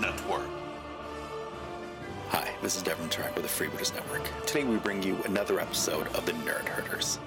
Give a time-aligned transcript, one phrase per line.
[0.00, 0.48] Network.
[2.28, 4.28] Hi, this is Devin Turek with the Freebooters Network.
[4.46, 7.18] Today we bring you another episode of the Nerd Herders.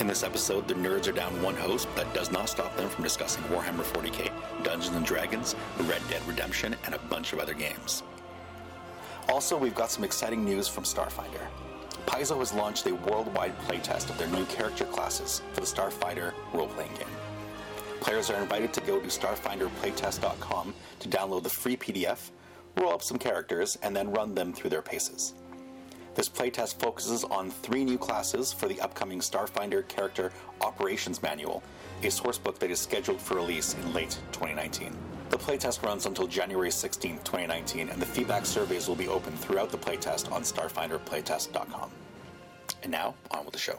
[0.00, 2.88] In this episode, the nerds are down one host, but that does not stop them
[2.88, 4.30] from discussing Warhammer 40k,
[4.62, 8.02] Dungeons and Dragons, Red Dead Redemption, and a bunch of other games.
[9.28, 11.46] Also, we've got some exciting news from Starfinder.
[12.06, 16.94] Paizo has launched a worldwide playtest of their new character classes for the Starfinder role-playing
[16.94, 17.17] game.
[18.00, 22.30] Players are invited to go to starfinderplaytest.com to download the free PDF,
[22.76, 25.34] roll up some characters, and then run them through their paces.
[26.14, 31.62] This playtest focuses on three new classes for the upcoming Starfinder Character Operations Manual,
[32.02, 34.96] a sourcebook that is scheduled for release in late 2019.
[35.30, 39.70] The playtest runs until January 16, 2019, and the feedback surveys will be open throughout
[39.70, 41.90] the playtest on starfinderplaytest.com.
[42.82, 43.78] And now, on with the show.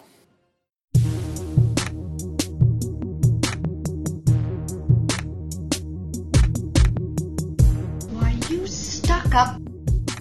[9.34, 9.60] Up,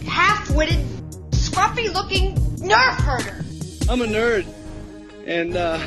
[0.06, 0.84] half witted,
[1.30, 3.44] scruffy looking nerf herder.
[3.90, 4.46] I'm a nerd,
[5.26, 5.80] and uh,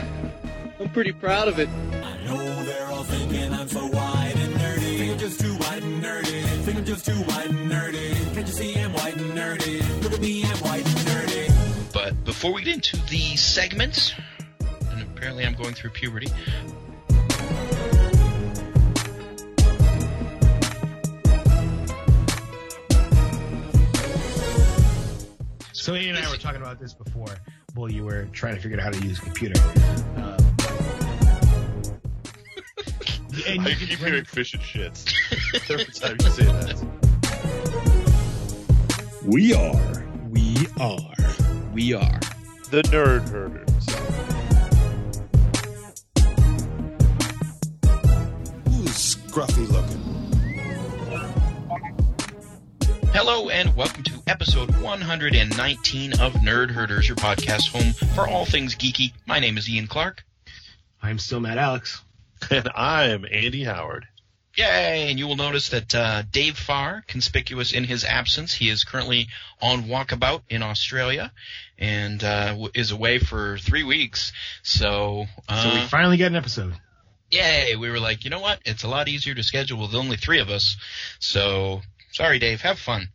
[0.80, 1.70] I'm pretty proud of it.
[1.70, 4.98] I know they're all thinking I'm so white and nerdy.
[4.98, 6.44] Think I'm just too white and nerdy.
[6.64, 8.34] Think I'm just too white and nerdy.
[8.34, 10.04] Can't you see I'm white and nerdy?
[10.04, 11.94] Look at me, I'm white and nerdy.
[11.94, 14.14] But before we get into the segments,
[14.90, 16.28] and apparently I'm going through puberty.
[25.82, 27.36] So Ian and I were talking about this before.
[27.76, 29.60] Well, you were trying to figure out how to use a computer.
[30.16, 30.38] Um,
[33.48, 35.12] and I you keep hearing fish and shits
[35.72, 36.78] every time you say that.
[39.26, 40.06] We are.
[40.30, 41.16] we are.
[41.74, 42.20] We are.
[42.70, 43.86] The Nerd Herders.
[48.68, 49.98] Who's scruffy looking?
[53.14, 58.76] Hello and welcome to episode 119 of Nerd Herders, your podcast home for all things
[58.76, 59.14] geeky.
[59.26, 60.24] My name is Ian Clark.
[61.02, 62.02] I'm still Matt Alex.
[62.50, 64.08] And I'm Andy Howard.
[64.58, 65.10] Yay!
[65.12, 69.28] And you will notice that uh, Dave Farr, conspicuous in his absence, he is currently
[69.62, 71.32] on walkabout in Australia
[71.78, 74.34] and uh, is away for three weeks.
[74.64, 76.74] So, uh, So we finally get an episode.
[77.30, 77.76] yay!
[77.76, 78.60] We were like, you know what?
[78.66, 80.78] It's a lot easier to schedule with only three of us.
[81.20, 82.62] So, sorry, Dave.
[82.62, 83.10] Have fun.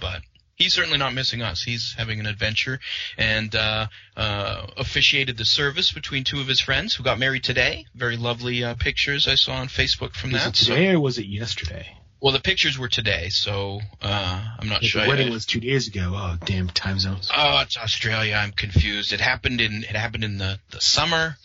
[0.00, 0.22] But
[0.56, 1.62] he's certainly not missing us.
[1.62, 2.80] He's having an adventure
[3.16, 3.86] and uh,
[4.16, 7.86] uh, officiated the service between two of his friends who got married today.
[7.94, 10.48] Very lovely uh, pictures I saw on Facebook from Was that.
[10.50, 11.88] it So- today or was it yesterday?
[12.18, 15.02] well, the pictures were today, so uh, I'm not sure.
[15.02, 16.12] the wedding I- was two days ago.
[16.16, 17.30] Oh, damn time zones.
[17.36, 18.34] Oh, it's Australia.
[18.34, 19.12] I'm confused.
[19.12, 21.36] It happened in it happened in the the summer.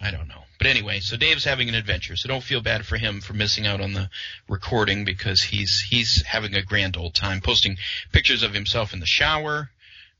[0.00, 0.42] I don't know.
[0.58, 2.16] But anyway, so Dave's having an adventure.
[2.16, 4.10] So don't feel bad for him for missing out on the
[4.48, 7.76] recording because he's he's having a grand old time posting
[8.12, 9.70] pictures of himself in the shower.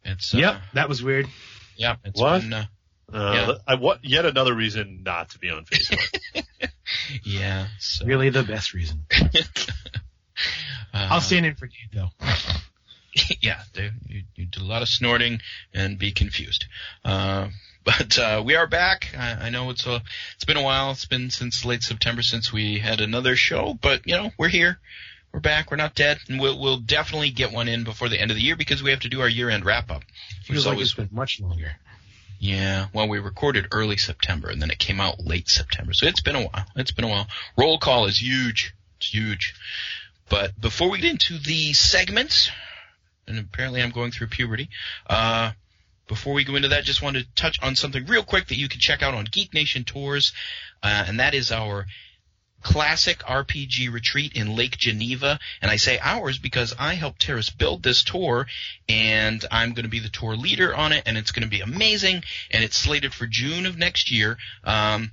[0.04, 1.26] It's uh, Yep, that was weird.
[1.76, 1.96] yeah.
[2.04, 2.42] It's What?
[2.42, 2.66] been, uh,
[3.12, 3.52] Uh, Yeah.
[3.66, 6.46] I, what, yet another reason not to be on Facebook.
[7.24, 7.66] yeah.
[7.80, 9.06] So, Really the best reason.
[10.94, 12.10] uh, I'll stand in for you though.
[13.40, 15.40] yeah, they, you, you do a lot of snorting
[15.74, 16.66] and be confused.
[17.88, 19.14] But uh, we are back.
[19.16, 20.02] I, I know it's a
[20.34, 20.90] it's been a while.
[20.90, 24.78] It's been since late September since we had another show, but you know we're here.
[25.32, 25.70] We're back.
[25.70, 28.42] We're not dead, and we'll we'll definitely get one in before the end of the
[28.42, 30.02] year because we have to do our year end wrap up.
[30.42, 31.76] Feels like it's been much longer.
[32.38, 35.94] Yeah, well, we recorded early September and then it came out late September.
[35.94, 36.66] So it's been a while.
[36.76, 37.26] It's been a while.
[37.56, 38.74] Roll call is huge.
[38.98, 39.54] It's huge.
[40.28, 42.50] But before we get into the segments,
[43.26, 44.68] and apparently I'm going through puberty,
[45.08, 45.52] uh,
[46.08, 48.68] before we go into that, just wanted to touch on something real quick that you
[48.68, 50.32] can check out on Geek Nation Tours,
[50.82, 51.86] uh, and that is our
[52.62, 55.38] classic RPG retreat in Lake Geneva.
[55.62, 58.46] And I say ours because I helped Terrace build this tour,
[58.88, 61.60] and I'm going to be the tour leader on it, and it's going to be
[61.60, 62.24] amazing.
[62.50, 64.38] And it's slated for June of next year.
[64.64, 65.12] Um,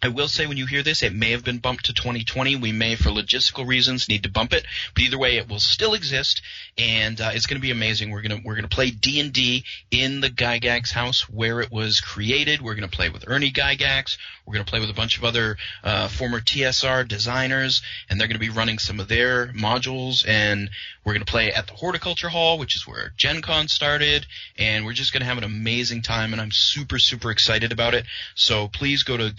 [0.00, 2.54] I will say when you hear this, it may have been bumped to 2020.
[2.56, 4.64] We may, for logistical reasons, need to bump it.
[4.94, 6.40] But either way, it will still exist,
[6.76, 8.10] and uh, it's going to be amazing.
[8.10, 12.00] We're gonna we're gonna play D and D in the Gygax house where it was
[12.00, 12.62] created.
[12.62, 14.16] We're gonna play with Ernie Gygax.
[14.46, 18.38] We're gonna play with a bunch of other uh, former TSR designers, and they're gonna
[18.38, 20.24] be running some of their modules.
[20.26, 20.70] And
[21.04, 24.92] we're gonna play at the Horticulture Hall, which is where Gen Con started, and we're
[24.92, 26.32] just gonna have an amazing time.
[26.32, 28.06] And I'm super super excited about it.
[28.36, 29.30] So please go to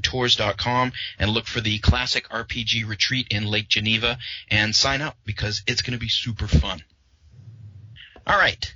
[0.00, 4.18] geeknationtours.com and look for the classic RPG retreat in Lake Geneva
[4.50, 6.82] and sign up because it's going to be super fun.
[8.26, 8.74] All right.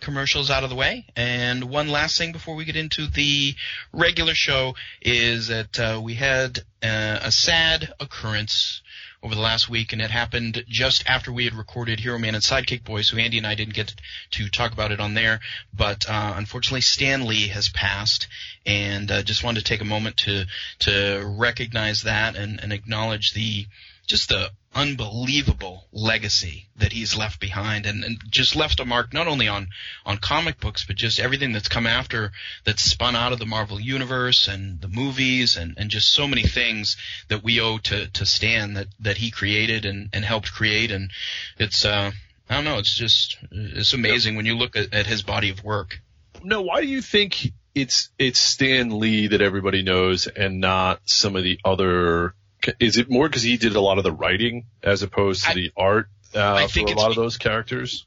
[0.00, 1.06] Commercials out of the way.
[1.16, 3.54] And one last thing before we get into the
[3.92, 8.82] regular show is that uh, we had uh, a sad occurrence
[9.24, 12.44] over the last week, and it happened just after we had recorded Hero Man and
[12.44, 13.94] Sidekick Boy, so Andy and I didn't get
[14.32, 15.40] to talk about it on there.
[15.72, 18.28] But uh, unfortunately, Stan Lee has passed,
[18.66, 20.44] and uh, just wanted to take a moment to
[20.80, 23.66] to recognize that and, and acknowledge the
[24.06, 29.28] just the unbelievable legacy that he's left behind and, and just left a mark not
[29.28, 29.68] only on
[30.04, 32.32] on comic books but just everything that's come after
[32.64, 36.42] that's spun out of the Marvel universe and the movies and, and just so many
[36.42, 36.96] things
[37.28, 41.10] that we owe to, to Stan that, that he created and, and helped create and
[41.58, 42.10] it's uh
[42.48, 45.64] I don't know, it's just it's amazing when you look at, at his body of
[45.64, 46.00] work.
[46.42, 51.36] No, why do you think it's it's Stan Lee that everybody knows and not some
[51.36, 52.34] of the other?
[52.80, 55.54] Is it more because he did a lot of the writing as opposed to I-
[55.54, 58.06] the art uh, I for think a it's lot of those characters?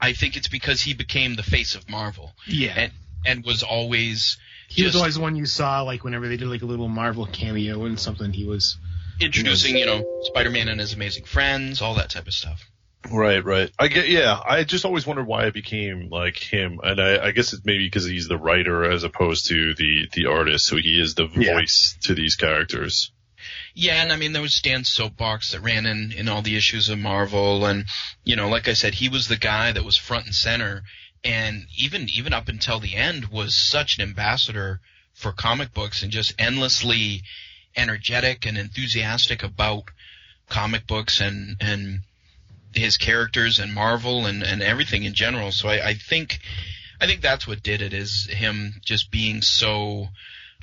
[0.00, 2.74] I think it's because he became the face of Marvel Yeah.
[2.76, 2.92] and
[3.26, 4.38] and was always
[4.68, 7.24] he was always the one you saw, like, whenever they did, like, a little Marvel
[7.26, 8.76] cameo and something, he was.
[9.20, 12.68] introducing, you know, Spider-Man and his amazing friends, all that type of stuff.
[13.10, 13.70] Right, right.
[13.78, 14.38] I get, yeah.
[14.44, 17.86] I just always wondered why it became like him, and I, I guess it's maybe
[17.86, 21.54] because he's the writer as opposed to the the artist, so he is the Yeah.
[21.54, 23.12] voice to these characters.
[23.78, 26.88] Yeah, and I mean there was Stan's soapbox that ran in in all the issues
[26.88, 27.84] of Marvel, and
[28.24, 30.82] you know, like I said, he was the guy that was front and center,
[31.22, 34.80] and even even up until the end was such an ambassador
[35.12, 37.22] for comic books and just endlessly
[37.76, 39.90] energetic and enthusiastic about
[40.48, 42.00] comic books and and
[42.74, 45.52] his characters and Marvel and and everything in general.
[45.52, 46.38] So I, I think
[46.98, 50.08] I think that's what did it is him just being so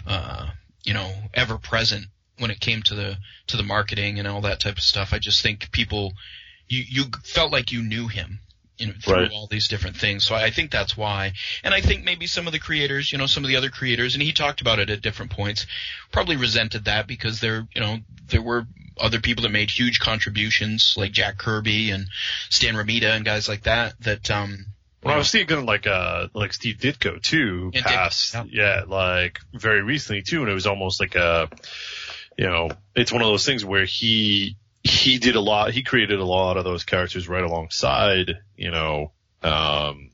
[0.07, 0.47] uh,
[0.83, 2.07] you know ever present
[2.39, 5.13] when it came to the to the marketing and all that type of stuff.
[5.13, 6.13] I just think people
[6.67, 8.39] you you felt like you knew him
[8.77, 9.31] you know through Right.
[9.31, 10.25] all these different things.
[10.25, 11.33] So I think that's why.
[11.63, 14.15] And I think maybe some of the creators, you know, some of the other creators,
[14.15, 15.67] and he talked about it at different points,
[16.11, 17.97] probably resented that because there, you know,
[18.29, 18.65] there were
[18.99, 22.07] other people that made huge contributions like Jack Kirby and
[22.49, 24.65] Stan Romita and guys like that that um
[25.03, 28.43] Well, I was thinking like uh like Steve Ditko too Ditko, passed, yeah.
[28.51, 31.49] yeah, like very recently too, and it was almost like a,
[32.37, 36.19] you know, it's one of those things where he he did a lot, he created
[36.19, 40.11] a lot of those characters right alongside, you know, um,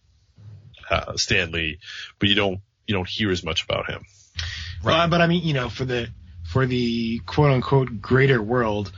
[0.90, 1.80] uh, Stan Lee,
[2.20, 4.04] but you don't you don't hear as much about him.
[4.84, 6.10] Well, but I mean, you know, for the
[6.50, 8.92] for the quote unquote greater world,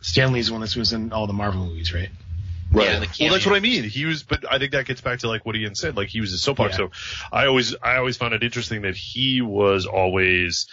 [0.00, 2.10] Stan Lee's the one that was in all the Marvel movies, right?
[2.72, 2.86] Right.
[3.18, 3.84] Yeah, well, that's what I mean.
[3.84, 5.94] He was, but I think that gets back to like what Ian said.
[5.94, 6.72] Like he was a soapbox.
[6.72, 6.86] Yeah.
[6.86, 6.90] So
[7.30, 10.68] I always, I always found it interesting that he was always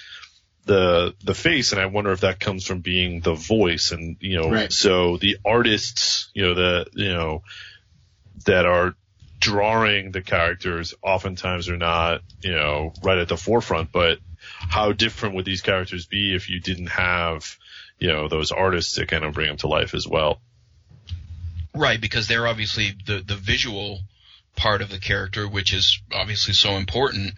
[0.66, 4.38] the the face, and I wonder if that comes from being the voice, and you
[4.42, 4.72] know, Right.
[4.72, 7.44] so the artists, you know, the you know
[8.46, 8.96] that are
[9.40, 13.92] drawing the characters oftentimes are not, you know, right at the forefront.
[13.92, 17.58] But how different would these characters be if you didn't have,
[18.00, 20.42] you know, those artists to kind of bring them to life as well?
[21.74, 24.00] Right, because they're obviously the the visual
[24.56, 27.34] part of the character, which is obviously so important.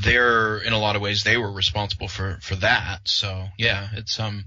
[0.00, 3.08] They're in a lot of ways they were responsible for for that.
[3.08, 4.44] So yeah, it's um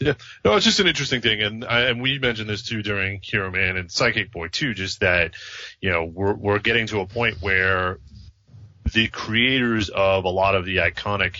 [0.00, 0.14] Yeah,
[0.44, 3.50] no, it's just an interesting thing, and I, and we mentioned this too during Hero
[3.50, 4.72] Man and Sidekick Boy too.
[4.72, 5.34] Just that,
[5.80, 7.98] you know, we're we're getting to a point where
[8.94, 11.36] the creators of a lot of the iconic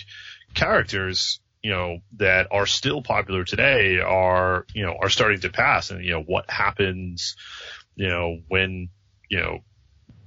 [0.55, 5.91] characters, you know, that are still popular today are, you know, are starting to pass,
[5.91, 7.37] and you know what happens,
[7.95, 8.91] you know, when,
[9.31, 9.61] you know.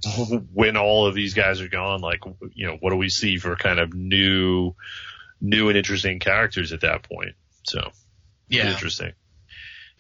[0.54, 3.56] When all of these guys are gone, like you know, what do we see for
[3.56, 4.76] kind of new,
[5.40, 7.36] new and interesting characters at that point?
[7.64, 7.92] So
[8.50, 9.14] yeah interesting.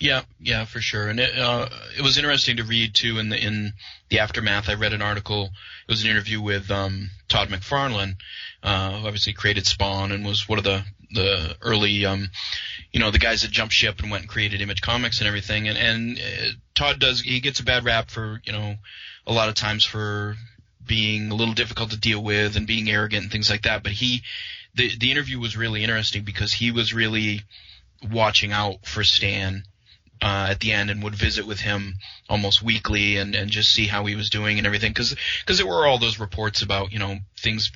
[0.02, 1.08] Yeah, yeah, for sure.
[1.08, 3.74] And it, uh, it was interesting to read too in the in
[4.10, 4.68] the aftermath.
[4.68, 5.46] I read an article.
[5.46, 8.16] It was an interview with um, Todd McFarlane,
[8.64, 12.30] uh, who obviously created Spawn and was one of the the early, um,
[12.92, 15.68] you know, the guys that jumped ship and went and created Image Comics and everything.
[15.68, 18.78] And and uh, Todd does he gets a bad rap for you know
[19.28, 20.36] a lot of times for
[20.86, 23.84] being a little difficult to deal with and being arrogant and things like that.
[23.84, 24.22] But he
[24.76, 27.42] the the interview was really interesting because he was really
[28.10, 29.64] watching out for Stan
[30.22, 31.96] uh, at the end and would visit with him
[32.30, 34.92] almost weekly and, and just see how he was doing and everything.
[34.92, 37.72] Because cause there were all those reports about you know things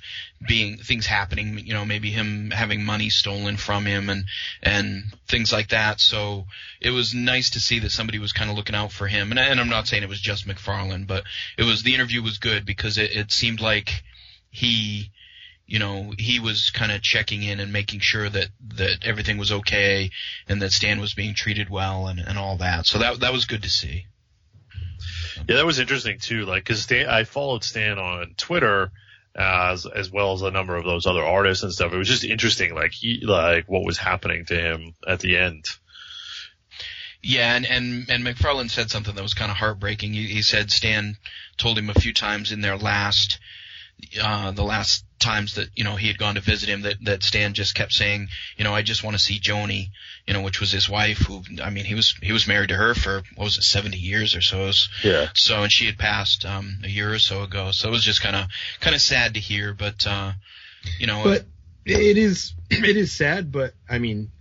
[0.47, 4.25] being things happening you know maybe him having money stolen from him and
[4.61, 5.99] and things like that.
[5.99, 6.45] So
[6.79, 9.31] it was nice to see that somebody was kind of looking out for him.
[9.31, 11.23] And, and I'm not saying it was just McFarlane but
[11.57, 14.03] it was the interview was good because it, it seemed like
[14.51, 15.11] he
[15.67, 19.51] you know, he was kind of checking in and making sure that that everything was
[19.51, 20.11] okay
[20.47, 22.85] and that Stan was being treated well and, and all that.
[22.85, 24.05] So that that was good to see.
[25.47, 26.45] Yeah, that was interesting too.
[26.45, 28.91] Like, cause Stan, I followed Stan on Twitter
[29.35, 31.93] as, as well as a number of those other artists and stuff.
[31.93, 32.73] It was just interesting.
[32.73, 35.65] Like he, like what was happening to him at the end.
[37.21, 40.13] Yeah, and and and McFarlane said something that was kind of heartbreaking.
[40.13, 41.17] He, he said Stan
[41.57, 43.39] told him a few times in their last,
[44.21, 47.23] uh, the last times that you know he had gone to visit him that that
[47.23, 49.89] Stan just kept saying, you know, I just want to see Joni,
[50.27, 51.19] you know, which was his wife.
[51.19, 53.97] Who I mean, he was he was married to her for what was it, seventy
[53.97, 54.65] years or so.
[54.65, 55.29] Was, Yeah.
[55.33, 57.71] So and she had passed um, a year or so ago.
[57.71, 58.47] So it was just kind of
[58.79, 60.33] kind of sad to hear, but uh,
[60.99, 61.45] you know, But
[61.85, 64.31] it is it is sad, but I mean,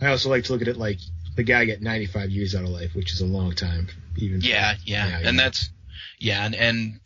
[0.00, 0.98] I also like to look at it like
[1.36, 3.88] the guy got 95 years out of life, which is a long time.
[4.16, 5.44] Even Yeah, yeah, Yeah, and yeah.
[5.44, 5.70] that's
[6.18, 7.00] yeah, and and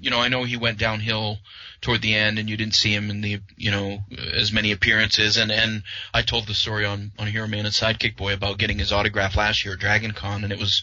[0.00, 1.38] you know I know he went downhill
[1.80, 4.00] toward the end, and you didn't see him in the you know
[4.34, 8.16] as many appearances, and and I told the story on on Hero Man and Sidekick
[8.16, 10.82] Boy about getting his autograph last year at Dragon Con, and it was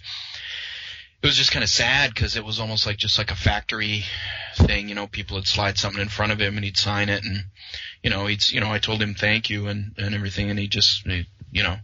[1.22, 4.04] it was just kind of sad because it was almost like just like a factory
[4.56, 7.24] thing, you know, people would slide something in front of him and he'd sign it,
[7.24, 7.46] and
[8.04, 10.68] you know he'd you know I told him thank you and and everything, and he
[10.68, 11.78] just he, you know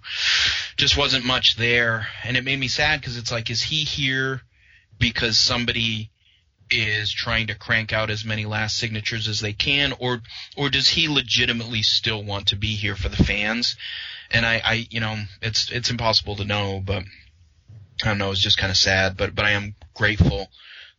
[0.78, 4.42] just wasn't much there, and it made me sad because it's like is he here
[5.04, 6.10] because somebody
[6.72, 10.22] is trying to crank out as many last signatures as they can or
[10.56, 13.76] or does he legitimately still want to be here for the fans?
[14.32, 17.04] And i i you know it's it's impossible to know but
[18.02, 20.48] i don't know it's just kind of sad but but i am grateful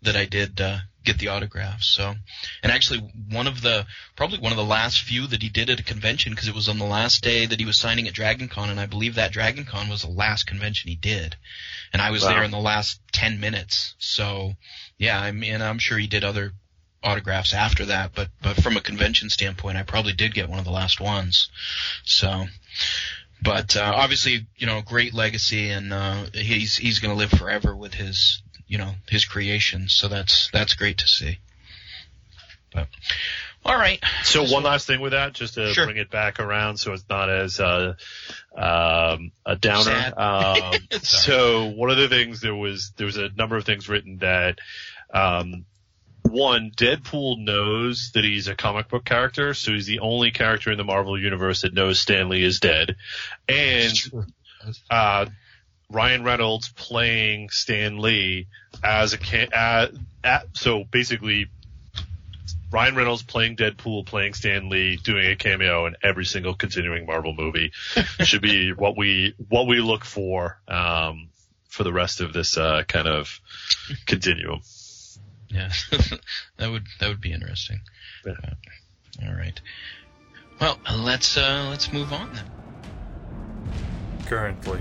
[0.05, 2.15] that i did uh get the autograph so
[2.63, 2.99] and actually
[3.31, 3.85] one of the
[4.17, 6.67] probably one of the last few that he did at a convention because it was
[6.69, 9.31] on the last day that he was signing at dragon con and i believe that
[9.33, 11.37] dragon con was the last convention he did
[11.93, 12.31] and i was Wow.
[12.31, 14.55] there in the last 10 minutes so
[14.97, 16.53] yeah, I mean, I'm sure he did other
[17.03, 20.65] autographs after that, but but from a convention standpoint, I probably did get one of
[20.65, 21.49] the last ones.
[22.05, 22.47] So,
[23.43, 27.75] but uh, obviously, you know, great legacy, and uh, he's he's going to live forever
[27.77, 29.95] with his you know his creations.
[29.95, 31.39] So that's that's great to see.
[32.73, 32.89] But
[33.65, 35.87] all right, So one last thing with that, just to Sure.
[35.87, 37.95] bring it back around, so it's not as uh,
[38.55, 40.13] um, a downer.
[40.15, 44.19] Um, so one of the things there was there was a number of things written
[44.19, 44.59] that
[45.15, 45.65] um,
[46.23, 50.77] one Deadpool knows that he's a comic book character, so he's the only character in
[50.77, 52.97] the Marvel universe that knows Stan Lee is dead,
[53.49, 53.95] and
[54.91, 55.27] uh,
[55.95, 58.49] Ryan Reynolds playing Stan Lee
[58.83, 59.87] as a ca- uh,
[60.25, 61.47] at, so basically
[62.73, 67.33] Ryan Reynolds playing Deadpool, playing Stan Lee, doing a cameo in every single continuing Marvel
[67.33, 67.71] movie
[68.25, 71.29] should be what we what we look for um,
[71.69, 73.41] for the rest of this uh, kind of
[74.07, 74.61] continuum.
[75.49, 75.71] yeah,
[76.57, 77.81] that would that would be interesting.
[78.27, 78.33] Yeah.
[78.41, 79.61] But, all right.
[80.61, 82.51] Well, let's uh, let's move on then.
[84.27, 84.81] Currently,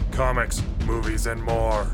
[0.11, 1.87] comics, movies, and more.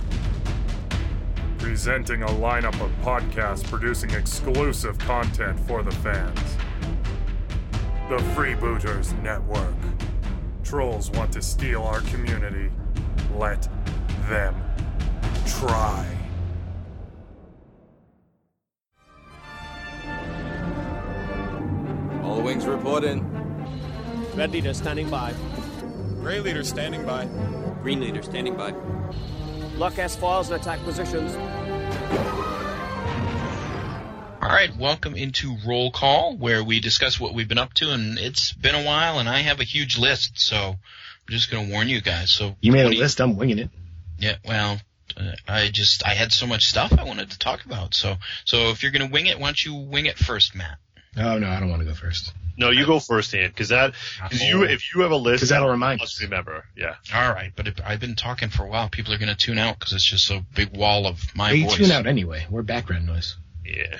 [1.57, 6.57] Presenting a lineup of podcasts producing exclusive content for the fans.
[8.09, 9.75] The Freebooters Network.
[10.63, 12.71] Trolls want to steal our community.
[13.35, 13.67] Let
[14.27, 14.55] them
[15.45, 16.05] try.
[22.23, 23.25] All wings report in.
[24.35, 25.33] Red leader standing by.
[26.19, 27.27] Gray leader standing by.
[27.81, 28.73] Green leader standing by.
[29.77, 31.35] Lock S-foils and attack positions.
[34.41, 38.17] All right, welcome into Roll Call, where we discuss what we've been up to, and
[38.17, 40.77] it's been a while, and I have a huge list, so I'm
[41.27, 42.31] just going to warn you guys.
[42.31, 43.19] So You made a list.
[43.19, 43.69] I'm winging it.
[44.17, 44.79] Yeah, well,
[45.15, 47.93] uh, I just I had so much stuff I wanted to talk about.
[47.93, 48.15] So
[48.45, 50.77] so if you're going to wing it, why don't you wing it first, Matt?
[51.17, 52.33] Oh no, I don't want to go first.
[52.59, 53.93] No, you go first, Ian, because that
[54.23, 56.19] because you if you have a list, because that'll remind us.
[56.21, 56.95] Remember, yeah.
[57.13, 58.89] All right, but if, I've been talking for a while.
[58.89, 61.55] People are going to tune out because it's just a big wall of my Hey,
[61.57, 61.75] you voice.
[61.77, 62.45] tune out anyway.
[62.49, 63.37] We're background noise.
[63.63, 63.97] Yeah,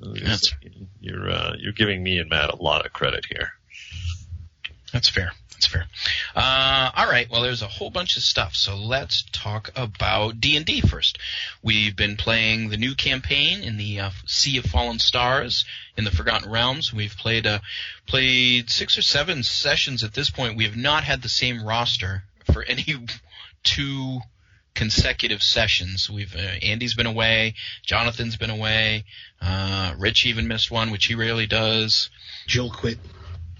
[0.00, 0.52] That's-
[1.00, 3.52] you're uh, you're giving me and Matt a lot of credit here.
[4.92, 5.32] That's fair.
[5.54, 5.86] That's fair.
[6.34, 7.30] Uh, all right.
[7.30, 8.56] Well, there's a whole bunch of stuff.
[8.56, 11.18] So let's talk about D and D first.
[11.62, 15.64] We've been playing the new campaign in the uh, Sea of Fallen Stars
[15.96, 16.92] in the Forgotten Realms.
[16.92, 17.60] We've played uh,
[18.06, 20.56] played six or seven sessions at this point.
[20.56, 22.84] We have not had the same roster for any
[23.62, 24.20] two
[24.74, 26.10] consecutive sessions.
[26.10, 27.54] We've uh, Andy's been away,
[27.86, 29.04] Jonathan's been away,
[29.40, 32.10] uh, Rich even missed one, which he rarely does.
[32.48, 32.98] Joel quit.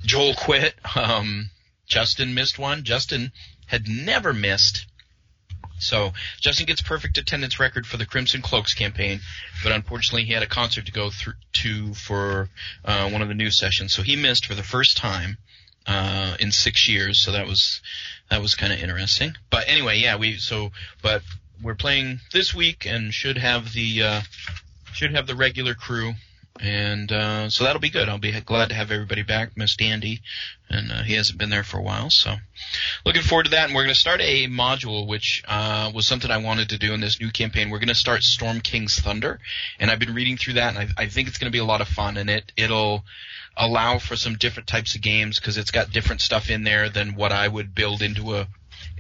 [0.05, 0.75] Joel quit.
[0.97, 1.51] Um,
[1.87, 2.83] Justin missed one.
[2.85, 3.33] Justin
[3.67, 4.87] had never missed
[5.79, 9.21] So Justin gets perfect attendance record for the Crimson Cloaks campaign,
[9.63, 12.49] but unfortunately he had a concert to go through to for
[12.85, 15.37] uh, one of the new sessions, so he missed for the first time
[15.87, 17.19] uh, in six years.
[17.21, 17.83] So that was
[18.31, 19.35] that was kind of interesting.
[19.51, 20.71] But anyway, yeah, we so
[21.03, 21.23] but
[21.63, 24.21] we're playing this week and should have the uh,
[24.93, 26.15] should have the regular crew.
[26.61, 28.09] And uh, so that'll be good.
[28.09, 29.57] I'll be glad to have everybody back.
[29.57, 30.23] Missed Andy,
[30.71, 32.11] and uh, he hasn't been there for a while.
[32.11, 32.37] So
[33.05, 33.67] looking forward to that.
[33.67, 36.95] And we're going to start a module, which uh, was something I wanted to do
[36.95, 37.71] in this new campaign.
[37.71, 39.41] We're going to start Storm King's Thunder,
[39.81, 41.65] and I've been reading through that, and I, I think it's going to be a
[41.65, 42.17] lot of fun.
[42.17, 43.05] And it it'll
[43.57, 47.17] allow for some different types of games because it's got different stuff in there than
[47.17, 48.47] what I would build into a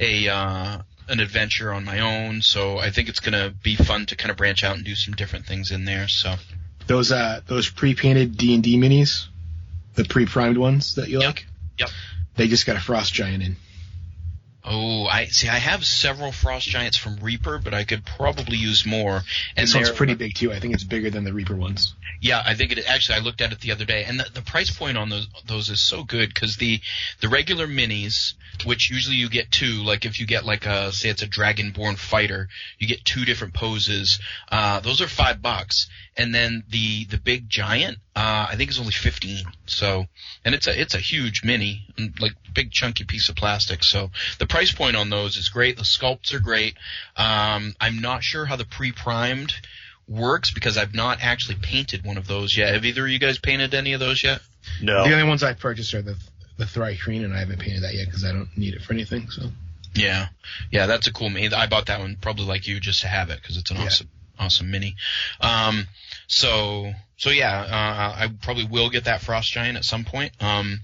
[0.01, 2.43] a uh, an adventure on my own.
[2.43, 4.97] So I think it's going to be fun to kind of branch out and do
[4.97, 6.09] some different things in there.
[6.09, 6.35] So
[6.87, 9.27] Those uh those pre-painted D and D minis,
[9.95, 11.47] the pre-primed ones that you like.
[11.79, 11.89] Yep.
[12.37, 13.57] They just got a frost giant in.
[14.67, 15.49] Oh, I see.
[15.49, 19.21] I have several frost giants from Reaper, but I could probably use more.
[19.57, 20.53] And this one's they're- pretty big too.
[20.53, 21.95] I think it's bigger than the Reaper ones.
[22.23, 23.17] Yeah, I think it actually.
[23.17, 25.69] I looked at it the other day, and the, the price point on those those
[25.69, 26.81] is so good because the
[27.21, 28.33] the regular minis,
[28.65, 31.99] which usually you get two, like if you get like a say it's a Dragonborn
[31.99, 32.49] fighter,
[32.79, 34.19] you get two different poses.
[34.51, 38.79] Uh, those are five bucks, and then the the big giant, uh, I think is
[38.79, 39.45] only fifteen.
[39.67, 40.07] So,
[40.45, 41.87] and it's a it's a huge mini,
[42.21, 43.83] like big chunky piece of plastic.
[43.85, 45.77] So the price point on those is great.
[45.77, 46.75] The sculpts are great.
[47.17, 49.53] Um, I'm not sure how the pre-primed
[50.07, 52.75] works because I've not actually painted one of those yet.
[52.75, 54.41] Have either of you guys painted any of those yet?
[54.81, 55.05] No.
[55.05, 56.17] The only ones I've purchased are the
[56.57, 59.29] the Thri-kreen, and I haven't painted that yet because I don't need it for anything.
[59.31, 59.51] So
[59.95, 60.29] Yeah,
[60.71, 61.53] yeah, that's a cool mini.
[61.53, 63.87] I bought that one probably like you just to have it because it's an Yeah.
[63.87, 64.97] awesome, awesome mini.
[65.41, 65.87] Um,
[66.27, 70.33] so so yeah, uh, I probably will get that frost giant at some point.
[70.43, 70.81] Um,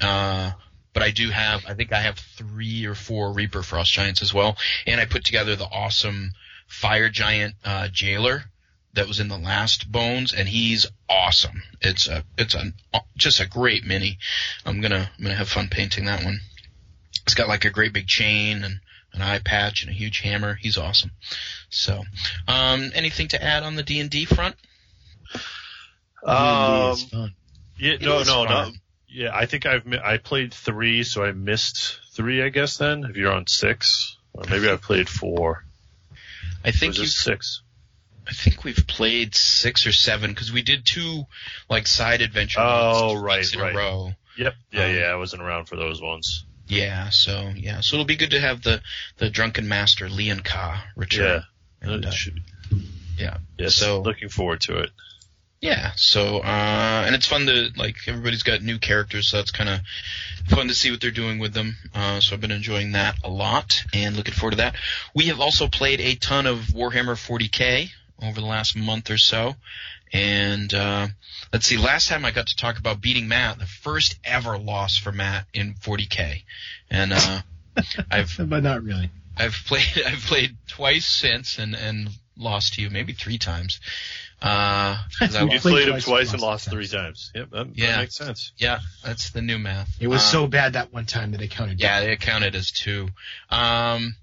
[0.00, 0.52] uh,
[0.92, 4.32] but I do have, I think I have three or four Reaper frost giants as
[4.32, 6.32] well, and I put together the awesome
[6.68, 8.44] fire giant uh, jailer
[8.94, 11.62] that was in the last bones, and he's awesome.
[11.80, 12.72] It's a it's a
[13.16, 14.18] just a great mini.
[14.64, 16.40] I'm gonna I'm gonna have fun painting that one.
[17.24, 18.80] It's got like a great big chain and
[19.14, 20.54] an eye patch and a huge hammer.
[20.54, 21.12] He's awesome.
[21.70, 22.02] So,
[22.48, 24.56] um, anything to add on the D and D front?
[26.22, 27.34] Um, it's fun.
[27.78, 28.70] yeah, It no, is no, no.
[29.08, 32.42] Yeah, I think I've mi- I played three, so I missed three.
[32.42, 35.64] I guess then, if you're on six, or maybe I played four.
[36.64, 37.06] I think you.
[37.06, 37.62] six?
[38.26, 41.26] I think we've played six or seven because we did two
[41.68, 42.58] like side adventure.
[42.60, 43.74] Oh, ones two right, in right.
[43.74, 44.12] a row.
[44.38, 44.54] Yep.
[44.72, 45.02] Yeah, Um, yeah.
[45.02, 46.44] I wasn't around for those ones.
[46.66, 48.80] Yeah, so yeah, so it'll be good to have the
[49.18, 51.42] the drunken master Leon Ka return.
[51.82, 51.90] Yeah.
[51.92, 52.40] And, uh, should-
[53.18, 53.38] yeah.
[53.58, 53.74] yes.
[53.74, 54.90] so- looking forward to it.
[55.60, 59.70] Yeah, so uh, and it's fun to like everybody's got new characters, so that's kind
[59.70, 59.80] of
[60.48, 61.76] fun to see what they're doing with them.
[61.94, 64.74] Uh, so I've been enjoying that a lot and looking forward to that.
[65.14, 67.88] We have also played a ton of Warhammer 40k
[68.24, 69.54] over the last month or so,
[70.12, 71.08] and uh,
[71.52, 71.76] let's see.
[71.76, 75.46] Last time I got to talk about beating Matt, the first ever loss for Matt
[75.52, 76.42] in 40k,
[76.90, 77.40] and uh,
[78.10, 79.10] I've but not really.
[79.36, 83.80] I've played I've played twice since and and lost to you maybe three times.
[84.42, 87.30] Uh, 'cause I You You played played him twice, twice and lost lost three times.
[87.34, 87.86] Yep, that, Yeah.
[87.92, 88.52] that makes sense.
[88.58, 89.88] yeah, that's the new math.
[90.00, 91.80] It was Uh, so bad that one time that it counted.
[91.80, 93.08] Yeah, it counted as two.
[93.48, 94.16] Um,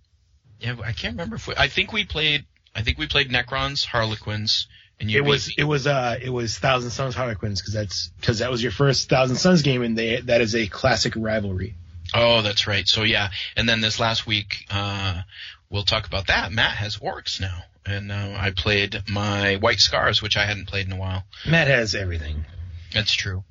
[0.59, 2.45] yeah, I can't remember if we, I think we played.
[2.75, 4.67] I think we played Necrons, Harlequins,
[4.99, 5.17] and you.
[5.17, 8.51] It was beat it was uh it was Thousand Sons Harlequins because that's because that
[8.51, 11.75] was your first Thousand Sons game and they that is a classic rivalry.
[12.13, 12.87] Oh, that's right.
[12.87, 15.21] So yeah, and then this last week, uh,
[15.69, 16.51] we'll talk about that.
[16.51, 20.87] Matt has orcs now, and uh, I played my White Scars, which I hadn't played
[20.87, 21.23] in a while.
[21.47, 22.45] Matt has everything.
[22.93, 23.43] That's true.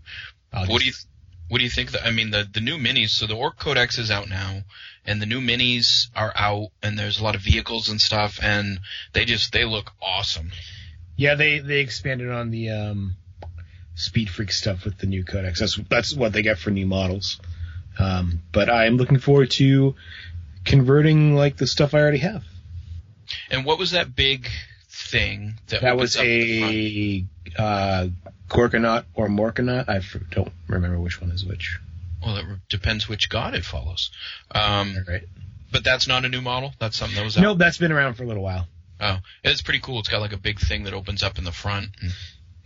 [0.52, 1.06] I'll What do you just-
[1.50, 1.90] What do you think?
[1.90, 3.10] That, I mean, the the new minis.
[3.10, 4.62] So the Ork Codex is out now,
[5.04, 8.78] and the new minis are out, and there's a lot of vehicles and stuff, and
[9.12, 10.52] they just they look awesome.
[11.16, 13.16] Yeah, they they expanded on the um,
[13.96, 15.58] Speed Freak stuff with the new codex.
[15.58, 17.40] That's that's what they get for new models.
[17.98, 19.96] Um, but I'm looking forward to
[20.64, 22.44] converting like the stuff I already have.
[23.50, 24.48] And what was that big
[25.10, 27.58] thing that, That was up the front?
[27.58, 28.08] a uh,
[28.48, 29.88] Gorkanaut or Morkanaut.
[29.88, 31.78] I don't remember which one is which.
[32.24, 34.10] Well, it depends which god it follows.
[34.50, 35.22] Um, Right.
[35.72, 36.72] but that's not a new model.
[36.78, 37.42] That's something that was out.
[37.42, 38.66] Nope, that's been around for a little while.
[39.00, 40.00] Oh, it's pretty cool.
[40.00, 41.88] It's got like a big thing that opens up in the front.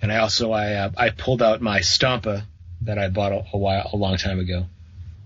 [0.02, 2.42] And, I also I uh, I pulled out my Stompa
[2.82, 4.66] that I bought a, a while a long time ago.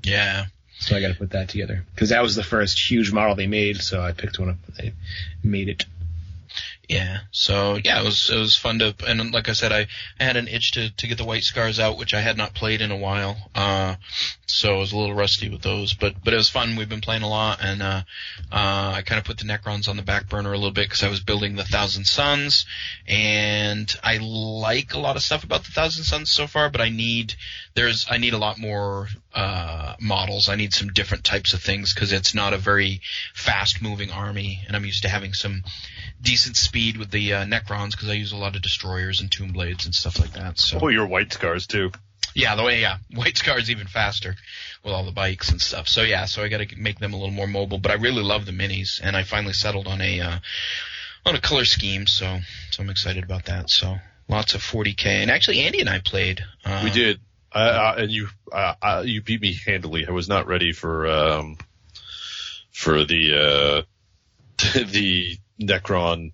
[0.03, 0.47] yeah.
[0.81, 3.49] So I got to put that together because that was the first huge model they
[3.49, 3.79] made.
[3.79, 4.57] So I picked one up.
[4.69, 4.93] and They
[5.43, 5.85] made it.
[6.89, 7.19] Yeah.
[7.33, 9.87] So yeah, it was it was fun to and like I said, I,
[10.19, 12.55] I had an itch to to get the white scars out, which I had not
[12.55, 13.37] played in a while.
[13.55, 13.97] Uh,
[14.47, 16.77] so I was a little rusty with those, but but it was fun.
[16.77, 18.03] We've been playing a lot, and uh,
[18.51, 21.03] uh, I kind of put the Necrons on the back burner a little bit because
[21.03, 22.65] I was building the Thousand Sons,
[23.07, 26.89] and I like a lot of stuff about the Thousand Sons so far, but I
[26.89, 27.35] need
[27.75, 30.49] there's I need a lot more uh, models.
[30.49, 33.03] I need some different types of things because it's not a very
[33.35, 35.63] fast moving army, and I'm used to having some
[36.21, 39.53] decent speed with the uh, Necrons because I use a lot of destroyers and tomb
[39.53, 40.59] blades and stuff like that.
[40.59, 41.93] So Oh, your white scars too.
[42.35, 44.35] yeah, the way yeah, White Scar's even faster
[44.85, 45.89] with all the bikes and stuff.
[45.89, 47.79] So yeah, so I got to make them a little more mobile.
[47.79, 50.39] But I really love the minis, and I finally settled on a uh,
[51.27, 52.07] on a color scheme.
[52.07, 53.71] So so I'm excited about that.
[53.71, 53.97] So
[54.29, 56.45] lots of 40k, and actually Andy and I played.
[56.65, 57.21] Uh, We did,
[57.55, 60.07] uh, uh, and you uh, uh, you beat me handily.
[60.07, 61.57] I was not ready for um,
[62.73, 63.83] for the uh,
[64.87, 66.33] the Necron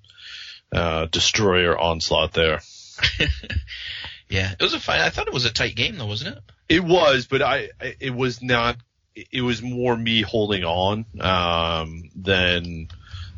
[0.72, 2.60] uh, destroyer onslaught there.
[4.28, 5.00] Yeah, it was a fine.
[5.00, 6.42] I thought it was a tight game though, wasn't it?
[6.68, 8.76] It was, but I it was not.
[9.14, 12.88] It was more me holding on um, than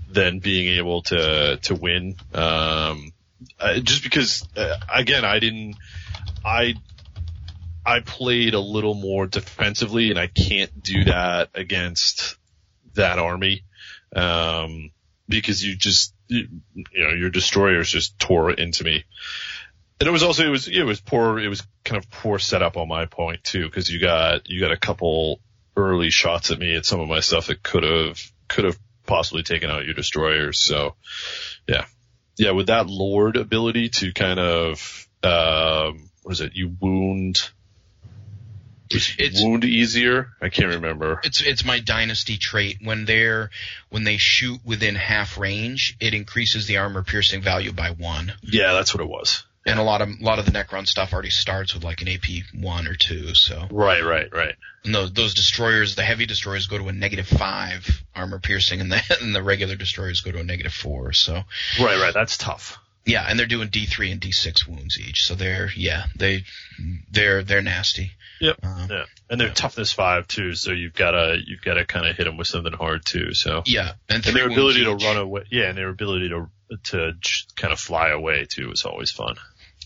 [0.08, 2.16] than being able to to win.
[2.32, 3.12] Um,
[3.60, 5.76] uh, just because, uh, again, I didn't.
[6.44, 6.76] I
[7.84, 12.36] I played a little more defensively, and I can't do that against
[12.94, 13.64] that army
[14.14, 14.92] um,
[15.28, 19.04] because you just you, you know your destroyers just tore into me.
[19.98, 22.76] And it was also it was it was poor it was kind of poor setup
[22.76, 25.40] on my point too because you got you got a couple
[25.76, 29.42] early shots at me at some of my stuff that could have could have possibly
[29.42, 30.58] taken out your destroyers.
[30.58, 30.96] So
[31.66, 31.86] yeah,
[32.36, 36.54] yeah, with that lord ability to kind of um, what is it?
[36.54, 37.50] You wound.
[38.90, 40.28] It's wound easier.
[40.40, 41.20] I can't remember.
[41.24, 42.78] It's it's my dynasty trait.
[42.82, 43.50] When they're
[43.90, 48.32] when they shoot within half range, it increases the armor piercing value by one.
[48.42, 49.44] Yeah, that's what it was.
[49.68, 52.08] And a lot of a lot of the Necron stuff already starts with like an
[52.08, 53.34] AP one or two.
[53.34, 54.54] So Right, right, right.
[54.84, 58.92] and those those destroyers, the heavy destroyers, go to a negative five armor piercing, and
[58.92, 61.12] the and the regular destroyers go to a negative four.
[61.12, 61.42] So
[61.80, 62.14] Right, right.
[62.14, 62.78] That's tough.
[63.06, 65.24] Yeah, and they're doing D three and D six wounds each.
[65.26, 66.44] So they're yeah they
[67.10, 68.12] they're they're nasty.
[68.40, 68.58] Yep.
[68.62, 72.24] Uh, yeah, and they're toughness five too, so you've gotta you've gotta kind of hit
[72.24, 73.32] them with something hard too.
[73.32, 75.04] So Yeah, and, and their ability to each.
[75.04, 75.44] run away.
[75.50, 76.48] Yeah, and their ability to
[76.90, 77.12] to
[77.54, 79.36] kind of fly away too is always fun.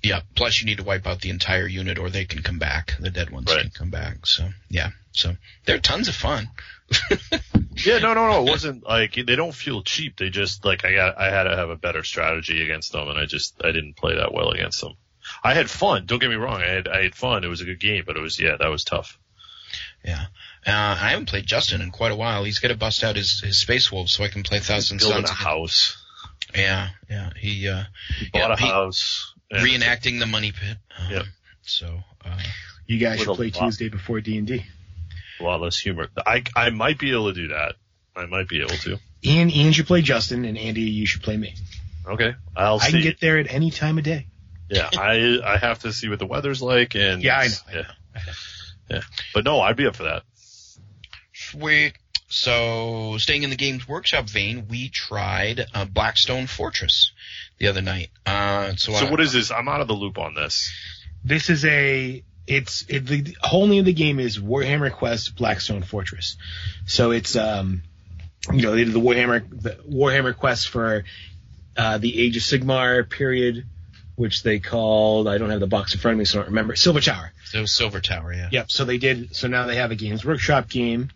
[0.03, 0.21] Yeah.
[0.35, 2.95] Plus, you need to wipe out the entire unit, or they can come back.
[2.99, 3.63] The dead ones Right.
[3.63, 4.27] can come back.
[4.27, 4.91] So yeah.
[5.13, 5.37] So
[5.67, 6.49] they're tons of fun.
[7.83, 8.43] Yeah, no, no, no.
[8.47, 10.19] It wasn't like they don't feel cheap.
[10.19, 13.19] They just like I got I had to have a better strategy against them, and
[13.19, 14.95] I just I didn't play that well against them.
[15.43, 16.05] I had fun.
[16.05, 16.61] Don't get me wrong.
[16.61, 17.43] I had I had fun.
[17.43, 19.19] It was a good game, but it was yeah, that was tough.
[20.05, 20.27] Yeah.
[20.67, 22.45] Uh, I haven't played Justin in quite a while.
[22.45, 25.31] He's gonna bust out his, his Space Wolves so I can play Thousand Building Sons.
[25.31, 25.97] a house,
[26.55, 27.31] Yeah, yeah.
[27.39, 27.85] He uh,
[28.33, 29.33] bought yeah, a he- house.
[29.51, 30.77] And- reenacting the money pit.
[30.99, 31.25] Um, Yep.
[31.63, 32.39] So uh,
[32.87, 33.65] You guys should play lot.
[33.67, 34.65] Tuesday before D and D.
[35.39, 36.09] a lot less humor.
[36.27, 37.75] I I might be able to do that.
[38.17, 38.99] I might be able to.
[39.25, 41.55] Ian, Ian should play Justin, and Andy, you should play me.
[42.07, 42.85] Okay, I'll see.
[42.85, 42.93] I see.
[42.93, 44.27] can get there at any time of day.
[44.71, 47.73] yeah, I I have to see what the weather's like and Yeah, I know, I
[47.75, 47.85] yeah,
[48.91, 49.01] yeah.
[49.35, 50.23] But no, I'd be up for that.
[51.35, 51.93] sweet.
[52.29, 57.13] So staying in the Games Workshop vein, we tried uh, Blackstone Fortress
[57.61, 58.11] the other night.
[58.27, 59.53] Uh, so So I, what is this?
[59.53, 60.73] I'm out of the loop on this.
[61.23, 65.37] This is a it's it, the the whole name of the game is Warhammer Quest
[65.37, 66.37] Blackstone Fortress.
[66.87, 67.83] So it's um
[68.53, 71.05] you know they did the Warhammer the Warhammer Quest for
[71.77, 73.67] uh, the Age of Sigmar period,
[74.17, 76.51] which they called I don't have the box in front of me so I don't
[76.51, 77.33] remember Silver Tower.
[77.45, 78.49] So Silver Tower, yeah.
[78.51, 78.71] Yep.
[78.71, 79.37] So they did.
[79.37, 81.11] So now they have a Games Workshop game,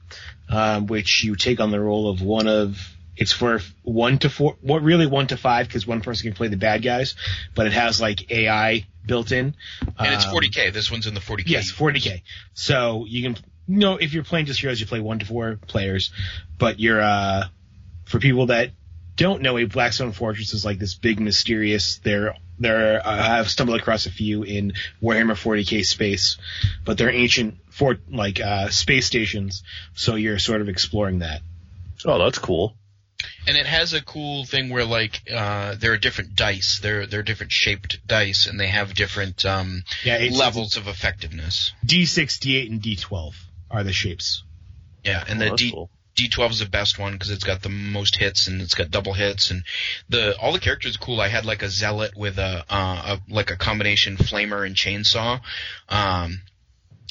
[0.51, 2.79] um, which you take on the role of one of.
[3.17, 4.57] It's for one to four.
[4.61, 7.15] What really one to five because one person can play the bad guys,
[7.55, 9.55] but it has like AI built in.
[9.99, 10.73] And it's Um, 40k.
[10.73, 11.45] This one's in the 40k.
[11.47, 12.23] Yes, 40k.
[12.55, 13.37] So you can,
[13.69, 16.11] you know, if you're playing just heroes, you play one to four players.
[16.59, 17.49] But you're, uh,
[18.05, 18.71] for people that
[19.17, 21.99] don't know, a Blackstone Fortress is like this big mysterious.
[21.99, 24.73] They're, they're, uh, I've stumbled across a few in
[25.03, 26.37] Warhammer 40k space,
[26.85, 29.63] but they're ancient fort, like, uh, space stations.
[29.95, 31.43] So you're sort of exploring that.
[32.05, 32.75] Oh, that's cool.
[33.47, 36.79] And it has a cool thing where like uh there are different dice.
[36.83, 41.73] They're they're different shaped dice and they have different um Yeah, levels of effectiveness.
[41.85, 43.35] D6, D8, and D12
[43.71, 44.43] are the shapes.
[45.05, 45.91] Yeah, and Oh, the D cool.
[46.17, 49.13] D12 is the best one because it's got the most hits and it's got double
[49.15, 49.65] hits and
[50.09, 51.21] the all the characters are cool.
[51.21, 55.41] I had like a zealot with a uh a, like a combination flamer and chainsaw.
[55.89, 56.41] Um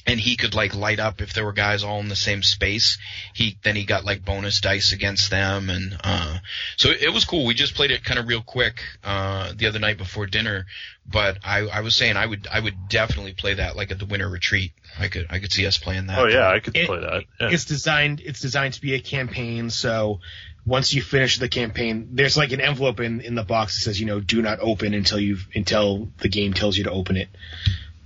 [0.05, 2.97] and he could like light up if there were guys all in the same space.
[3.33, 6.37] He then he got like bonus dice against them, and uh,
[6.77, 7.45] so it, it was cool.
[7.45, 10.65] We just played it kind of real quick uh, the other night before dinner,
[11.09, 14.05] but I, I was saying I would I would definitely play that like at the
[14.05, 14.73] winter retreat.
[14.99, 16.19] I could I could see us playing that.
[16.19, 17.23] Oh yeah, I could It- play that.
[17.39, 17.49] Yeah.
[17.51, 18.21] It's designed.
[18.23, 19.69] It's designed to be a campaign.
[19.69, 20.19] So
[20.65, 23.99] once you finish the campaign, there's like an envelope in in the box that says,
[23.99, 27.29] you know, do not open until you've until the game tells you to open it.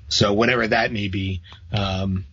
[0.08, 1.42] So whatever that may be.
[1.72, 2.26] Um,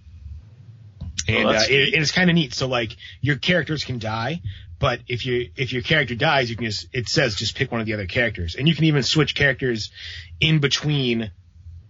[1.27, 2.55] and Well, uh, it, it's kind of neat.
[2.55, 4.43] So like your characters can die,
[4.79, 7.81] but if you if your character dies, you can just it says just pick one
[7.81, 9.91] of the other characters, and you can even switch characters
[10.41, 11.31] in between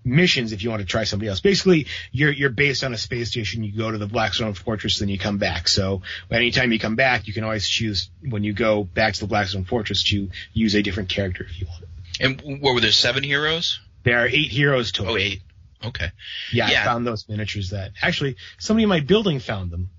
[0.04, 1.40] missions if you want to try somebody else.
[1.40, 3.64] Basically, you're you're based on a space station.
[3.64, 5.66] You go to the Blackstone Fortress, then you come back.
[5.68, 9.26] So anytime you come back, you can always choose when you go back to the
[9.26, 11.84] Blackstone Fortress to use a different character if you want.
[12.20, 13.80] And what were there seven heroes?
[14.04, 15.14] There are eight heroes total.
[15.14, 15.40] Oh, eight.
[15.86, 16.10] Okay.
[16.52, 16.82] Yeah, Yeah.
[16.82, 17.70] I found those miniatures.
[17.70, 19.90] That actually somebody in my building found them.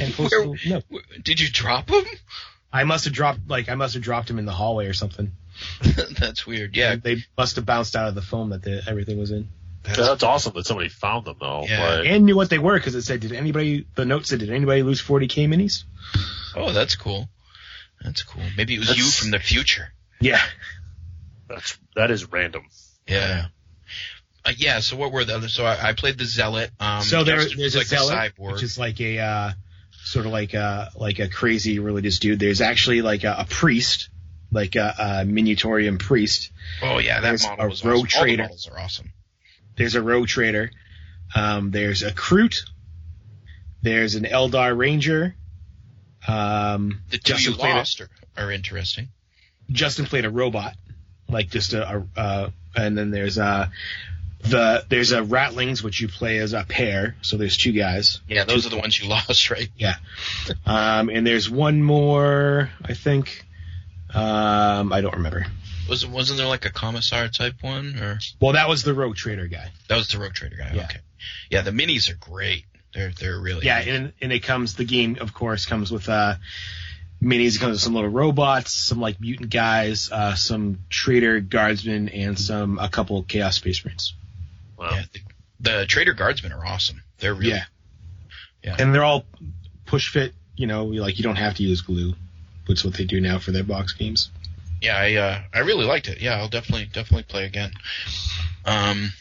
[0.00, 0.82] And posted, no,
[1.22, 2.04] Did you drop them?
[2.72, 5.32] I must have dropped like I must have dropped them in the hallway or something.
[6.18, 6.76] That's weird.
[6.76, 6.96] Yeah.
[6.96, 9.48] they must have bounced out of the foam that the, everything was in.
[9.84, 11.64] That's awesome that somebody found them though.
[11.68, 11.96] Yeah.
[11.96, 14.50] Like, and knew what they were because it said, "Did anybody?" The note said, "Did
[14.50, 15.84] anybody lose 40k minis?"
[16.56, 17.28] Oh, that's cool.
[18.02, 18.42] That's cool.
[18.56, 19.92] Maybe it was you from the future.
[20.20, 20.40] Yeah.
[21.48, 22.64] that's that is random.
[23.06, 23.46] Yeah.
[24.44, 24.80] Uh, yeah.
[24.80, 25.48] So what were the other?
[25.48, 26.70] So I, I played the zealot.
[26.80, 28.52] Um, so there, there's was a like zealot, cyborg.
[28.52, 29.50] which is like a uh,
[30.02, 32.38] sort of like a like a crazy religious dude.
[32.38, 34.10] There's actually like a, a priest,
[34.52, 36.50] like a, a priest.
[36.82, 38.18] oh yeah, that there's model a was rogue awesome.
[38.18, 38.42] All the trader.
[38.42, 39.12] models are awesome.
[39.76, 40.70] There's a rogue trader.
[41.34, 42.56] Um, there's a Kroot.
[43.82, 45.34] There's an Eldar Ranger.
[46.26, 49.08] Um, The two Justin you played a- lost are, are interesting.
[49.70, 50.74] Justin played a robot,
[51.28, 53.68] like just a, a uh, and then there's uh
[54.44, 58.20] the there's a ratlings which you play as a pair, so there's two guys.
[58.28, 59.68] Yeah, those are the ones you lost, right?
[59.76, 59.94] Yeah.
[60.66, 63.44] Um, and there's one more, I think.
[64.12, 65.46] Um, I don't remember.
[65.88, 69.46] Was wasn't there like a commissar type one, or Well, that was the rogue trader
[69.48, 69.70] guy.
[69.88, 70.72] that was the rogue trader guy?
[70.74, 70.84] Yeah.
[70.84, 70.98] Okay.
[71.50, 72.64] Yeah, the minis are great.
[72.94, 73.88] They're they're really Yeah, nice.
[73.88, 76.36] and and it comes the game, of course, comes with uh
[77.22, 77.56] minis.
[77.56, 82.38] It comes with some little robots, some like mutant guys, uh, some traitor guardsmen, and
[82.38, 84.14] some a couple chaos space marines.
[84.76, 84.90] Wow.
[84.92, 85.20] Yeah, the,
[85.60, 87.02] the traitor guardsmen are awesome.
[87.18, 87.64] They're really Yeah.
[88.62, 88.76] Yeah.
[88.78, 89.24] And they're all
[89.86, 90.32] push fit.
[90.56, 92.14] You know, like you don't have to use glue.
[92.66, 94.30] That's what they do now for their box games.
[94.80, 96.20] yeah, I uh, I really liked it.
[96.20, 97.72] Yeah, I'll definitely definitely play again.
[98.64, 99.12] Um,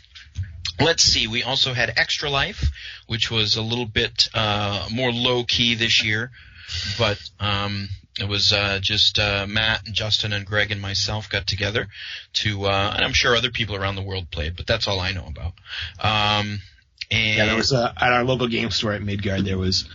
[0.79, 1.27] let's see.
[1.27, 2.69] We also had Extra Life,
[3.07, 6.31] which was a little bit uh, more low key this year,
[6.97, 11.47] but um, it was uh, just uh, Matt and Justin and Greg and myself got
[11.47, 11.87] together
[12.33, 15.13] to, uh, and I'm sure other people around the world played, but that's all I
[15.13, 15.53] know about.
[15.99, 16.59] Um,
[17.09, 19.45] and Yeah, there was uh, at our local game store at Midgard.
[19.45, 19.89] There was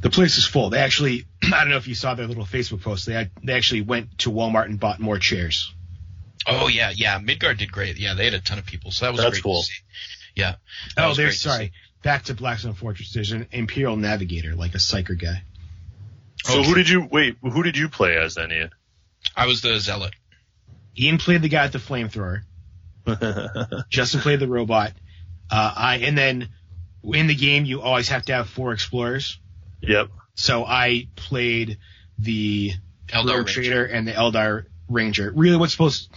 [0.00, 0.70] the place is full.
[0.70, 3.06] They actually, I don't know if you saw their little Facebook post.
[3.06, 5.72] They had, they actually went to Walmart and bought more chairs.
[6.46, 7.98] oh yeah, yeah, Midgard did great.
[7.98, 9.60] Yeah, they had a ton of people, so that was That's great cool.
[9.60, 9.82] to see.
[10.34, 10.54] Yeah.
[10.96, 11.72] Oh, there's sorry.
[12.02, 13.12] Back to Blackstone Fortress.
[13.12, 15.42] There's an Imperial Navigator, like a psyker guy.
[16.44, 16.68] So Okay.
[16.68, 17.36] who did you wait?
[17.42, 18.70] Who did you play as then, Ian?
[19.36, 20.14] I was the zealot.
[20.98, 22.42] Ian played the guy with the flamethrower.
[23.88, 24.92] Justin played the robot.
[25.50, 26.48] Uh, I and then
[27.02, 29.38] in the game you always have to have four explorers.
[29.80, 30.08] Yep.
[30.34, 31.78] So I played
[32.18, 32.72] the
[33.08, 35.32] Eldar Rogue Trader and the Eldar Ranger.
[35.34, 36.10] Really, what's supposed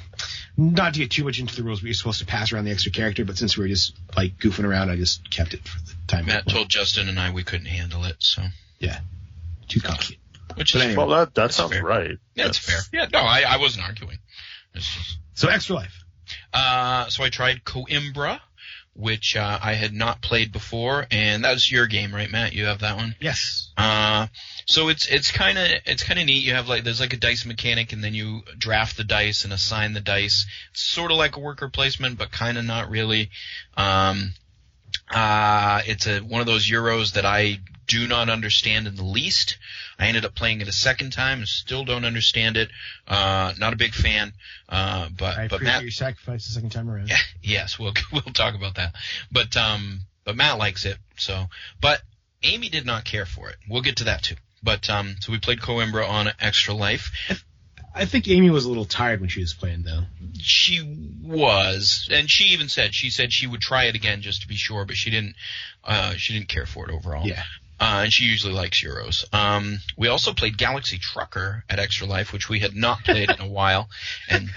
[0.56, 2.72] not to get too much into the rules, but you're supposed to pass around the
[2.72, 3.26] extra character.
[3.26, 6.26] But since we were just like goofing around, I just kept it for the time.
[6.28, 8.44] Matt told Justin and I we couldn't handle it, so
[8.80, 9.00] yeah,
[9.68, 10.18] too complicated.
[10.56, 10.98] which is anyway.
[10.98, 11.84] Well, that that sounds fair.
[11.84, 12.18] right.
[12.36, 12.80] yeah, it's fair.
[12.92, 14.20] Yeah, no, I, I wasn't arguing.
[14.74, 16.04] It's just, So extra life.
[16.54, 18.40] uh, so I tried Coimbra,
[18.96, 22.54] which uh, I had not played before, and that was your game, right, Matt?
[22.54, 23.16] You have that one.
[23.20, 23.72] Yes.
[23.76, 24.28] Uh,
[24.66, 26.44] so it's it's kind of it's kind of neat.
[26.44, 29.52] You have like there's like a dice mechanic, and then you draft the dice and
[29.54, 30.46] assign the dice.
[30.72, 33.30] It's sort of like a worker placement, but kind of not really.
[33.76, 34.34] Um,
[35.14, 39.58] uh, it's a one of those euros that I do not understand in the least.
[40.00, 42.70] I ended up playing it a second time and still don't understand it.
[43.08, 44.34] Uh, not a big fan.
[44.68, 47.10] Uh, but I but appreciate Matt, your sacrifice the second time around.
[47.10, 48.96] yeah, yes, we'll we'll talk about that.
[49.32, 50.98] But um, but Matt likes it.
[51.18, 51.46] So,
[51.82, 52.02] but
[52.44, 53.58] Amy did not care for it.
[53.70, 54.36] We'll get to that too.
[54.62, 57.12] But um, so we played Coimbra on Extra Life.
[57.96, 60.04] I think Amy was a little tired when she was playing, though.
[60.40, 60.82] She
[61.24, 64.56] was, and she even said she said she would try it again just to be
[64.56, 65.36] sure, but she didn't.
[65.84, 67.26] Uh, she didn't care for it overall.
[67.28, 67.44] Yeah.
[67.80, 69.26] Uh, and she usually likes Euros.
[69.34, 73.42] Um, we also played Galaxy Trucker at Extra Life, which we had not played in
[73.42, 73.90] a while.
[74.30, 74.50] And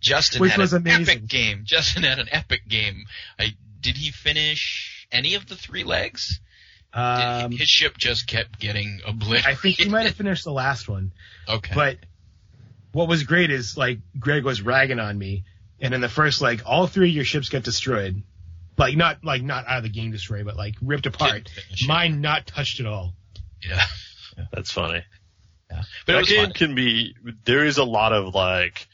[0.00, 1.02] Justin Which had was an amazing.
[1.16, 1.62] epic game.
[1.64, 3.04] Justin had an epic game.
[3.38, 6.40] I, did he finish any of the three legs?
[6.92, 9.46] Um, His ship just kept getting obliterated.
[9.46, 11.12] I think he might have finished the last one.
[11.48, 11.72] Okay.
[11.74, 11.96] But
[12.96, 15.44] what was great is like Greg was ragging on me,
[15.80, 18.22] and in the first like all three of your ships get destroyed,
[18.78, 21.50] like not like not out of the game destroyed, but like ripped apart.
[21.86, 23.12] Mine not touched at all.
[23.62, 23.82] Yeah.
[24.52, 25.02] That's funny.
[25.70, 25.82] Yeah.
[26.06, 26.52] But But that game fun.
[26.54, 27.14] can be.
[27.44, 28.86] There is a lot of like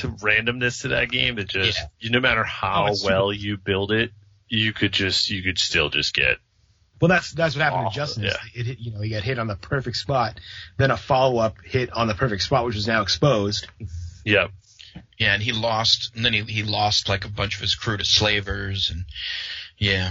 [0.00, 1.86] randomness to that game that just Yeah.
[2.00, 4.12] you, no matter how Oh, it's super- well you build it,
[4.48, 6.38] you could just you could still just get
[7.00, 8.24] Well, that's that's what happened Oh, to Justin.
[8.24, 8.36] yeah.
[8.54, 10.38] It hit, you know, he got hit on the perfect spot,
[10.76, 13.68] then a follow up hit on the perfect spot, which was now exposed.
[14.24, 14.48] yeah.
[15.16, 17.96] Yeah, and he lost, and then he he lost like a bunch of his crew
[17.96, 19.04] to slavers, and
[19.76, 20.10] yeah,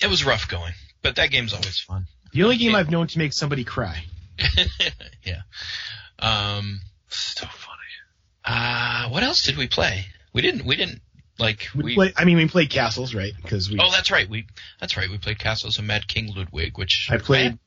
[0.00, 0.72] it was rough going.
[1.02, 2.06] But that game's always fun.
[2.32, 4.04] The only game I've known to make somebody cry.
[5.24, 5.42] yeah.
[6.18, 6.80] Um.
[7.08, 7.80] So funny.
[8.44, 10.06] Uh, what else did we play?
[10.32, 10.64] We didn't.
[10.64, 11.00] We didn't
[11.38, 11.68] like.
[11.74, 11.94] We, We.
[11.94, 13.32] play, I mean, we played castles, right?
[13.42, 13.78] Because we.
[13.80, 14.28] oh, that's right.
[14.28, 14.46] We.
[14.80, 15.08] That's right.
[15.10, 17.58] We played Castles and Mad King Ludwig, which I played.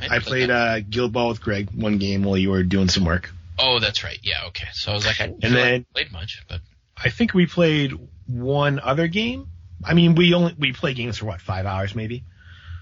[0.00, 3.04] I, I played uh, Guild Ball with Greg one game while you were doing some
[3.04, 3.30] work.
[3.58, 4.18] Oh, that's right.
[4.22, 4.46] Yeah.
[4.48, 4.68] Okay.
[4.72, 6.60] So I was like, I And like then- I played much, but
[6.96, 7.92] I think we played
[8.26, 9.48] one other game.
[9.84, 12.24] I mean, we only we play games for what five hours maybe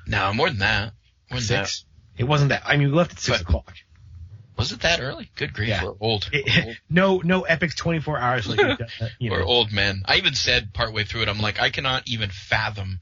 [0.07, 0.93] no, more than that.
[1.31, 1.85] More than six.
[2.19, 2.63] It wasn't that.
[2.67, 3.75] I mean, we left at six But- o'clock.
[4.57, 5.31] Was it that early?
[5.37, 5.69] Good grief.
[5.71, 5.85] Yeah.
[5.85, 6.31] We're old.
[6.33, 6.77] We're old.
[6.89, 8.79] no, no epic twenty four hours like
[9.19, 10.03] you We're old men.
[10.05, 13.01] I even said partway through it, I'm like, I cannot even fathom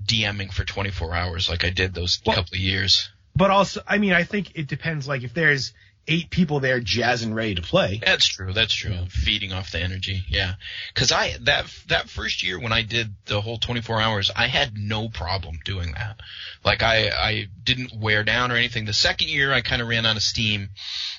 [0.00, 3.10] DMing for 24 hours like I did those Well- couple of years.
[3.34, 5.08] But also, I mean, I think it depends.
[5.08, 5.72] Like if there's
[6.08, 8.00] eight people there jazzing ready to play.
[8.04, 8.52] That's true.
[8.52, 8.92] That's true.
[9.08, 10.22] Feeding off the energy.
[10.28, 10.54] Yeah.
[10.94, 14.76] Cause I, that, that first year when I did the whole 24 hours, I had
[14.76, 16.18] no problem doing that.
[16.64, 18.84] Like I, I didn't wear down or anything.
[18.84, 20.70] The second year I kind of ran out of steam.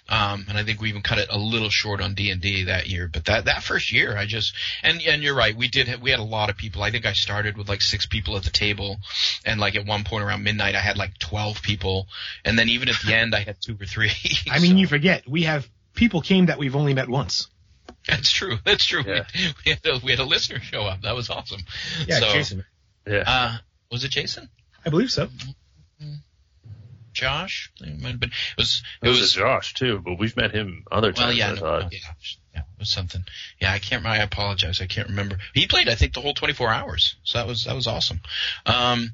[0.10, 2.66] Um, and I think we even cut it a little short on D and D
[2.66, 3.10] that year.
[3.12, 5.56] But that, that first year I just, and, and you're right.
[5.56, 6.84] We did, we had a lot of people.
[6.84, 8.98] I think I started with like six people at the table.
[9.46, 12.08] And like at one point around midnight I had like 12 people.
[12.44, 14.12] And then even at the end I had two or three.
[14.52, 17.48] I mean, So- you forget we have people came that we've only met once.
[18.08, 18.58] That's true.
[18.66, 19.04] That's true.
[19.06, 19.26] Yeah.
[19.34, 21.02] We, we, had a, we had a listener show up.
[21.02, 21.62] That was awesome.
[22.08, 22.66] Yeah, so, Jason.
[23.08, 23.24] Yeah.
[23.26, 23.58] Uh,
[23.92, 24.50] was it Jason?
[24.86, 25.30] I believe so.
[27.14, 27.72] Josh?
[27.80, 28.32] It might have been.
[28.32, 28.84] It was.
[29.02, 31.28] It was, a Josh too, but we've met him other times.
[31.28, 31.82] Well, yeah, no, thought.
[31.84, 32.00] no, yeah,
[32.54, 33.24] yeah, it was something.
[33.62, 34.06] Yeah, I can't.
[34.06, 34.82] I apologize.
[34.82, 35.38] I can't remember.
[35.54, 37.16] He played, I think, the whole 24 hours.
[37.24, 38.22] So that was that was awesome.
[38.66, 39.12] Um,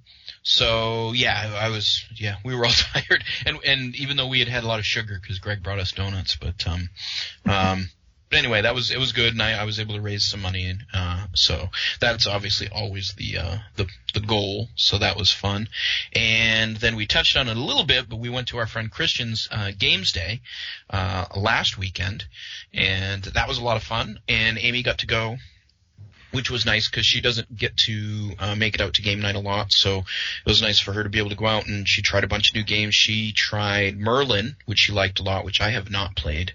[0.49, 2.03] so yeah, I was.
[2.15, 4.85] Yeah, we were all tired, and and even though we had had a lot of
[4.85, 6.89] sugar because Greg brought us donuts, but um,
[7.45, 7.89] um.
[8.31, 10.41] But anyway, that was it was good, and I, I was able to raise some
[10.41, 14.69] money, and uh, so that's obviously always the uh, the the goal.
[14.75, 15.67] So that was fun,
[16.13, 18.91] and then we touched on it a little bit, but we went to our friend
[18.91, 20.41] Christian's uh, games day
[20.89, 22.25] uh, last weekend,
[22.73, 24.19] and that was a lot of fun.
[24.27, 25.37] And Amy got to go,
[26.31, 29.35] which was nice because she doesn't get to uh, make it out to game night
[29.35, 29.71] a lot.
[29.71, 32.23] So it was nice for her to be able to go out and she tried
[32.23, 32.95] a bunch of new games.
[32.95, 36.53] She tried Merlin, which she liked a lot, which I have not played.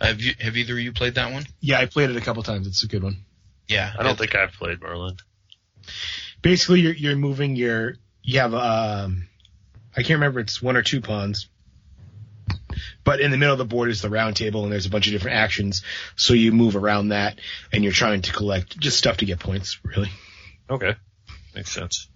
[0.00, 0.34] Have you?
[0.40, 1.46] Have either of you played that one?
[1.60, 2.66] Yeah, I played it a couple times.
[2.66, 3.24] It's a good one.
[3.68, 5.16] Yeah, I don't think I've played Merlin.
[6.42, 9.28] Basically, you're you're moving your you have um
[9.96, 11.48] I can't remember it's one or two pawns.
[13.04, 15.06] But in the middle of the board is the round table, and there's a bunch
[15.06, 15.82] of different actions.
[16.16, 17.38] So you move around that,
[17.72, 20.10] and you're trying to collect just stuff to get points, really.
[20.70, 20.94] Okay,
[21.54, 22.08] makes sense.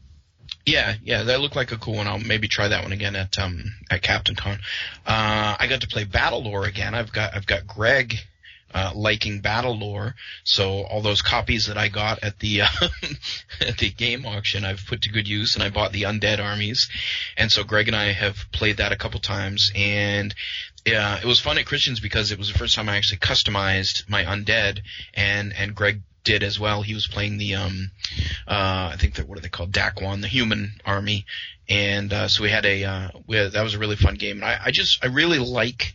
[0.65, 2.09] Yeah, yeah, that looked like a cool one.
[2.09, 4.59] I'll maybe try that one again at um at Captain Con.
[5.07, 6.95] Uh, I got to play Battle Lore again.
[6.95, 8.17] I've got I've got Greg
[8.75, 12.69] uh, liking Battle Lore, so all those copies that I got at the uh,
[13.61, 16.89] at the game auction, I've put to good use, and I bought the Undead Armies,
[17.37, 20.35] and so Greg and I have played that a couple times, and
[20.85, 24.09] yeah, it was fun at Christians because it was the first time I actually customized
[24.09, 24.81] my Undead,
[25.15, 26.83] and and Greg did as well.
[26.83, 27.91] He was playing the um
[28.47, 31.25] uh I think that what are they called Daqan, the human army,
[31.69, 34.37] and uh, so we had a uh, we had, that was a really fun game.
[34.37, 35.95] And I, I just I really like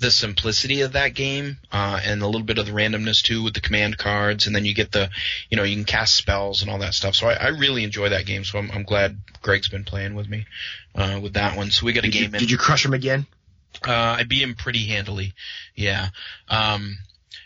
[0.00, 3.54] the simplicity of that game uh, and a little bit of the randomness too with
[3.54, 5.10] the command cards, and then you get the
[5.50, 7.14] you know you can cast spells and all that stuff.
[7.16, 8.44] So I, I really enjoy that game.
[8.44, 10.46] So I'm, I'm glad Greg's been playing with me
[10.94, 11.70] uh, with that one.
[11.70, 12.40] So we got a Did you, game in.
[12.40, 13.26] did you crush him again?
[13.86, 15.34] Uh, I beat him pretty handily.
[15.74, 16.08] Yeah.
[16.48, 16.98] Um,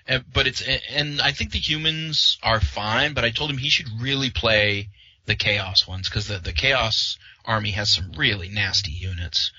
[0.07, 3.15] and- but it's and I think the humans are fine.
[3.15, 4.89] But I told him he should really play
[5.27, 9.53] the chaos ones because the the chaos army has some really nasty units.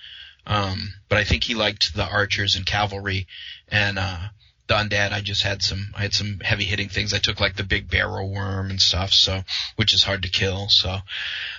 [0.46, 3.28] Um, but I think he liked the archers and cavalry
[3.70, 4.20] and uh,
[4.68, 5.12] the undead.
[5.12, 7.14] I just had some I had some heavy hitting things.
[7.14, 9.44] I took like the big barrel worm and stuff, so
[9.76, 10.70] which is hard to kill.
[10.70, 11.00] So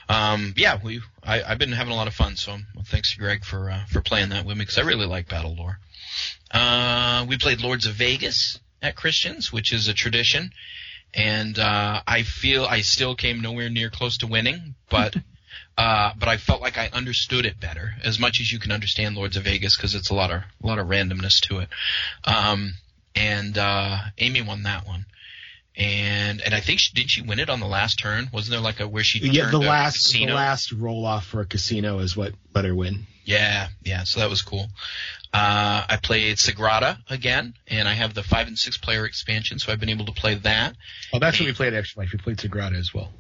[0.08, 2.36] um, yeah, we I, I've been having a lot of fun.
[2.36, 5.06] So well, thanks to Greg for uh, for playing that with me because I really
[5.06, 5.78] like Battle Lore.
[6.50, 10.52] Uh, we played Lords of Vegas at Christians, which is a tradition,
[11.12, 15.16] and uh, I feel I still came nowhere near close to winning, but.
[15.76, 19.16] Uh, but I felt like I understood it better, as much as you can understand
[19.16, 21.68] Lords of Vegas, because it's a lot of a lot of randomness to it.
[22.24, 22.74] Um,
[23.16, 25.06] and uh, Amy won that one,
[25.76, 28.28] and and I think she, did she win it on the last turn?
[28.32, 31.46] Wasn't there like a where she Yeah, the last the last roll off for a
[31.46, 33.06] casino is what let her win.
[33.24, 34.04] Yeah, yeah.
[34.04, 34.68] So that was cool.
[35.32, 39.72] Uh, I played Sagrada again, and I have the five and six player expansion, so
[39.72, 40.76] I've been able to play that.
[41.12, 42.06] Oh, that's what we played actually.
[42.12, 43.10] We played Sagrada as well.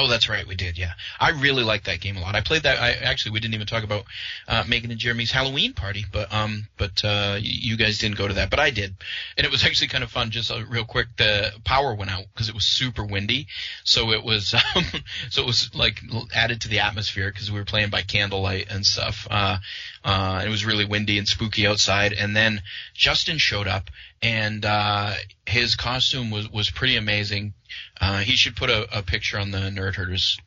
[0.00, 0.78] Oh, that's right, we did.
[0.78, 2.34] Yeah, I really like that game a lot.
[2.34, 2.78] I played that.
[2.78, 4.04] I actually we didn't even talk about
[4.48, 8.34] uh, Megan and Jeremy's Halloween party, but um, but uh, you guys didn't go to
[8.34, 8.94] that, but I did,
[9.36, 10.30] and it was actually kind of fun.
[10.30, 13.46] Just uh, real quick, the power went out because it was super windy,
[13.84, 14.84] so it was um,
[15.28, 16.00] so it was like
[16.34, 19.28] added to the atmosphere because we were playing by candlelight and stuff.
[19.30, 19.58] Uh,
[20.02, 22.62] uh, it was really windy and spooky outside, and then
[22.94, 23.90] Justin showed up,
[24.22, 25.14] and uh,
[25.46, 27.54] his costume was was pretty amazing.
[28.00, 30.38] Uh, he should put a, a picture on the Nerd Herders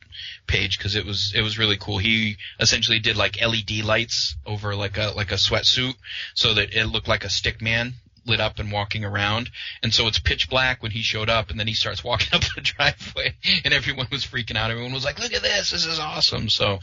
[0.46, 1.98] page because it was it was really cool.
[1.98, 5.94] He essentially did like LED lights over like a like a sweatsuit
[6.34, 7.94] so that it looked like a stick man
[8.26, 9.50] lit up and walking around.
[9.82, 12.42] And so it's pitch black when he showed up and then he starts walking up
[12.54, 14.70] the driveway and everyone was freaking out.
[14.70, 15.70] Everyone was like, "Look at this.
[15.72, 16.78] This is awesome." So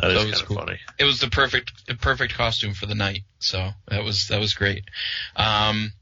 [0.00, 0.56] That is so it kind was of cool.
[0.56, 0.78] funny.
[0.98, 3.22] It was the perfect the perfect costume for the night.
[3.40, 4.84] So that was that was great.
[5.36, 5.92] Um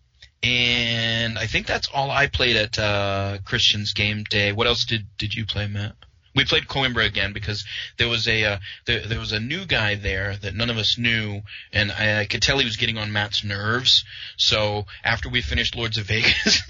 [0.43, 4.53] and I think that's all I played at uh, Christian's game day.
[4.53, 5.95] What else did did you play, Matt?
[6.35, 7.65] We played Coimbra again because
[7.99, 10.97] there was a uh, there, there was a new guy there that none of us
[10.99, 14.05] knew, and I, I could tell he was getting on Matt's nerves.
[14.37, 16.63] So after we finished Lords of Vegas,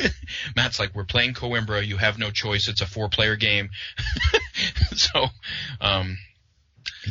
[0.56, 1.86] Matt's like, "We're playing Coimbra.
[1.86, 2.68] You have no choice.
[2.68, 3.70] It's a four player game."
[4.94, 5.28] so,
[5.80, 6.18] um,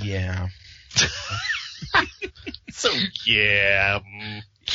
[0.01, 0.49] yeah.
[2.71, 2.89] So
[3.25, 3.99] yeah,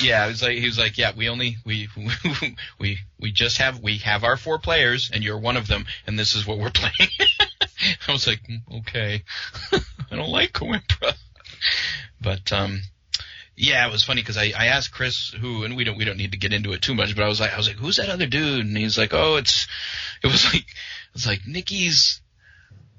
[0.01, 1.89] Yeah, it was like he was like, yeah, we only we
[2.81, 6.19] we we just have we have our four players, and you're one of them, and
[6.19, 7.11] this is what we're playing.
[8.09, 9.23] I was like, "Mm, okay,
[10.11, 11.15] I don't like Coimbra,
[12.21, 12.83] but um,
[13.57, 16.19] yeah, it was funny because I I asked Chris who, and we don't we don't
[16.19, 17.97] need to get into it too much, but I was like I was like, who's
[17.97, 18.67] that other dude?
[18.67, 19.67] And he's like, oh, it's
[20.23, 20.67] it was like
[21.15, 22.21] it's like Nikki's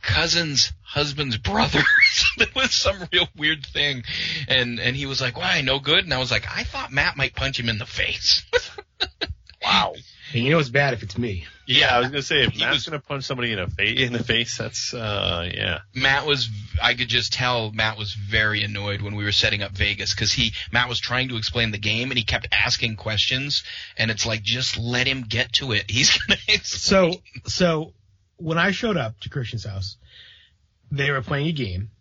[0.02, 1.82] cousin's husband's brother.
[2.38, 4.04] it was some real weird thing.
[4.48, 6.04] And and he was like, Why, no good?
[6.04, 8.44] And I was like, I thought Matt might punch him in the face.
[9.64, 9.94] wow.
[10.34, 11.46] And you know it's bad if it's me.
[11.66, 13.84] Yeah, I was gonna say if He Matt's was- gonna punch somebody in a fa-
[14.04, 15.80] in the face, that's uh yeah.
[15.94, 16.50] Matt was
[16.82, 20.32] I could just tell Matt was very annoyed when we were setting up Vegas because
[20.34, 23.64] he Matt was trying to explain the game and he kept asking questions
[23.98, 25.90] and it's like just let him get to it.
[25.90, 27.12] He's gonna So
[27.46, 27.94] so
[28.38, 29.98] when I showed up to Christian's house,
[30.92, 31.92] they were playing a game,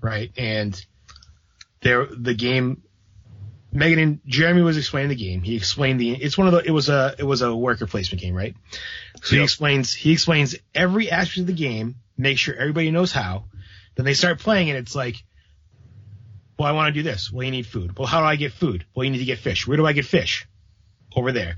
[0.00, 0.32] right?
[0.36, 0.84] And
[1.80, 2.82] there the game
[3.72, 5.42] Megan and Jeremy was explaining the game.
[5.42, 8.22] He explained the it's one of the it was a it was a worker placement
[8.22, 8.54] game, right?
[9.22, 13.44] So he explains he explains every aspect of the game, make sure everybody knows how.
[13.94, 15.22] Then they start playing and it's like
[16.58, 17.30] well, I want to do this.
[17.30, 17.98] Well, you need food.
[17.98, 18.86] Well, how do I get food?
[18.94, 19.66] Well, you need to get fish.
[19.66, 20.48] Where do I get fish?
[21.14, 21.56] Over there.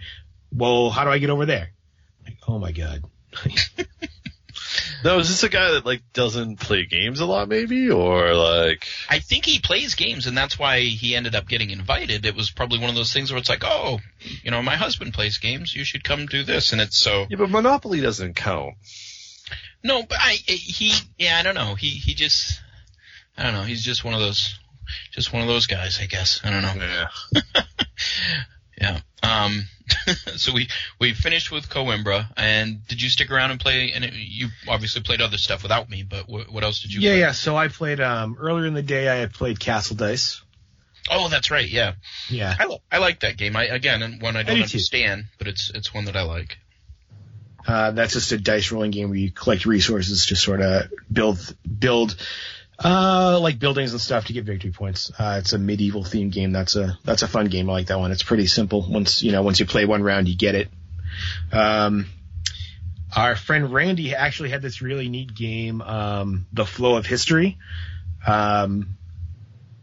[0.52, 1.70] Well, how do I get over there?
[2.24, 3.04] Like, oh my god.
[5.05, 8.86] No, is this a guy that like doesn't play games a lot, maybe, or like?
[9.09, 12.26] I think he plays games, and that's why he ended up getting invited.
[12.26, 14.01] It was probably one of those things where it's like, oh,
[14.43, 15.74] you know, my husband plays games.
[15.74, 17.26] You should come do this, and it's so.
[17.30, 18.74] Yeah, but Monopoly doesn't count.
[19.82, 22.61] No, but I he yeah I don't know he he just
[23.36, 24.59] I don't know he's just one of those
[25.12, 27.62] just one of those guys I guess I don't know Yeah.
[28.80, 29.64] yeah um
[30.36, 30.68] so we
[31.00, 35.02] we finished with Coimbra and did you stick around and play and it, you obviously
[35.02, 37.20] played other stuff without me but what, what else did you yeah, play?
[37.20, 37.32] yeah.
[37.32, 39.08] So I played um earlier in the day.
[39.08, 40.42] I had played Castle Dice.
[41.10, 41.94] oh that's right yeah
[42.28, 42.54] Yeah.
[42.58, 44.64] I I like that game I again and one I don't do too.
[44.64, 46.58] understand but it's it's one that I like
[47.66, 51.38] Uh, that's just a dice rolling game where you collect resources to sort of build
[51.78, 52.14] build
[52.82, 55.10] uh like buildings and stuff to get victory points.
[55.18, 56.52] Uh, it's a medieval themed game.
[56.52, 57.68] That's a that's a fun game.
[57.68, 58.12] I like that one.
[58.12, 58.86] It's pretty simple.
[58.88, 60.68] Once you know once you play one round, you get it.
[61.52, 62.06] Um,
[63.14, 67.58] our friend Randy actually had this really neat game, um, The Flow of History,
[68.26, 68.96] um,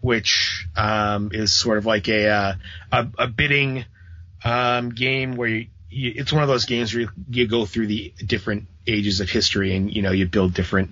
[0.01, 2.53] which um, is sort of like a uh,
[2.91, 3.85] a, a bidding
[4.43, 7.87] um, game where you, you, it's one of those games where you, you go through
[7.87, 10.91] the different ages of history and you know you build different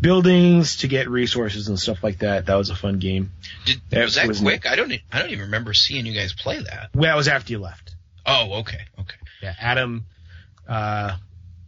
[0.00, 2.46] buildings to get resources and stuff like that.
[2.46, 3.32] That was a fun game.
[3.64, 6.14] did That was that was quick I don't e- I don't even remember seeing you
[6.14, 7.94] guys play that Well, that was after you left.
[8.24, 10.06] oh okay okay Yeah, Adam,
[10.68, 11.16] uh,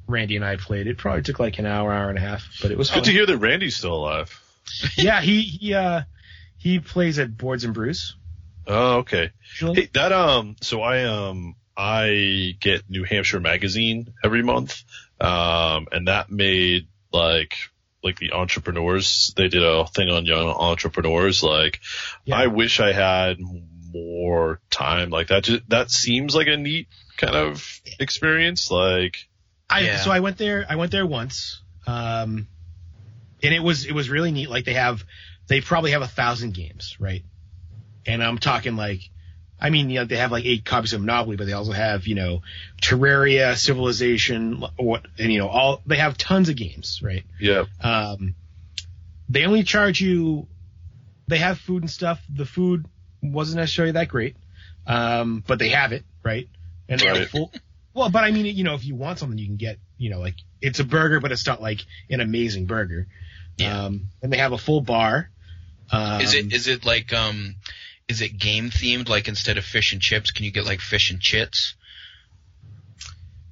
[0.06, 0.96] Randy and I played it.
[0.98, 3.00] Probably took like an hour, hour and a half, but it was fun.
[3.00, 4.40] Good to hear that Randy's still alive.
[4.96, 6.02] yeah, he he uh
[6.56, 8.16] he plays at Boards and Brews.
[8.66, 9.30] Oh, okay.
[9.52, 9.82] Usually.
[9.82, 14.82] Hey, that um, so I um, I get New Hampshire Magazine every month,
[15.20, 17.54] um, and that made like
[18.02, 19.32] like the entrepreneurs.
[19.36, 21.42] They did a thing on young entrepreneurs.
[21.42, 21.80] Like,
[22.30, 25.10] I wish I had more time.
[25.10, 25.44] Like that.
[25.44, 28.70] Just, that seems like a neat kind of experience.
[28.70, 29.16] Like,
[29.68, 29.96] I Yeah.
[29.98, 30.64] so I went there.
[30.68, 32.46] I went there once, um,
[33.42, 34.48] and it was it was really neat.
[34.48, 35.04] Like they have,
[35.48, 37.24] they probably have a thousand games, right?
[38.06, 39.00] And I'm talking like,
[39.60, 42.06] I mean, you know, they have like eight copies of Monopoly, but they also have
[42.06, 42.42] you know,
[42.80, 47.24] Terraria, Civilization, what, and you know, all they have tons of games, right?
[47.40, 48.34] yeah, Um,
[49.28, 50.46] they only charge you.
[51.26, 52.22] They have food and stuff.
[52.34, 52.86] The food
[53.22, 54.36] wasn't necessarily that great,
[54.86, 56.48] um, but they have it, right?
[56.88, 57.28] And they have Right.
[57.28, 57.52] full.
[57.92, 60.20] Well, but I mean, you know, if you want something, you can get, you know,
[60.20, 63.08] like it's a burger, but it's not like an amazing burger.
[63.56, 63.86] Yeah.
[63.86, 65.30] Um, and they have a full bar.
[65.90, 67.56] Um, Is it is it like um
[68.08, 69.08] is it game themed?
[69.08, 71.74] Like instead of fish and chips, can you get like fish and chits?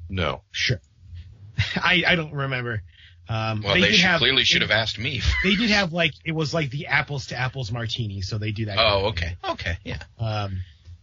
[0.09, 0.43] no.
[0.53, 0.81] Sure.
[1.77, 2.83] I I don't remember.
[3.29, 5.21] Um, Well, they, they, did should, have, clearly should they- have asked me.
[5.43, 8.67] They did have like it was like the apples to apples martini, so they do
[8.67, 8.77] that.
[8.77, 9.37] kind Oh, of thing.
[9.45, 10.61] okay, okay, yeah, Um,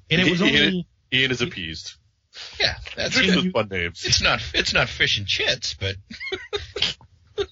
[0.09, 0.87] and it was Ian- only.
[1.11, 1.93] Ian is appeased.
[2.59, 2.75] yeah.
[2.95, 3.51] That's Drinks good.
[3.51, 4.05] fun names.
[4.05, 5.95] It's not it's not fish and chits, but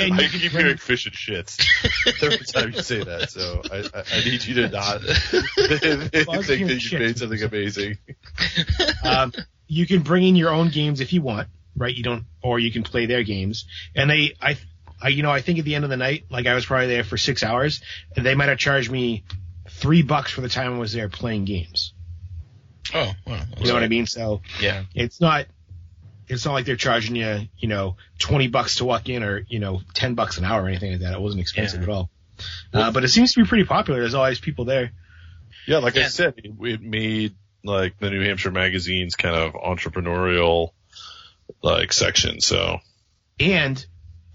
[0.00, 1.64] And I keep hearing fish and shits
[2.22, 5.00] every time you say that, so I, I, I need you to not
[6.44, 7.98] think that you made something amazing.
[9.04, 9.32] um,
[9.66, 11.94] you can bring in your own games if you want, right?
[11.94, 13.66] You don't, or you can play their games.
[13.94, 14.56] And they, I,
[15.00, 16.88] I, you know, I think at the end of the night, like I was probably
[16.88, 17.80] there for six hours,
[18.16, 19.24] and they might have charged me
[19.68, 21.92] three bucks for the time I was there playing games.
[22.94, 24.06] oh, well, You know what I mean?
[24.06, 25.46] So Yeah, it's not,
[26.28, 29.58] it's not like they're charging you, you know, twenty bucks to walk in, or you
[29.58, 31.14] know, ten bucks an hour or anything like that.
[31.14, 31.84] It wasn't expensive Yeah.
[31.84, 32.10] at all.
[32.72, 34.00] Uh, but it seems to be pretty popular.
[34.00, 34.92] There's always people there.
[35.66, 40.70] Yeah, like I said, it, it made like the New Hampshire magazine's kind of entrepreneurial
[41.62, 42.40] like section.
[42.40, 42.78] So
[43.40, 43.84] And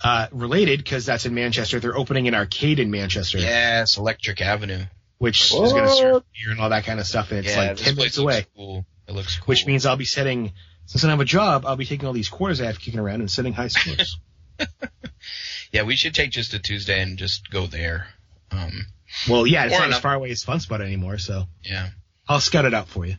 [0.04, 3.38] uh, related, because that's in Manchester, they're opening an arcade in Manchester.
[3.38, 4.84] yes, Electric Avenue.
[5.20, 7.68] which is going to serve beer and all that kind of stuff, and it's yeah,
[7.70, 8.46] like ten place minutes away.
[8.56, 8.86] Cool.
[9.08, 9.46] It looks cool.
[9.46, 10.54] Which means I'll be sitting,
[10.86, 13.00] since I don't have a job, I'll be taking all these quarters I have kicking
[13.00, 14.18] around and setting high scores.
[15.72, 18.08] yeah, we should take just a Tuesday and just go there.
[18.52, 18.86] Um,
[19.30, 21.90] well, yeah, it's Or not as far away as Fun Spot anymore, so yeah,
[22.28, 23.16] I'll scout it out for you.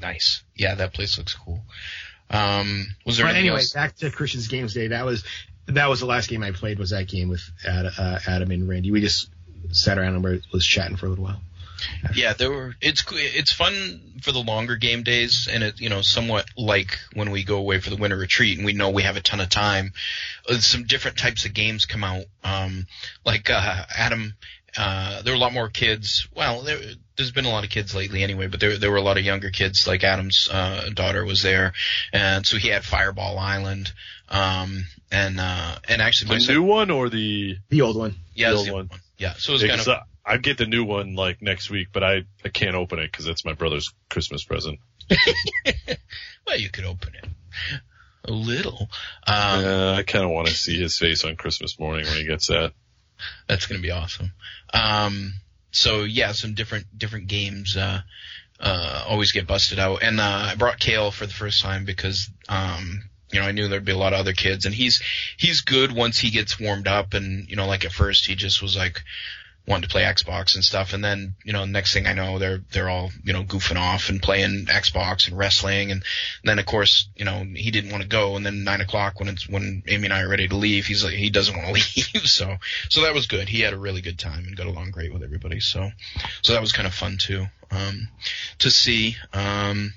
[0.00, 0.42] nice.
[0.54, 1.62] Yeah, that place looks cool.
[2.30, 3.72] Um, was there But anyway, else?
[3.72, 4.88] back to Christian's Games Day.
[4.88, 5.24] That was
[5.66, 6.78] that was the last game I played.
[6.78, 8.90] Was that game with Ad, uh, Adam and Randy?
[8.90, 9.30] We just
[9.70, 11.40] sat around and was chatting for a little while.
[12.14, 12.74] Yeah, there were.
[12.80, 17.30] It's it's fun for the longer game days, and it you know somewhat like when
[17.30, 19.48] we go away for the winter retreat, and we know we have a ton of
[19.48, 19.92] time.
[20.48, 22.24] Uh, some different types of games come out.
[22.44, 22.86] Um,
[23.24, 24.34] like uh, Adam,
[24.76, 26.28] uh, there were a lot more kids.
[26.34, 26.78] Well, there,
[27.16, 29.24] there's been a lot of kids lately anyway, but there there were a lot of
[29.24, 29.86] younger kids.
[29.86, 31.72] Like Adam's uh, daughter was there,
[32.12, 33.92] and so he had Fireball Island.
[34.28, 38.16] Um, and uh, and actually, my the son- new one or the The old one.
[38.34, 38.86] yeah, the old the one.
[38.88, 39.00] one.
[39.18, 39.98] Yeah, so it was Yeah, kind 'cause of.
[40.26, 43.10] I- I'd get the new one like next week, but I, I can't open it
[43.10, 44.80] because it's my brother's Christmas present.
[46.46, 47.26] well, you could open it
[48.24, 48.88] a little.
[49.26, 52.24] Um, Uh, I kind of want to see his face on Christmas morning when he
[52.26, 52.72] gets that.
[53.48, 54.32] That's gonna be awesome.
[54.74, 55.34] Um,
[55.70, 58.00] so yeah, some different different games uh,
[58.60, 62.28] uh, always get busted out, and uh, I brought Kale for the first time because
[62.48, 65.00] um, you know I knew there'd be a lot of other kids, and he's
[65.38, 68.60] he's good once he gets warmed up, and you know like at first he just
[68.60, 69.02] was like
[69.66, 72.60] wanted to play Xbox and stuff, and then you know next thing I know they're
[72.72, 76.04] they're all you know goofing off and playing Xbox and wrestling, and
[76.44, 79.28] then of course you know he didn't want to go, and then nine o'clock when
[79.28, 81.72] it's when Amy and I are ready to leave, he's like he doesn't want to
[82.14, 82.56] leave, so
[82.88, 83.48] so that was good.
[83.48, 85.90] He had a really good time and got along great with everybody, so
[86.42, 88.08] so that was kind of fun too um,
[88.58, 89.16] to see.
[89.32, 89.94] Um,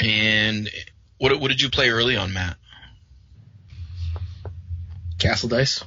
[0.00, 0.70] and
[1.18, 2.56] what what did you play early on, Matt?
[5.18, 5.84] Castle Dice.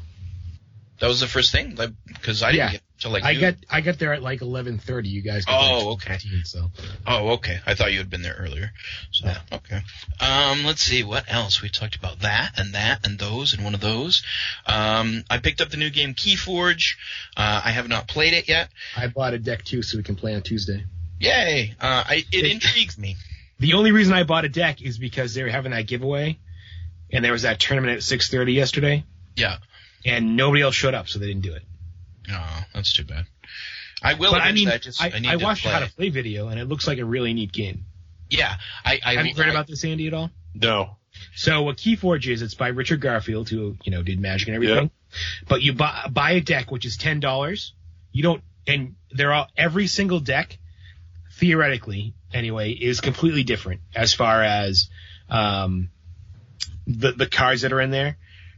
[0.99, 2.71] That was the first thing, like because I didn't Yeah.
[2.71, 3.39] get to like I you.
[3.41, 5.09] got I got there at like eleven thirty.
[5.09, 5.45] You guys.
[5.45, 6.15] Got Oh, okay.
[6.15, 6.71] 12:15, So
[7.05, 7.59] Oh, okay.
[7.67, 8.71] I thought you had been there earlier.
[9.11, 9.37] So, yeah.
[9.51, 9.81] okay.
[10.19, 11.61] Um, let's see what else.
[11.61, 14.23] We talked about that and that and those and one of those.
[14.65, 16.95] Um, I picked up the new game Keyforge.
[17.35, 18.69] Uh, I have not played it yet.
[18.95, 20.83] I bought a deck too, so we can play on Tuesday.
[21.19, 21.75] Yay!
[21.79, 23.17] Uh, I, it intrigues me.
[23.59, 26.37] The only reason I bought a deck is because they were having that giveaway,
[27.11, 29.03] and there was that tournament at six thirty yesterday,
[29.35, 29.57] Yeah.
[30.05, 31.63] And nobody else showed up, so they didn't do it.
[32.31, 33.25] Oh, that's too bad.
[34.03, 34.31] I will.
[34.31, 35.71] but I mean, I just I, I need I to watched play.
[35.71, 37.85] how to play video, and it looks like a really neat game.
[38.29, 38.99] Yeah, I.
[39.03, 40.29] I Have you heard I- about this, Andy, at all?
[40.53, 40.97] No.
[41.35, 44.91] So what Keyforge is, it's by Richard Garfield, who you know did Magic and everything.
[45.11, 45.17] Yeah.
[45.47, 47.73] But you buy buy a deck which is ten dollars.
[48.11, 50.59] You don't, and they're all every single deck.
[51.39, 54.89] Theoretically, anyway, is completely different as far as
[55.29, 55.89] um,
[56.87, 58.17] the the cards that are in there,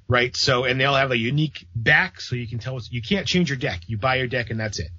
[0.10, 0.36] right?
[0.36, 3.49] So, and they'll have a unique back, so you can tell us you can't change
[3.49, 3.82] your deck.
[3.88, 4.89] You buy your deck, and that's it.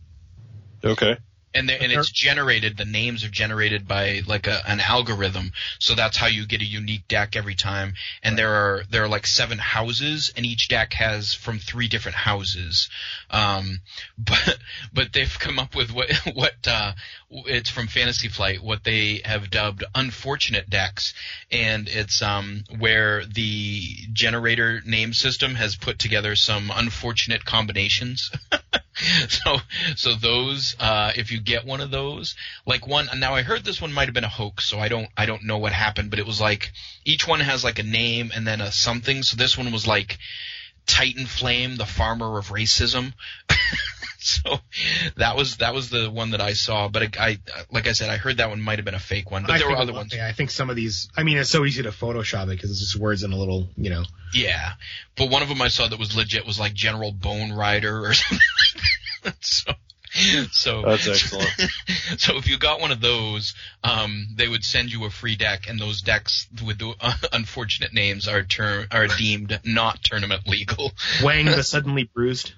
[0.82, 1.18] Okay.
[1.52, 2.76] And the, and it's generated.
[2.76, 5.50] The names are generated by like a, an algorithm,
[5.80, 7.94] so that's how you get a unique deck every time.
[8.22, 12.14] And there are there are like seven houses, and each deck has from three different
[12.14, 12.88] houses.
[13.30, 13.80] Um,
[14.18, 14.58] but
[14.92, 16.92] but they've come up with what what uh,
[17.30, 21.14] it's from Fantasy Flight, what they have dubbed unfortunate decks,
[21.50, 28.30] and it's um where the generator name system has put together some unfortunate combinations.
[29.28, 29.58] so
[29.96, 32.34] so those uh, if you get one of those
[32.66, 35.08] like one now i heard this one might have been a hoax so i don't
[35.16, 36.70] i don't know what happened but it was like
[37.04, 39.22] each one has like a name and then a something.
[39.22, 40.18] So this one was like
[40.86, 43.12] titan flame the farmer of racism
[44.22, 44.58] so
[45.16, 47.38] that was that was the one that i saw but I, I
[47.70, 49.58] like i said i heard that one might have been a fake one but I
[49.58, 51.08] there were other ones Yeah, I think some of these.
[51.16, 53.68] I mean, it's so easy to Photoshop it because it's just words in a little,
[53.76, 54.04] you know.
[54.34, 54.72] Yeah,
[55.16, 58.14] but one of them I saw that was legit was like General Bone Rider or
[58.14, 58.38] something.
[59.24, 59.36] like that.
[59.44, 59.72] so,
[60.50, 61.50] so That's excellent.
[62.18, 63.54] so if you got one of those,
[63.84, 67.92] um, they would send you a free deck, and those decks with the uh, unfortunate
[67.92, 70.92] names are term are deemed not tournament legal.
[71.22, 72.52] Wang the suddenly bruised.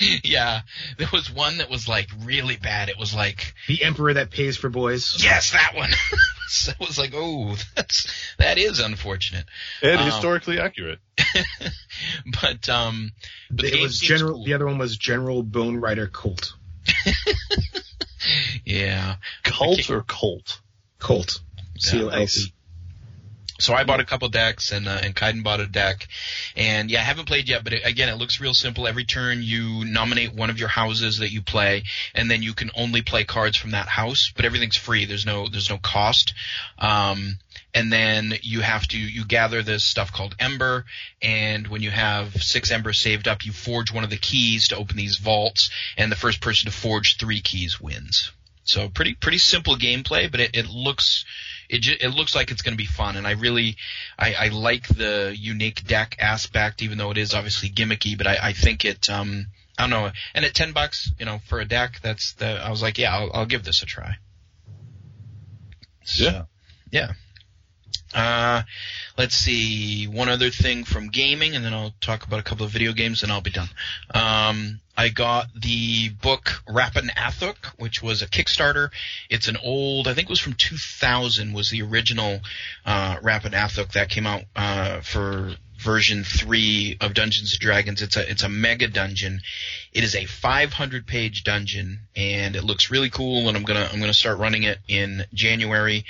[0.24, 0.62] yeah,
[0.98, 2.88] there was one that was like really bad.
[2.88, 5.22] It was like The emperor that pays for boys.
[5.22, 5.90] yes, that one.
[6.48, 8.06] so it was like, oh, that's
[8.38, 9.44] that is unfortunate.
[9.82, 10.98] And Um, historically accurate.
[12.40, 13.12] but um,
[13.50, 14.34] but the it game was general.
[14.34, 14.44] cool.
[14.44, 16.54] The other one was General Bone Rider Colt.
[18.64, 19.16] Yeah.
[19.42, 20.60] Cult or Colt?
[20.98, 21.40] Colt.
[21.78, 22.52] C O L T.
[23.60, 26.08] So I bought a couple decks, and uh, and Kaiden bought a deck,
[26.56, 27.62] and yeah, I haven't played yet.
[27.62, 28.86] But it, again, it looks real simple.
[28.86, 31.84] Every turn, you nominate one of your houses that you play,
[32.14, 34.32] and then you can only play cards from that house.
[34.34, 35.04] But everything's free.
[35.04, 36.34] There's no there's no cost.
[36.78, 37.38] Um,
[37.74, 40.84] and then you have to you gather this stuff called Ember,
[41.22, 44.76] and when you have six Ember saved up, you forge one of the keys to
[44.76, 48.32] open these vaults, and the first person to forge three keys wins.
[48.70, 51.24] So pretty pretty simple gameplay, but it, it looks
[51.68, 53.76] it ju- it looks like it's going to be fun, and I really
[54.18, 58.16] I, I like the unique deck aspect, even though it is obviously gimmicky.
[58.16, 59.46] But I, I think it um
[59.76, 62.70] I don't know, and at ten bucks, you know, for a deck, that's the I
[62.70, 64.14] was like, yeah, I'll, I'll give this a try.
[66.04, 66.42] So, Yeah.
[66.92, 67.12] yeah.
[68.14, 68.62] Uh,
[69.20, 70.06] let's see.
[70.06, 73.22] One other thing from gaming, and then I'll talk about a couple of video games,
[73.22, 73.68] and I'll be done.
[74.14, 78.88] Um, I got the book Rappan Athuk, which was a Kickstarter.
[79.28, 82.40] It's an old, I think it was from 2000, was the original
[82.86, 88.00] uh, Rappan Athuk that came out uh, for version three of Dungeons and Dragons.
[88.00, 89.42] It's a it's a mega dungeon.
[89.92, 93.48] It is a 500 page dungeon, and it looks really cool.
[93.48, 96.06] And I'm gonna I'm gonna start running it in January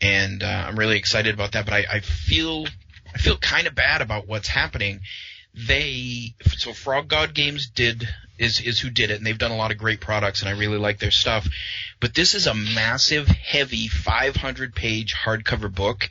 [0.00, 1.64] and uh, I'm really excited about that.
[1.64, 2.66] But I, I feel
[3.14, 5.00] I feel kind of bad about what's happening.
[5.54, 9.56] They so Frog God Games did is is who did it, and they've done a
[9.56, 11.48] lot of great products, and I really like their stuff.
[12.00, 16.08] But this is a massive, heavy, 500 page hardcover book,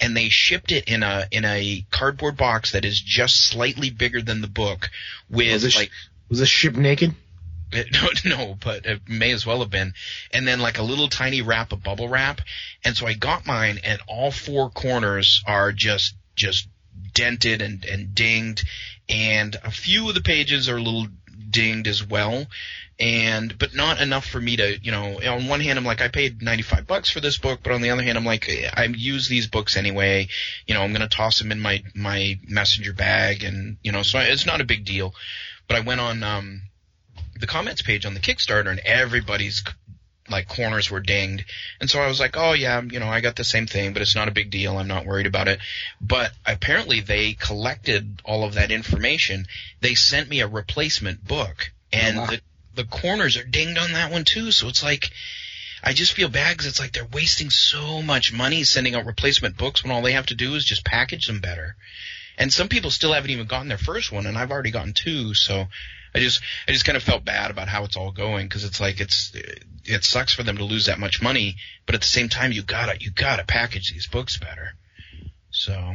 [0.00, 4.20] and they shipped it in a in a cardboard box that is just slightly bigger
[4.20, 4.90] than the book,
[5.30, 5.90] with Was this, like
[6.28, 7.14] was this ship naked?
[7.74, 9.94] It- no, but it may as well have been.
[10.32, 12.40] And then like a little tiny wrap of bubble wrap.
[12.84, 16.68] And so I got mine and all four corners are just, just
[17.14, 18.66] dented and, and dinged.
[19.08, 21.06] And a few of the pages are a little
[21.50, 22.46] dinged as well.
[23.00, 26.08] And, but not enough for me to, you know, on one hand, I'm like, I
[26.08, 29.26] paid 95 bucks for this book, but on the other hand, I'm like, I use
[29.28, 30.28] these books anyway.
[30.66, 34.02] You know, I'm going to toss them in my, my messenger bag and, you know,
[34.02, 35.14] so it's not a big deal.
[35.66, 36.62] But I went on, um,
[37.38, 39.62] the comments page on the Kickstarter and everybody's
[40.30, 41.44] like corners were dinged.
[41.80, 44.02] And so I was like, oh yeah, you know, I got the same thing, but
[44.02, 44.78] it's not a big deal.
[44.78, 45.58] I'm not worried about it.
[46.00, 49.46] But apparently they collected all of that information.
[49.80, 52.26] They sent me a replacement book and oh, Wow.
[52.26, 52.40] the,
[52.74, 54.52] the corners are dinged on that one too.
[54.52, 55.10] So it's like,
[55.84, 59.56] I just feel bad because it's like they're wasting so much money sending out replacement
[59.56, 61.74] books when all they have to do is just package them better.
[62.38, 65.34] And some people still haven't even gotten their first one, and I've already gotten two.
[65.34, 65.66] So
[66.14, 68.80] I just I just kind of felt bad about how it's all going because it's
[68.80, 69.32] like it's
[69.84, 71.56] it sucks for them to lose that much money,
[71.86, 74.74] but at the same time you gotta you gotta package these books better.
[75.50, 75.94] So,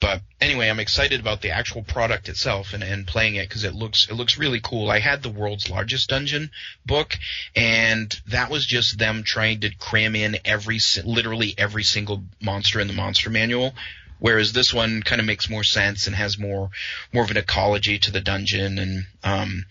[0.00, 3.74] but anyway, I'm excited about the actual product itself and, and playing it because it
[3.74, 4.90] looks it looks really cool.
[4.90, 6.50] I had the world's largest dungeon
[6.86, 7.18] book,
[7.56, 12.86] and that was just them trying to cram in every literally every single monster in
[12.86, 13.74] the monster manual.
[14.18, 16.70] Whereas this one kind of makes more sense and has more
[17.12, 19.64] more of an ecology to the dungeon, and um,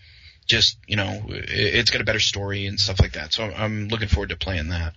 [0.46, 3.32] just you know, it, it's got a better story and stuff like that.
[3.32, 4.94] So I'm looking forward to playing that.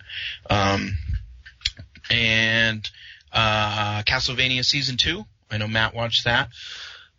[0.50, 0.98] Um,
[2.12, 2.90] and
[3.32, 5.26] uh, Castlevania season two.
[5.50, 6.50] I know Matt watched that.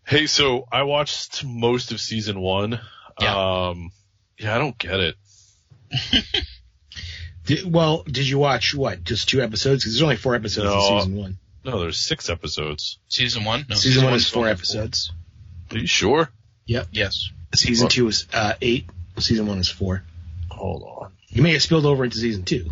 [0.07, 2.81] Hey, so I watched most of season one.
[3.21, 3.69] Yeah.
[3.69, 3.91] Um,
[4.39, 5.17] yeah, I don't get it.
[7.45, 9.03] Did, well, did you watch what?
[9.03, 9.83] Just two episodes?
[9.83, 10.75] Because there's only four episodes No.
[10.77, 11.39] in season one.
[11.65, 12.99] No, there's six episodes.
[13.09, 13.67] Season one.
[13.69, 15.13] No, season one is four only episodes.
[15.71, 16.31] Are you sure?
[16.67, 16.89] Yep.
[16.93, 17.31] Yes.
[17.55, 17.93] Season What?
[17.93, 18.89] two is uh, eight.
[19.19, 20.03] Season one is four.
[20.51, 21.13] Hold on.
[21.29, 22.71] You may have spilled over into season two.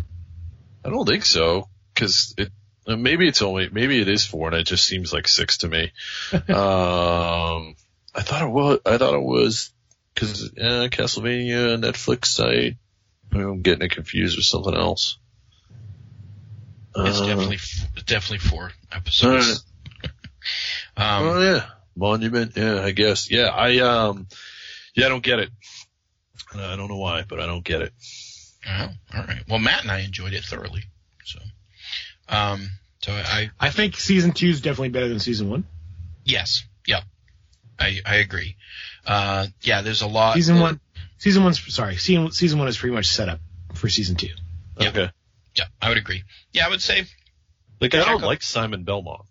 [0.83, 2.51] I don't think so, because it
[2.87, 5.67] uh, maybe it's only maybe it is four, and it just seems like six to
[5.67, 5.91] me.
[6.33, 7.75] um,
[8.15, 8.79] I thought it was.
[8.85, 9.71] I thought it was
[10.13, 12.77] because uh, Castlevania Netflix site.
[13.33, 15.17] I'm getting it confused with something else.
[16.95, 17.57] It's Uh, definitely
[18.05, 19.63] definitely four episodes.
[20.95, 21.65] um, oh yeah,
[21.95, 22.53] Monument.
[22.55, 23.29] Yeah, I guess.
[23.29, 24.27] Yeah, I um,
[24.95, 25.49] yeah, I don't get it.
[26.55, 27.93] Uh, I don't know why, but I don't get it.
[28.67, 29.43] oh, all right.
[29.47, 30.83] Well, Matt and I enjoyed it thoroughly.
[31.25, 31.39] So,
[32.29, 32.69] um,
[33.03, 35.65] so I I think season two is definitely better than season one.
[36.25, 37.01] yes, yeah,
[37.79, 38.55] I I agree.
[39.05, 40.33] Uh, yeah, there's a lot.
[40.35, 40.79] Season one,
[41.19, 41.97] season one's sorry.
[41.97, 43.39] Season season one is pretty much set up
[43.75, 44.29] for season two.
[44.79, 44.89] Yeah.
[44.89, 45.09] Okay.
[45.57, 46.23] Yeah, I would agree.
[46.53, 47.05] Yeah, I would say
[47.81, 49.21] Like I don't like Simon Belmont.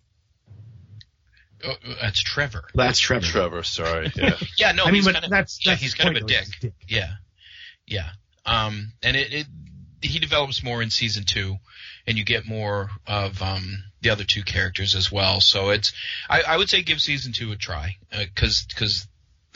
[1.64, 2.64] uh, that's Trevor.
[2.74, 3.24] That's Trevor.
[3.26, 4.12] Trevor, sorry.
[4.16, 4.36] Yeah.
[4.58, 6.46] Yeah, no, I mean, he's kind of that's yeah, that's he's kind of a dick.
[6.60, 6.74] dick.
[6.88, 7.12] Yeah,
[7.86, 8.10] yeah.
[8.44, 9.46] Um, and it, it
[10.00, 11.56] he develops more in season two,
[12.06, 15.40] and you get more of um the other two characters as well.
[15.40, 15.92] So it's
[16.28, 19.06] I, I would say give season two a try because because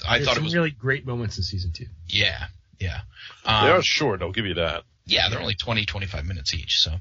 [0.07, 1.87] I There's thought it was really great moments in season two.
[2.07, 2.47] yeah
[2.79, 3.01] yeah
[3.45, 4.23] they um, are short.
[4.23, 4.85] I'll give you that.
[5.11, 6.93] Yeah they're only 20 25 minutes each so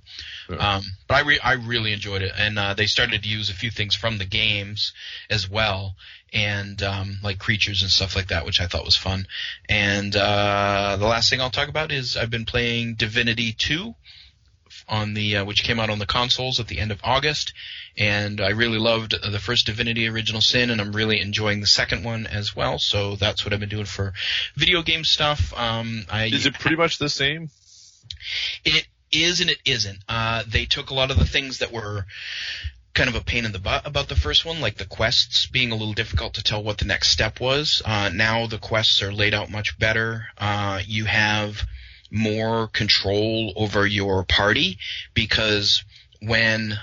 [0.59, 3.53] um but I re- I really enjoyed it and uh, they started to use a
[3.53, 4.93] few things from the games
[5.29, 5.95] as well
[6.33, 9.27] and um like creatures and stuff like that which I thought was fun
[9.67, 13.93] and uh the last thing I'll talk about is I've been playing Divinity 2
[14.89, 17.53] on the uh, which came out on the consoles at the end of August,
[17.97, 22.03] and I really loved the first Divinity Original Sin, and I'm really enjoying the second
[22.03, 22.79] one as well.
[22.79, 24.13] So that's what I've been doing for
[24.55, 25.53] video game stuff.
[25.55, 27.49] Um, I Is it pretty much the same?
[28.63, 29.99] It is and it isn't.
[30.07, 32.05] Uh, they took a lot of the things that were
[32.93, 35.71] kind of a pain in the butt about the first one, like the quests being
[35.71, 37.81] a little difficult to tell what the next step was.
[37.85, 40.25] Uh, now the quests are laid out much better.
[40.37, 41.63] Uh, you have
[42.11, 44.77] more control over your party
[45.13, 45.83] because
[46.21, 46.73] when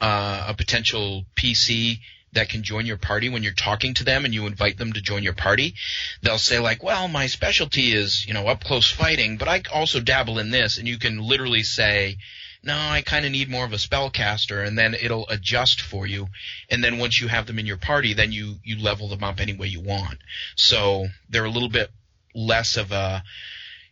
[0.00, 1.98] uh, a potential PC
[2.32, 5.00] that can join your party when you're talking to them and you invite them to
[5.00, 5.74] join your party,
[6.22, 10.00] they'll say like, "Well, my specialty is, you know, up close fighting, but I also
[10.00, 12.18] dabble in this." And you can literally say,
[12.62, 16.28] "No, I kind of need more of a spellcaster," and then it'll adjust for you.
[16.68, 19.40] And then once you have them in your party, then you you level them up
[19.40, 20.18] any way you want.
[20.56, 21.90] So they're a little bit
[22.34, 23.24] less of a,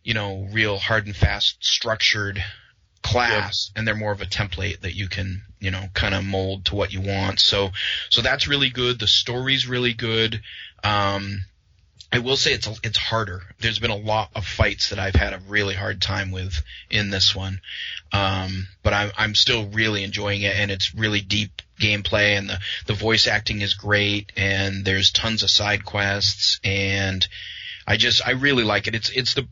[0.03, 2.43] you know, real hard and fast structured
[3.11, 6.65] class and they're more of a template that you can you know kind of mold
[6.65, 7.39] to what you want.
[7.39, 7.69] So
[8.09, 8.99] so that's really good.
[8.99, 10.41] The story's really good.
[10.83, 11.43] Um
[12.11, 13.43] I will say it's a, it's harder.
[13.59, 17.11] There's been a lot of fights that I've had a really hard time with in
[17.11, 17.61] this one,
[18.11, 22.59] um, but I'm I'm still really enjoying it, and it's really deep gameplay, and the
[22.87, 27.27] the voice acting is great, and there's tons of side quests, and
[27.89, 28.93] I just I really like it.
[28.93, 29.47] It's it's the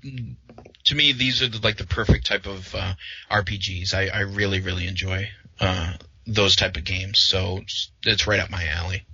[0.86, 2.94] to me these are the, like the perfect type of uh,
[3.32, 3.96] RPGs.
[3.96, 5.30] I, I really really enjoy
[5.60, 5.94] uh,
[6.28, 7.18] those type of games.
[7.20, 9.08] So it's, it's right up my alley.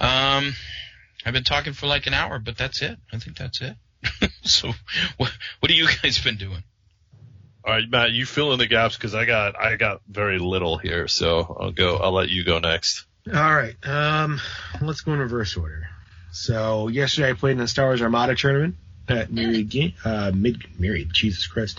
[0.00, 0.54] Um,
[1.24, 2.98] I've been talking for like an hour, but that's it.
[3.12, 3.76] I think that's it.
[4.42, 4.72] so
[5.16, 5.30] what
[5.60, 6.64] what have you guys been doing?
[7.64, 10.76] All right, Matt, you fill in the gaps because I got I got very little
[10.76, 11.98] here, so I'll go.
[11.98, 13.06] I'll let you go next.
[13.32, 13.76] All right.
[13.86, 14.40] Um,
[14.82, 15.88] let's go in reverse order.
[16.34, 18.74] So yesterday I played in the Star Wars Armada tournament
[19.08, 21.78] at Myriad Game, uh, Mid Myriad, Jesus Christ,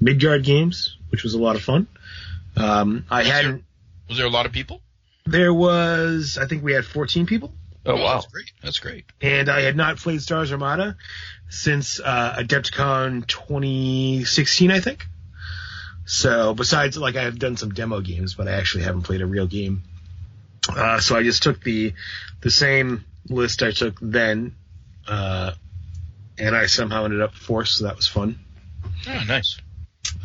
[0.00, 1.88] Midgard Games, which was a lot of fun.
[2.56, 3.64] Um, I Was there- hadn't.
[4.08, 4.80] Was there a lot of people?
[5.26, 7.52] There was, I think we had 14 people,
[7.84, 8.52] Oh wow, that's great.
[8.62, 9.04] That's great.
[9.20, 10.96] and I had not played Star Wars Armada
[11.48, 15.04] since uh, Adepticon 2016, I think.
[16.04, 19.26] So besides, like I have done some demo games, but I actually haven't played a
[19.26, 19.82] real game.
[20.68, 21.92] Uh, so I just took the
[22.42, 24.54] the same list I took then,
[25.06, 25.52] uh,
[26.38, 28.38] and I somehow ended up fourth, so that was fun.
[29.08, 29.58] Oh, nice.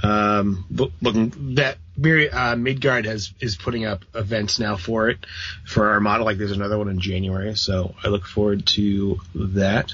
[0.04, 5.26] Um, but looking that Myri- uh, Midgard has is putting up events now for it
[5.66, 6.24] for Armada.
[6.24, 9.94] Like there's another one in January, so I look forward to that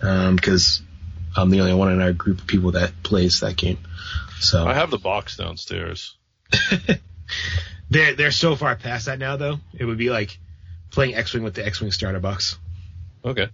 [0.00, 0.82] because
[1.36, 3.78] I'm the only one in our group of people that plays that game.
[4.40, 6.16] So I have the box downstairs.
[7.90, 9.58] they're they're so far past that now, though.
[9.78, 10.38] It would be like
[10.98, 12.58] playing X-wing with the X-wing starter box.
[13.24, 13.46] Okay.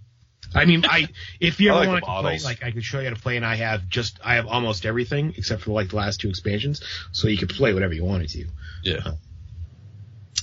[0.55, 2.97] I mean, I if you I ever like want to play, like I could show
[2.99, 5.89] you how to play, and I have just I have almost everything except for like
[5.89, 6.81] the last two expansions,
[7.11, 8.47] so you could play whatever you wanted to.
[8.83, 9.11] Yeah.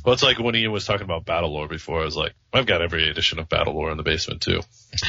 [0.04, 2.02] Well, it's like when Ian was talking about Battlelore before.
[2.02, 4.60] I was like, I've got every edition of Battlelore in the basement too.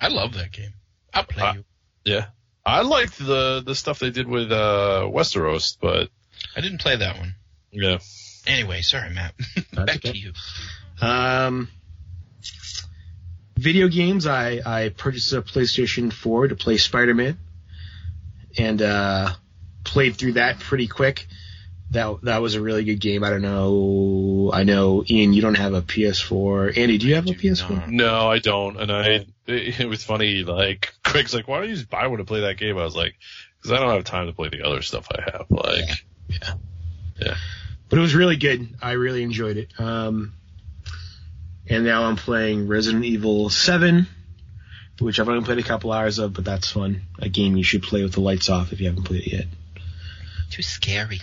[0.00, 0.72] I love that game.
[1.12, 1.64] I'll play you.
[2.06, 2.26] Yeah.
[2.64, 6.08] I liked the the stuff they did with uh Westeros, but
[6.56, 7.34] I didn't play that one.
[7.72, 7.98] yeah.
[8.46, 9.34] Anyway, sorry, Matt.
[9.74, 10.12] Back okay.
[10.12, 10.32] to you.
[11.00, 11.68] Um,
[13.56, 14.26] video games.
[14.26, 17.38] I I purchased a PlayStation 4 to play Spider-Man,
[18.58, 19.30] and uh,
[19.84, 21.26] played through that pretty quick.
[21.90, 23.24] That that was a really good game.
[23.24, 24.50] I don't know.
[24.52, 26.76] I know Ian, you don't have a PS4.
[26.76, 27.88] Andy, do you have a PS4?
[27.88, 28.76] No, I don't.
[28.76, 30.44] And I, it, was funny.
[30.44, 32.78] Like Craig's like, why don't you just buy one to play that game?
[32.78, 33.16] I was like,
[33.56, 35.46] because I don't have time to play the other stuff I have.
[35.50, 35.88] Like,
[36.28, 36.54] Yeah.
[37.20, 37.34] yeah.
[37.88, 38.76] But it was really good.
[38.80, 39.72] I really enjoyed it.
[39.78, 40.34] Um,
[41.70, 44.06] and now I'm playing Resident Evil 7,
[44.98, 47.02] which I've only played a couple hours of, but that's fun.
[47.20, 49.44] A game you should play with the lights off if you haven't played it yet.
[50.50, 51.20] Too scary.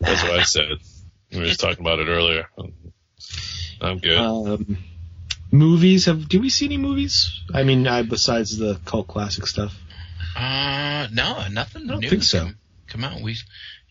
[0.00, 0.78] That's what I said.
[1.32, 2.48] We were just talking about it earlier.
[3.80, 4.18] I'm good.
[4.18, 4.76] Um,
[5.50, 6.28] movies have?
[6.28, 7.42] Do we see any movies?
[7.52, 9.74] I mean, I, besides the cult classic stuff.
[10.36, 12.10] Uh, no, nothing I don't new.
[12.10, 12.40] think so.
[12.40, 12.56] Come,
[12.88, 13.20] come out.
[13.22, 13.36] We,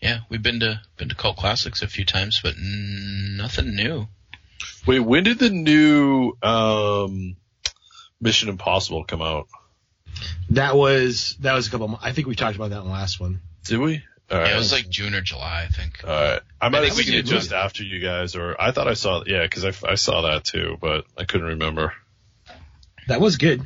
[0.00, 4.06] yeah, we've been to been to cult classics a few times, but nothing new.
[4.86, 7.36] Wait, when did the new um,
[8.20, 9.48] Mission Impossible come out?
[10.50, 11.88] That was that was a couple.
[11.88, 13.40] mo- I think we talked about that in the last one.
[13.64, 14.02] Did we?
[14.30, 14.48] All right.
[14.48, 16.02] Yeah, it was like June or July, I think.
[16.04, 16.40] All right.
[16.60, 17.60] I might I have seen it just movie.
[17.62, 19.22] after you guys, or I thought I saw.
[19.26, 21.92] Yeah, because I, I saw that too, but I couldn't remember.
[23.08, 23.62] That was good,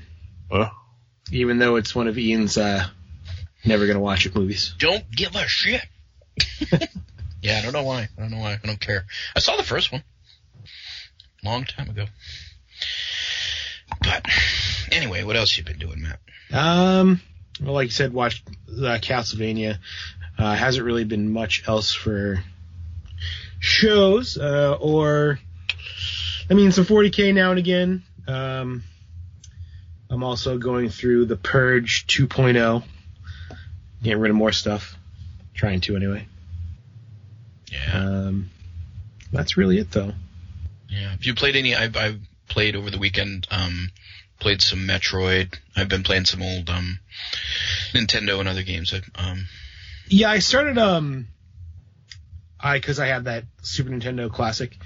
[0.50, 0.70] Huh?
[1.30, 2.84] even though it's one of Ian's uh,
[3.64, 4.74] never gonna watch it movies.
[4.78, 5.82] Don't give a shit.
[7.42, 8.08] yeah, I don't know why.
[8.16, 8.54] I don't know why.
[8.54, 9.04] I don't care.
[9.36, 10.02] I saw the first one
[11.44, 12.06] long time ago.
[14.00, 14.26] But
[14.92, 16.20] anyway, what else you been doing, Matt?
[16.52, 17.20] Um,
[17.60, 19.78] well, like you said, watched uh, Castlevania.
[20.38, 22.42] Uh, hasn't really been much else for
[23.58, 25.40] shows, uh, or
[26.48, 28.02] I mean, some 40k now and again.
[28.28, 28.84] Um,
[30.10, 32.84] I'm also going through the Purge 2.0,
[34.02, 34.96] getting rid of more stuff.
[35.54, 36.26] Trying to anyway.
[37.72, 37.98] Yeah.
[37.98, 38.50] Um,
[39.32, 40.12] that's really it though.
[40.98, 41.10] Yeah.
[41.10, 41.74] Have you played any?
[41.74, 43.46] I've, I've played over the weekend.
[43.50, 43.90] Um,
[44.40, 45.54] played some Metroid.
[45.76, 46.98] I've been playing some old um,
[47.92, 48.94] Nintendo and other games.
[48.94, 49.46] I, um,
[50.08, 51.28] Yeah, I started um
[52.60, 54.76] I cuz I had that Super Nintendo classic.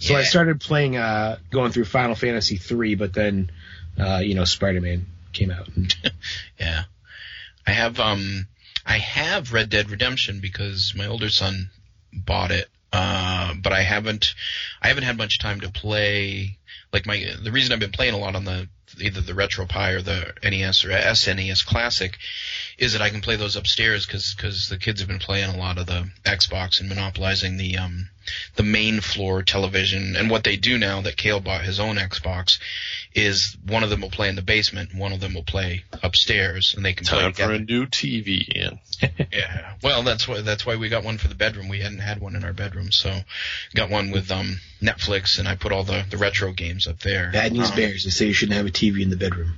[0.00, 3.50] So I started playing uh going through Final Fantasy 3 but then
[3.98, 5.68] uh you know Spider-Man came out.
[5.76, 5.94] And,
[6.58, 6.84] yeah.
[7.66, 8.46] I have um,
[8.86, 11.70] I have Red Dead Redemption because my older son
[12.12, 12.68] bought it.
[12.92, 14.34] Uh, but I haven't,
[14.80, 16.58] I haven't had much time to play.
[16.92, 18.68] Like my, the reason I've been playing a lot on the
[19.00, 22.18] either the RetroPie or the NES or SNES Classic
[22.78, 25.58] is that I can play those upstairs because cause the kids have been playing a
[25.58, 28.08] lot of the Xbox and monopolizing the um
[28.56, 30.14] the main floor television.
[30.14, 32.58] And what they do now that Kale bought his own Xbox
[33.14, 36.74] is one of them will play in the basement, one of them will play upstairs,
[36.76, 38.78] and they can play Time for a new TV, Ian.
[39.32, 39.74] Yeah.
[39.82, 41.68] Well, that's why that's why we got one for the bedroom.
[41.68, 43.20] We hadn't had one in our bedroom, so
[43.74, 47.30] got one with um Netflix, and I put all the the retro games up there.
[47.32, 49.54] Bad news Um, bears, they say you shouldn't have a TV in the bedroom.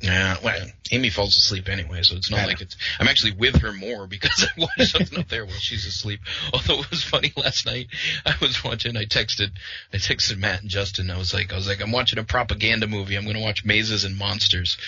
[0.00, 2.76] Yeah, well, Amy falls asleep anyway, so it's not like it's.
[3.00, 6.20] I'm actually with her more because I watch something up there while she's asleep.
[6.52, 7.88] Although it was funny last night,
[8.24, 8.96] I was watching.
[8.96, 9.50] I texted,
[9.92, 11.10] I texted Matt and Justin.
[11.10, 13.16] I was like, I was like, I'm watching a propaganda movie.
[13.16, 14.78] I'm going to watch Mazes and Monsters.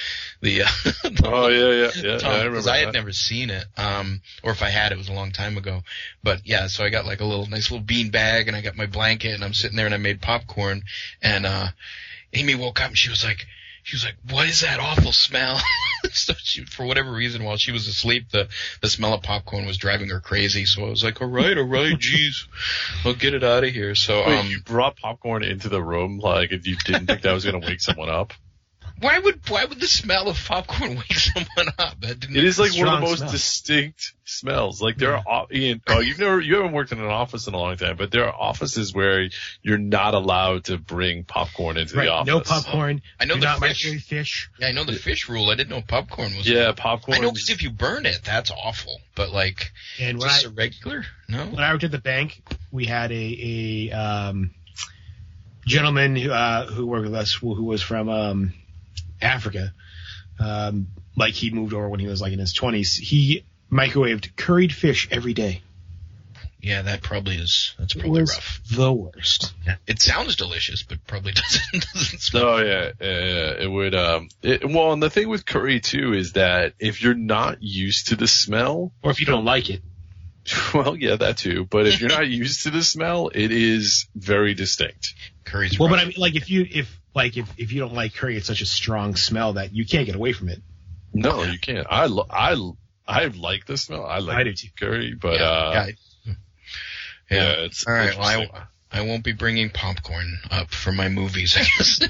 [0.41, 0.69] The, uh,
[1.03, 2.19] the Oh yeah, yeah, yeah.
[2.19, 2.95] Tom, I 'cause remember I had that.
[2.95, 5.83] never seen it, um, or if I had, it was a long time ago.
[6.23, 8.77] But yeah, so I got like a little nice little bean bag, and I got
[8.77, 10.83] my blanket, and I'm sitting there, and I made popcorn,
[11.21, 11.67] and uh,
[12.33, 13.47] Amy woke up, and she was like,
[13.91, 15.61] she was like, "What is that awful smell?"
[16.12, 18.49] so she, for whatever reason, while she was asleep, the
[18.80, 20.64] the smell of popcorn was driving her crazy.
[20.64, 22.47] So I was like, "All right, all right, jeez,
[23.05, 26.20] I'll get it out of here." So Wait, um, you brought popcorn into the room
[26.20, 28.32] like if you didn't think that was going to wake someone up.
[29.01, 32.01] Why would why would the smell of popcorn wake someone up?
[32.01, 33.31] That didn't It is like one of the most smell.
[33.33, 34.81] distinct smells.
[34.81, 37.59] Like there are, Ian, oh, you've never, you haven't worked in an office in a
[37.59, 39.29] long time, but there are offices where
[39.63, 42.27] you're not allowed to bring popcorn into Right, the office.
[42.29, 43.03] no popcorn.
[43.19, 44.05] I know do the not fish.
[44.07, 44.51] fish.
[44.59, 45.51] Yeah, I know the fish rule.
[45.51, 46.49] I didn't know popcorn was.
[46.49, 47.19] Yeah, popcorn.
[47.19, 49.01] I know because if you burn it, that's awful.
[49.17, 51.47] But like, And when just I a regular, no.
[51.47, 52.41] when I worked at the bank,
[52.71, 54.51] we had a a um,
[55.67, 58.53] gentleman who uh, who worked with us who, who was from um,
[59.23, 59.73] Africa.
[60.39, 62.95] Um, like he moved over when he was like in his twenties.
[62.97, 65.62] He microwaved curried fish every day.
[66.62, 67.75] Yeah, that probably is.
[67.79, 68.61] That's It probably was rough.
[68.71, 69.55] the worst.
[69.66, 69.77] Yeah.
[69.87, 71.33] It sounds delicious, but probably
[71.73, 71.87] doesn't.
[71.95, 72.45] doesn't smell.
[72.45, 73.95] Oh yeah, yeah, yeah, it would.
[73.95, 78.09] Um, it, well, and the thing with curry too is that if you're not used
[78.09, 79.81] to the smell, Or if you don't like it.
[80.75, 81.64] well, yeah, that too.
[81.64, 85.14] But if you're not used to the smell, it is very distinct.
[85.45, 85.99] Curry's Well, rough.
[85.99, 88.47] but I mean, like if you if like if if you don't like curry, it's
[88.47, 90.63] such a strong smell that you can't get away from it.
[91.13, 91.87] No, you can't.
[91.91, 92.57] I lo- I
[93.07, 94.05] I like the smell.
[94.05, 95.87] I like I curry, but yeah, uh, yeah,
[96.25, 96.35] yeah,
[97.31, 97.53] yeah.
[97.65, 98.17] it's All right.
[98.17, 98.47] Well.
[98.53, 101.57] I, I won't be bringing popcorn up for my movies.
[101.57, 102.01] I guess.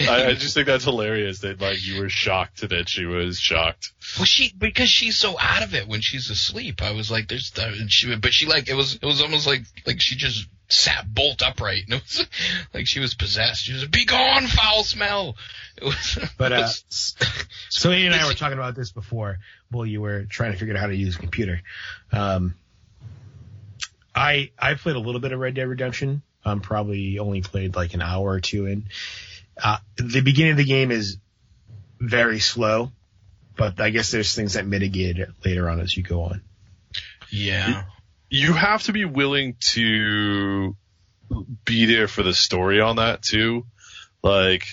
[0.08, 3.92] I, I just think that's hilarious that like you were shocked that she was shocked.
[4.16, 6.82] Well, she because she's so out of it when she's asleep.
[6.82, 9.62] I was like, "There's," uh, she, but she like it was it was almost like
[9.86, 12.26] like she just sat bolt upright, and it was
[12.74, 13.64] like she was possessed.
[13.64, 15.36] She was be gone, foul smell.
[15.76, 17.16] It was, But uh, was-
[17.70, 19.38] so Andy and I were talking about this before.
[19.72, 21.60] Well, you were trying to figure out how to use a computer.
[22.12, 22.54] Um,
[24.18, 26.22] I I played a little bit of Red Dead Redemption.
[26.44, 28.84] I'm probably only played like an hour or two in.
[29.62, 31.18] Uh, the beginning of the game is
[32.00, 32.92] very slow,
[33.56, 36.42] but I guess there's things that mitigate it later on as you go on.
[37.30, 37.84] yeah,
[38.30, 40.76] You have to be willing to
[41.64, 43.66] be there for the story on that too.
[44.22, 44.64] Like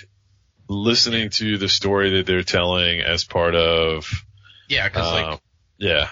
[0.68, 4.08] listening to the story that they're telling as part of
[4.70, 5.40] yeah, because like um,
[5.78, 6.10] yeah.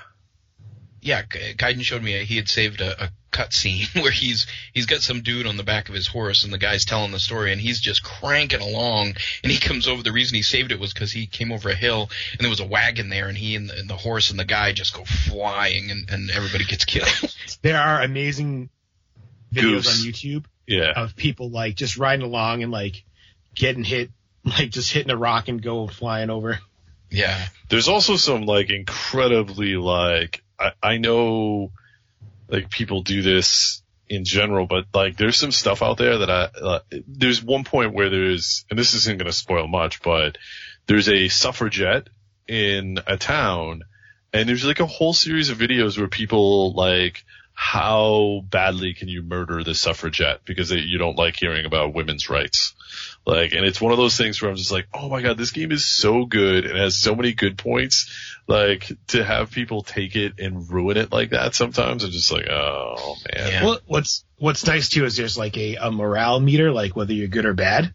[1.02, 4.86] Yeah, G- Gaiden showed me he had saved a, a cut scene where he's he's
[4.86, 7.52] got some dude on the back of his horse and the guy's telling the story
[7.52, 10.02] and he's just cranking along and he comes over.
[10.02, 12.62] The reason he saved it was because he came over a hill and there was
[12.62, 15.04] a wagon there and he and the, and the horse and the guy just go
[15.04, 17.10] flying and, and everybody gets killed.
[17.62, 18.70] There are amazing
[19.54, 20.06] videos Goose.
[20.06, 20.94] on YouTube Yeah.
[20.96, 23.04] of people like just riding along and like
[23.56, 24.10] getting hit,
[24.46, 26.60] like just hitting a rock and go flying over.
[27.10, 31.72] yeah, There's also some like incredibly like I, I know
[32.54, 36.43] like people do this in general, but like there's some stuff out there that I
[36.43, 40.38] uh, there's one point where there's and this isn't going to spoil much, but
[40.86, 42.08] there's a suffragette
[42.47, 43.82] in a town,
[44.32, 47.24] and there's like a whole series of videos where people like
[47.56, 52.30] how badly can you murder the suffragette because they, you don't like hearing about women's
[52.30, 52.74] rights.
[53.26, 55.52] Like, and it's one of those things where I'm just like, oh my god, this
[55.52, 58.12] game is so good and has so many good points.
[58.48, 62.48] Like, to have people take it and ruin it like that sometimes, I'm just like,
[62.50, 63.48] oh man.
[63.52, 63.64] Yeah.
[63.64, 67.30] Well, what's what's nice too is there's like a, a morale meter, like whether you're
[67.30, 67.94] good or bad.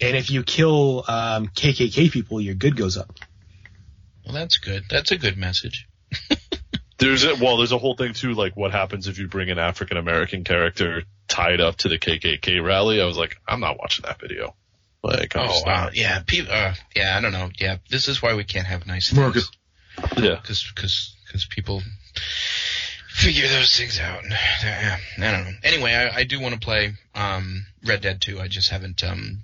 [0.00, 3.12] And if you kill um, KKK people, your good goes up.
[4.24, 4.84] well that's good.
[4.88, 5.86] That's a good message.
[6.98, 9.58] There's a, well, there's a whole thing too, like what happens if you bring an
[9.58, 13.00] African American character tied up to the KKK rally.
[13.00, 14.54] I was like, I'm not watching that video.
[15.02, 17.50] Like, I'm Oh just wow, yeah, pe- uh, yeah, I don't know.
[17.58, 19.50] Yeah, this is why we can't have nice things.
[20.16, 20.36] Yeah.
[20.40, 21.82] because because because people
[23.10, 24.22] figure those things out.
[24.62, 25.50] Yeah, I don't know.
[25.62, 28.40] Anyway, I, I do want to play um, Red Dead 2.
[28.40, 29.42] I just haven't um,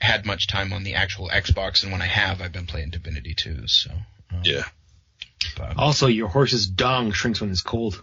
[0.00, 3.34] had much time on the actual Xbox, and when I have, I've been playing Divinity
[3.34, 3.66] 2.
[3.66, 3.90] So
[4.32, 4.62] um, Yeah.
[5.56, 8.02] but- Also, your horse's dong shrinks when it's cold.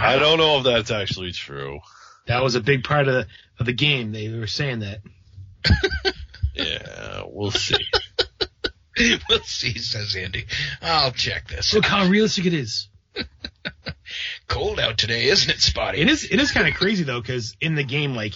[0.00, 0.08] Wow.
[0.08, 1.80] I don't know if that's actually true.
[2.26, 3.26] That was a big part of the,
[3.58, 4.12] of the game.
[4.12, 5.00] They were saying that.
[6.54, 7.76] Yeah, we'll see.
[9.28, 10.46] we'll see, says Andy.
[10.82, 11.74] I'll check this.
[11.74, 12.88] Look how realistic it is.
[14.48, 16.00] Cold out today, isn't it, Spotty?
[16.00, 16.24] It is.
[16.24, 18.34] It is kind of crazy though, because in the game, like,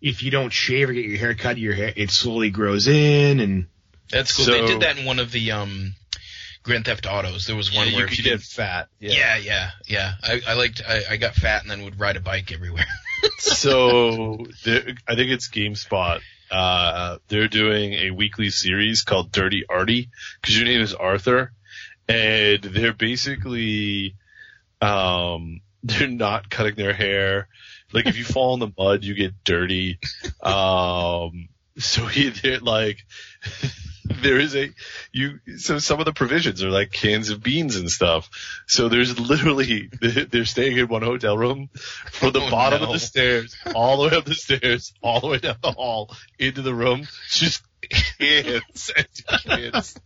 [0.00, 3.40] if you don't shave or get your hair cut, your hair it slowly grows in,
[3.40, 3.66] and
[4.10, 4.46] That's cool.
[4.46, 5.94] So- they did that in one of the um,
[6.64, 7.46] Grand Theft Autos.
[7.46, 8.88] There was one Yeah, where you could you get did fat.
[8.98, 10.14] Yeah, yeah, yeah.
[10.22, 10.82] I, I liked.
[10.86, 12.86] I, I got fat and then would ride a bike everywhere.
[13.38, 16.20] so there- I think it's GameSpot.
[16.50, 20.08] Uh, they're doing a weekly series called Dirty Artie
[20.40, 21.52] because your name is Arthur,
[22.08, 24.14] and they're basically,
[24.80, 27.48] um, they're not cutting their hair.
[27.92, 29.98] Like if you fall in the mud, you get dirty.
[30.42, 31.48] Um,
[31.78, 32.98] so he, they're like,
[34.22, 34.70] there is a
[35.12, 35.40] you.
[35.56, 38.28] So some of the provisions are like cans of beans and stuff.
[38.66, 41.68] So there's literally they're staying in one hotel room
[42.10, 42.86] from the Oh, bottom no.
[42.88, 46.14] of the stairs all the way up the stairs, all the way down the hall
[46.38, 47.62] into the room, just
[48.18, 49.96] cans and cans.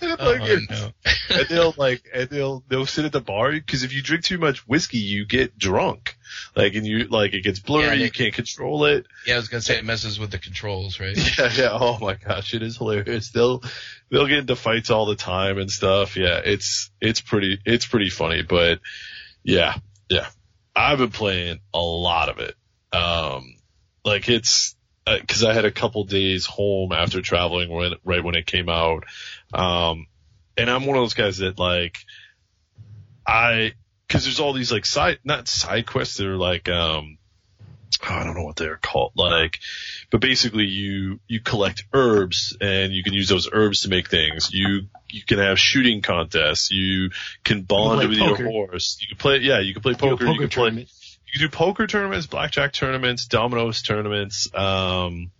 [0.00, 0.90] And, Oh, like, it's- no.
[1.36, 4.38] and they'll like, and they'll they'll sit at the bar because if you drink too
[4.38, 6.16] much whiskey, you get drunk.
[6.56, 9.06] Like, and you like it gets blurry, Yeah, they- you can't control it.
[9.26, 11.16] Yeah, I was gonna say it messes with the controls, right?
[11.38, 11.68] Yeah, yeah.
[11.72, 13.30] Oh my gosh, it is hilarious.
[13.30, 13.62] They'll
[14.10, 16.16] they'll get into fights all the time and stuff.
[16.16, 18.42] Yeah, it's it's pretty it's pretty funny.
[18.42, 18.80] But
[19.44, 19.74] yeah,
[20.08, 20.26] yeah.
[20.74, 22.54] I've been playing a lot of it.
[22.96, 23.56] Um,
[24.04, 24.74] like it's
[25.04, 29.04] because I had a couple days home after traveling when right when it came out.
[29.52, 30.06] Um,
[30.56, 31.98] and I'm one of those guys that like
[33.26, 33.72] I
[34.06, 36.16] because there's all these like side not side quests.
[36.16, 37.18] They're like um
[38.02, 39.12] oh, I don't know what they're called.
[39.14, 39.58] Like,
[40.10, 44.50] but basically you you collect herbs and you can use those herbs to make things.
[44.52, 46.70] You you can have shooting contests.
[46.70, 47.10] You
[47.44, 48.42] can bond play with poker.
[48.42, 48.98] your horse.
[49.00, 49.60] You can play yeah.
[49.60, 50.24] You can play poker.
[50.26, 50.86] poker you can play.
[51.32, 55.30] You do poker tournaments, blackjack tournaments, dominoes tournaments, um,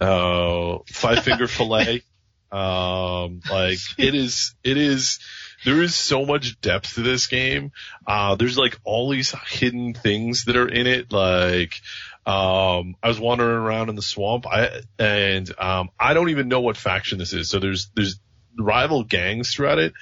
[0.00, 2.02] uh, five finger fillet.
[2.50, 5.20] Um, like it is, it is,
[5.64, 7.70] there is so much depth to this game.
[8.04, 11.12] Uh, there's like all these hidden things that are in it.
[11.12, 11.80] Like,
[12.26, 14.48] um, I was wandering around in the swamp.
[14.48, 17.48] I, and, um, I don't even know what faction this is.
[17.48, 18.18] So there's, there's
[18.58, 19.92] rival gangs throughout it.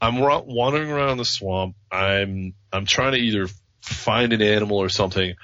[0.00, 1.76] I'm wandering around the swamp.
[1.90, 3.48] I'm, I'm trying to either
[3.82, 5.34] find an animal or something.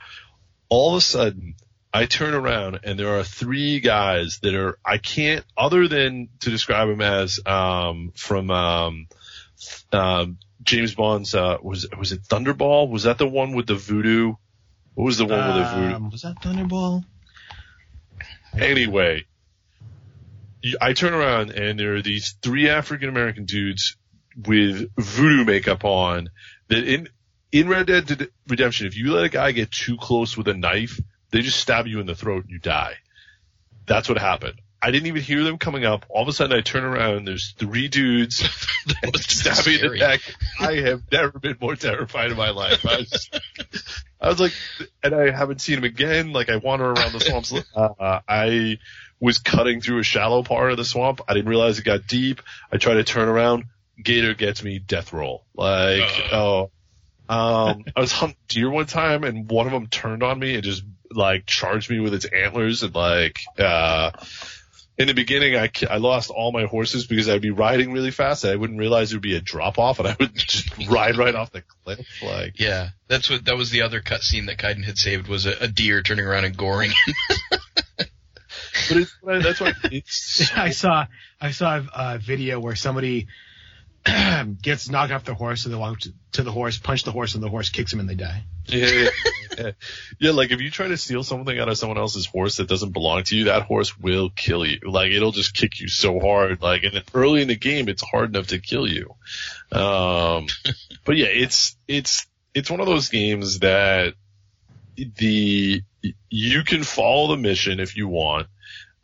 [0.68, 1.54] All of a sudden,
[1.92, 6.50] I turn around and there are three guys that are, I can't, other than to
[6.50, 9.08] describe them as, um, from, um,
[9.92, 12.90] um, James Bond's, uh, was, was it Thunderball?
[12.90, 14.34] Was that the one with the voodoo?
[14.94, 15.94] What was the one with the voodoo?
[15.94, 17.04] Um, was that Thunderball?
[18.58, 19.24] Anyway,
[20.80, 23.96] I turn around and there are these three African American dudes
[24.46, 26.30] with voodoo makeup on
[26.68, 27.08] that in,
[27.52, 31.00] in Red Dead Redemption, if you let a guy get too close with a knife,
[31.30, 32.94] they just stab you in the throat and you die.
[33.86, 34.60] That's what happened.
[34.80, 36.06] I didn't even hear them coming up.
[36.08, 38.36] All of a sudden I turn around and there's three dudes
[39.16, 40.20] stabbing in the neck.
[40.60, 42.86] I have never been more terrified in my life.
[42.86, 43.30] I was,
[44.20, 44.52] I was like,
[45.02, 46.32] and I haven't seen him again.
[46.32, 47.52] Like I wander around the swamps.
[47.74, 48.78] Uh, I
[49.18, 51.22] was cutting through a shallow part of the swamp.
[51.26, 52.40] I didn't realize it got deep.
[52.70, 53.64] I try to turn around.
[54.00, 55.44] Gator gets me death roll.
[55.56, 56.70] Like, oh,
[57.28, 60.64] um, I was hunting deer one time and one of them turned on me and
[60.64, 64.10] just like charged me with its antlers and like, uh,
[64.98, 68.42] in the beginning, I, I lost all my horses because I'd be riding really fast.
[68.42, 71.34] And I wouldn't realize there'd be a drop off, and I would just ride right
[71.34, 72.04] off the cliff.
[72.20, 75.52] Like, Yeah, that's what that was the other cutscene that Kaiden had saved was a,
[75.60, 76.90] a deer turning around and goring.
[77.96, 78.08] but
[78.96, 81.06] it's that's why it's I saw
[81.40, 83.28] I saw a video where somebody
[84.62, 87.34] gets knocked off the horse, so they walk to- to the horse, punch the horse,
[87.34, 88.44] and the horse kicks him, and they die.
[88.66, 89.10] yeah, yeah,
[89.58, 89.70] yeah.
[90.18, 90.30] yeah.
[90.32, 93.22] Like if you try to steal something out of someone else's horse that doesn't belong
[93.24, 94.80] to you, that horse will kill you.
[94.84, 96.60] Like it'll just kick you so hard.
[96.60, 99.14] Like and early in the game, it's hard enough to kill you.
[99.72, 100.48] Um,
[101.04, 104.14] but yeah, it's it's it's one of those games that
[104.96, 105.82] the
[106.28, 108.48] you can follow the mission if you want,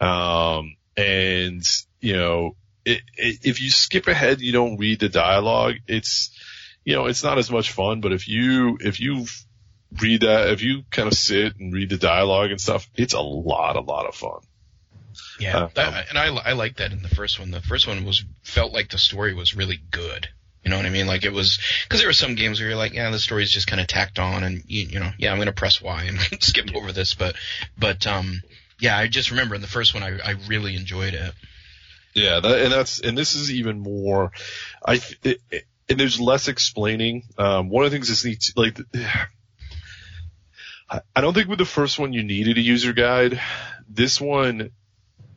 [0.01, 1.63] um, and
[2.01, 5.77] you know it, it, if you skip ahead, you don't read the dialogue.
[5.87, 6.31] It's
[6.85, 8.01] you know it's not as much fun.
[8.01, 9.27] But if you if you
[10.01, 13.21] read that, if you kind of sit and read the dialogue and stuff, it's a
[13.21, 14.41] lot a lot of fun.
[15.39, 17.51] Yeah, Uh, that, and I I like that in the first one.
[17.51, 20.29] The first one was felt like the story was really good.
[20.65, 21.07] You know what I mean?
[21.07, 23.67] Like it was because there were some games where you're like, yeah, the story's just
[23.67, 26.75] kind of tacked on, and you, you know, yeah, I'm gonna press Y and skip
[26.75, 27.37] over this, but
[27.77, 28.43] but um,
[28.81, 31.35] yeah, I just remember in the first one, I I really enjoyed it.
[32.15, 34.33] Yeah, that, and that's and this is even more.
[34.85, 37.25] I it, it- and there's less explaining.
[37.37, 38.79] Um, one of the things is neat, like
[40.91, 43.41] I, don't think with the first one you needed a user guide.
[43.89, 44.71] This one,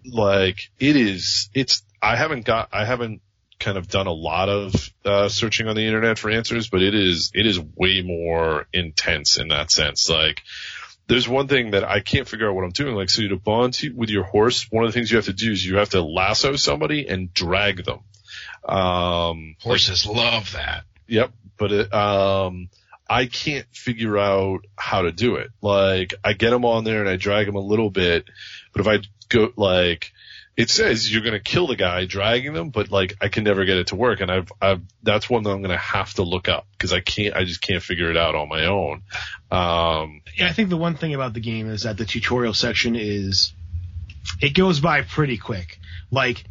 [0.06, 1.84] like it is, it's.
[2.02, 2.70] I haven't got.
[2.72, 3.22] I haven't
[3.60, 4.74] kind of done a lot of
[5.04, 9.38] uh, searching on the internet for answers, but it is it is way more intense
[9.40, 10.10] in that sense.
[10.10, 10.42] Like
[11.08, 12.96] there's one thing that I can't figure out what I'm doing.
[12.96, 15.26] Like, so you to bond to, with your horse, one of the things you have
[15.26, 18.00] to do is you have to lasso somebody and drag them.
[18.68, 20.84] Um, Horses love that.
[21.08, 21.32] Yep.
[21.58, 22.70] But it, um,
[23.10, 25.50] I can't figure out how to do it.
[25.62, 28.26] Like, I get them on there and I drag them a little bit,
[28.74, 29.00] but if I
[29.30, 30.12] go, like,
[30.58, 33.78] it says you're gonna kill the guy dragging them, but like, I can never get
[33.78, 34.22] it to work.
[34.22, 37.36] And I've, I've, that's one that I'm gonna have to look up because I can't,
[37.36, 39.04] I just can't figure it out on my own.
[39.52, 42.96] Um, Yeah, I think the one thing about the game is that the tutorial section
[42.96, 43.54] is
[44.42, 45.80] it goes by pretty quick.
[46.10, 46.44] Like,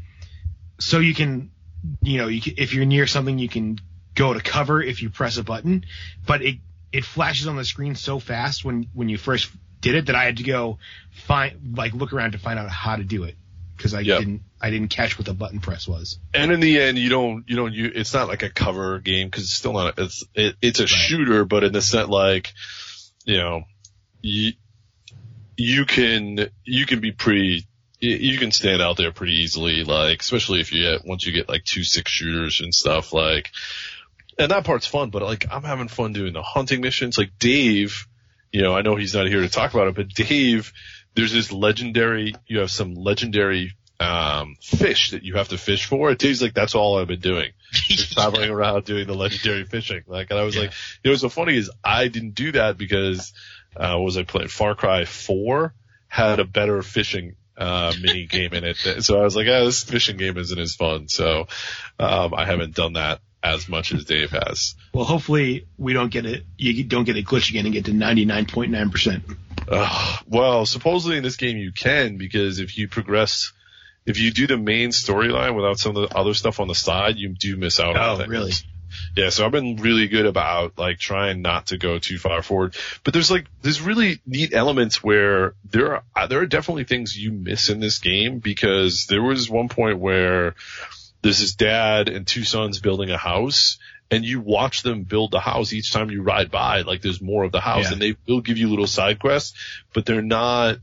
[0.78, 1.50] so you can,
[2.00, 3.80] you know, you can, if you're near something, you can
[4.14, 5.84] go to cover if you press a button,
[6.24, 6.58] but it
[6.92, 9.50] it flashes on the screen so fast when when you first
[9.80, 10.78] did it that I had to go
[11.10, 13.36] find like look around to find out how to do it
[13.76, 14.18] because I Yep.
[14.20, 16.18] didn't I didn't catch what the button press was.
[16.32, 19.28] and in the end, you don't, you don't, you, it's not like a cover game
[19.28, 22.54] because it's still not, it's, it, it's a shooter, but in the sense like,
[23.26, 23.64] you know,
[24.22, 24.52] you,
[25.58, 27.66] you can, you can be pretty,
[28.00, 31.48] you can stand out there pretty easily, like, especially if you get, once you get
[31.50, 33.50] like two six shooters and stuff, like,
[34.38, 37.18] and that part's fun, but like, I'm having fun doing the hunting missions.
[37.18, 38.06] Like Dave,
[38.52, 40.72] you know, I know he's not here to talk about it, but Dave,
[41.16, 46.10] there's this legendary, you have some legendary um, fish that you have to fish for.
[46.10, 50.02] It seems like that's all I've been doing, just traveling around doing the legendary fishing.
[50.06, 50.62] Like, and I was Yeah.
[50.62, 50.72] like,
[51.02, 53.32] you know, what's so funny is I didn't do that because
[53.74, 54.48] uh, what was I playing?
[54.48, 55.74] Far Cry Four
[56.08, 58.76] had a better fishing uh, mini game in it.
[59.02, 61.08] So I was like, ah, this fishing game isn't as fun.
[61.08, 61.46] So
[61.98, 63.20] um, I haven't done that
[63.54, 64.74] as much as Dave has.
[64.92, 66.44] Well, hopefully we don't get it.
[66.56, 69.24] You don't get a glitch again and get to ninety nine point nine percent.
[70.28, 73.52] Well, supposedly in this game you can because if you progress,
[74.04, 77.16] if you do the main storyline without some of the other stuff on the side,
[77.16, 78.28] you do miss out on Oh, things.
[78.30, 78.52] really?
[79.16, 82.76] Yeah, so I've been really good about like trying not to go too far forward.
[83.04, 87.32] But there's like there's really neat elements where there are there are definitely things you
[87.32, 90.54] miss in this game because there was one point where
[91.22, 93.78] there's this dad and two sons building a house
[94.10, 97.42] and you watch them build the house each time you ride by like there's more
[97.44, 97.92] of the house Yeah.
[97.92, 99.54] and they will give you little side quests
[99.92, 100.78] but they're not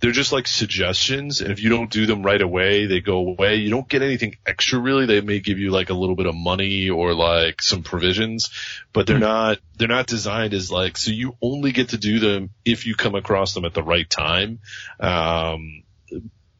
[0.00, 3.54] they're just like suggestions and if you don't do them right away they go away.
[3.54, 5.06] You don't get anything extra really.
[5.06, 8.50] They may give you like a little bit of money or like some provisions
[8.92, 12.50] but they're not they're not designed as like so you only get to do them
[12.64, 14.58] if you come across them at the right time.
[14.98, 15.84] Um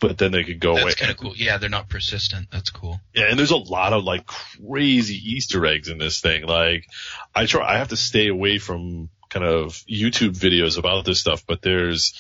[0.03, 1.33] but then they could go away That's kind of cool.
[1.37, 2.49] Yeah, they're not persistent.
[2.51, 3.01] That's cool.
[3.15, 6.45] yeah, and there's a lot of like crazy Easter eggs in this thing.
[6.45, 6.87] Like,
[7.33, 11.45] I try, I have to stay away from kind of YouTube videos about this stuff,
[11.47, 12.15] but there's,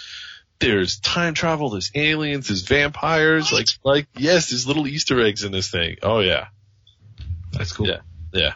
[0.60, 5.50] there's time travel, there's aliens, there's vampires, like, like, yes, there's little Easter eggs in
[5.50, 5.96] this thing.
[6.04, 6.46] Oh yeah.
[7.50, 7.88] That's cool.
[7.88, 8.00] Yeah.
[8.32, 8.52] Yeah.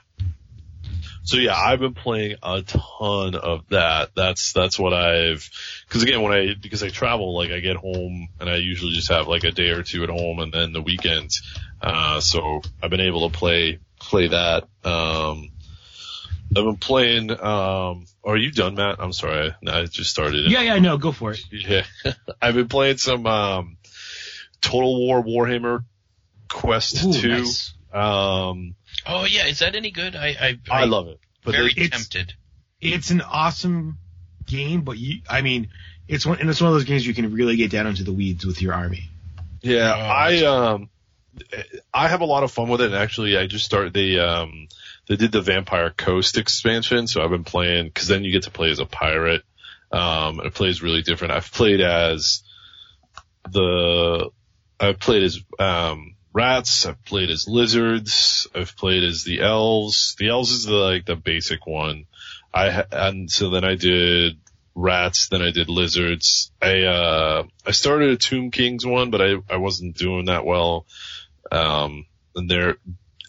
[1.26, 4.10] So yeah, I've been playing a ton of that.
[4.14, 5.50] That's that's what I've
[5.88, 9.10] because again when I because I travel like I get home and I usually just
[9.10, 11.42] have like a day or two at home and then the weekends.
[11.82, 14.68] Uh, so I've been able to play play that.
[14.84, 15.50] Um,
[16.56, 17.32] I've been playing.
[17.32, 19.00] Um, are you done, Matt?
[19.00, 20.48] I'm sorry, I, I just started.
[20.48, 21.40] Yeah, yeah, no, go for it.
[21.50, 21.82] Yeah,
[22.40, 23.78] I've been playing some um,
[24.60, 25.84] Total War Warhammer
[26.48, 27.28] Quest Ooh, two.
[27.28, 27.74] nice.
[27.96, 28.74] Um,
[29.06, 30.14] Oh yeah, is that any good?
[30.16, 31.18] I I, I love it.
[31.44, 32.34] But very it's- tempted.
[32.80, 33.96] It's an awesome
[34.46, 35.68] game, but you, I mean,
[36.06, 38.12] it's one, and it's one of those games you can really get down into the
[38.12, 39.08] weeds with your army.
[39.62, 40.90] Yeah, Oh, I um,
[41.92, 42.86] I have a lot of fun with it.
[42.86, 44.68] And actually, I just started the um,
[45.08, 48.50] they did the Vampire Coast expansion, so I've been playing because then you get to
[48.50, 49.42] play as a pirate.
[49.90, 51.32] Um, and it plays really different.
[51.32, 52.42] I've played as
[53.50, 54.30] the
[54.78, 56.84] I've played as um rats.
[56.84, 58.46] I've played as lizards.
[58.54, 60.14] I've played as the elves.
[60.18, 62.04] The elves is the like the basic one.
[62.52, 64.38] I and so then I did
[64.74, 65.28] rats.
[65.28, 66.52] Then I did lizards.
[66.60, 70.86] I uh I started a Tomb Kings one, but I I wasn't doing that well.
[71.50, 72.04] Um,
[72.34, 72.76] and there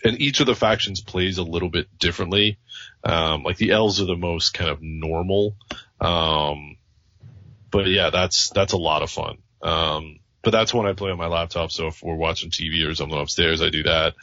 [0.04, 2.60] and each of the factions plays a little bit differently.
[3.06, 5.56] Um, like the elves are the most kind of normal.
[6.02, 6.76] Um,
[7.72, 9.38] but yeah, that's that's a lot of fun.
[9.62, 11.74] Um, but that's when I play on my laptop.
[11.74, 14.14] So if we're watching TV or something upstairs, I do that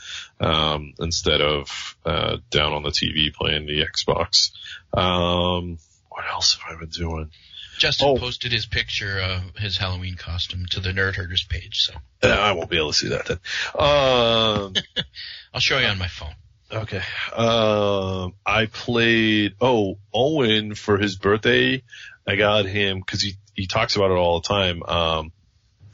[0.41, 4.53] um, instead of uh, down on the TV playing the Xbox.
[4.97, 5.77] Um,
[6.09, 7.31] what else have I been doing?
[7.77, 8.17] Justin Oh.
[8.17, 11.93] posted his picture of his Halloween costume to the Nerd Herders page, so
[12.23, 13.39] Uh, I won't be able to see that then.
[13.79, 14.73] Um,
[15.53, 16.35] I'll show you on my phone.
[16.73, 17.03] Okay.
[17.37, 19.57] Um, I played.
[19.61, 21.83] Oh, Owen for his birthday,
[22.27, 24.83] I got him because he he talks about it all the time.
[24.85, 25.33] Um,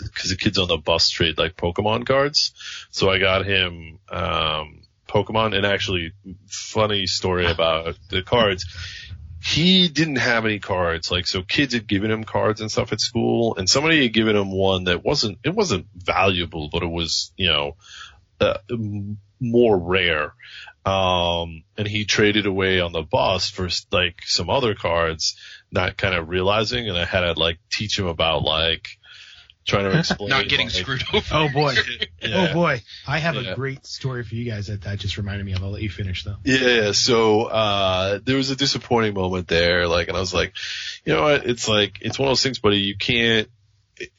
[0.02, 2.52] because the kids on the bus trade like Pokemon cards,
[2.90, 5.56] so I got him um Pokemon.
[5.56, 6.12] And actually,
[6.46, 8.64] funny story about the cards.
[9.42, 11.42] He didn't have any cards, like so.
[11.42, 14.84] Kids had given him cards and stuff at school, and somebody had given him one
[14.84, 15.38] that wasn't.
[15.44, 17.76] It wasn't valuable, but it was, you know,
[18.40, 18.58] uh,
[19.40, 20.34] more rare.
[20.84, 25.36] Um, and he traded away on the bus for like some other cards,
[25.70, 26.88] not kind of realizing.
[26.88, 28.88] And I had to like teach him about like
[29.70, 30.28] trying to explain.
[30.28, 31.24] Not getting like, screwed over.
[31.32, 31.74] Oh boy.
[32.20, 32.50] Yeah.
[32.50, 32.82] Oh boy.
[33.06, 33.52] I have Yeah.
[33.52, 35.62] a great story for you guys that that just reminded me of.
[35.64, 36.36] I'll let you finish though.
[36.44, 40.54] Yeah, so uh there was a disappointing moment there, like and I was like,
[41.04, 43.48] you know what, it's like it's one of those things, buddy, you can't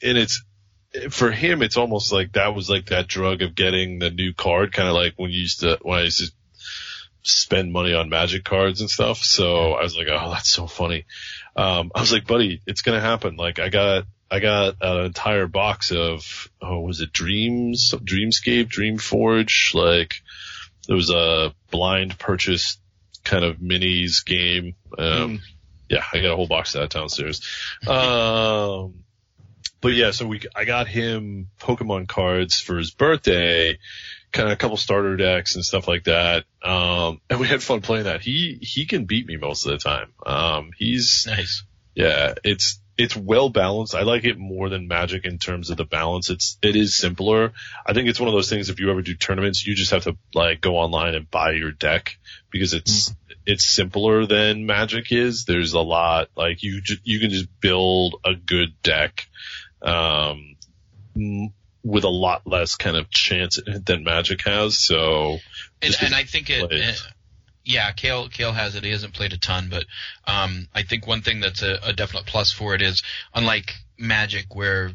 [0.02, 0.42] and it's
[1.10, 4.72] for him it's almost like that was like that drug of getting the new card,
[4.72, 6.30] kinda like when you used to when I used to
[7.24, 9.18] spend money on magic cards and stuff.
[9.18, 11.04] So I was like, Oh, that's so funny.
[11.56, 13.36] Um I was like, buddy, it's gonna happen.
[13.36, 19.74] Like I got I got an entire box of oh was it Dreams Dreamscape, Dreamforge,
[19.74, 20.22] like
[20.88, 22.78] it was a blind purchase
[23.24, 24.74] kind of minis game.
[24.96, 25.42] Um,
[25.90, 27.46] yeah, I got a whole box of that downstairs.
[27.86, 29.04] Um,
[29.82, 33.78] but yeah, so we, I got him Pokemon cards for his birthday,
[34.32, 36.44] kind of a couple starter decks and stuff like that.
[36.62, 38.22] Um, and we had fun playing that.
[38.22, 40.12] He, he can beat me most of the time.
[40.24, 41.64] Um, he's, Nice.
[41.94, 43.94] yeah, it's it's well balanced.
[43.94, 46.30] I like it more than Magic in terms of the balance.
[46.30, 47.52] It's it is simpler.
[47.86, 48.68] I think it's one of those things.
[48.68, 51.72] If you ever do tournaments, you just have to like go online and buy your
[51.72, 52.18] deck
[52.50, 53.42] because it's mm-hmm.
[53.46, 55.44] it's simpler than Magic is.
[55.44, 59.26] There's a lot like you ju- you can just build a good deck.
[59.80, 60.56] Um,
[61.84, 64.78] with a lot less kind of chance than Magic has.
[64.78, 65.38] So,
[65.82, 67.02] and, and I think it, it,
[67.64, 68.84] yeah, Kale Kale has it.
[68.84, 69.84] He hasn't played a ton, but
[70.26, 73.02] um, I think one thing that's a, a definite plus for it is
[73.34, 74.92] unlike Magic, where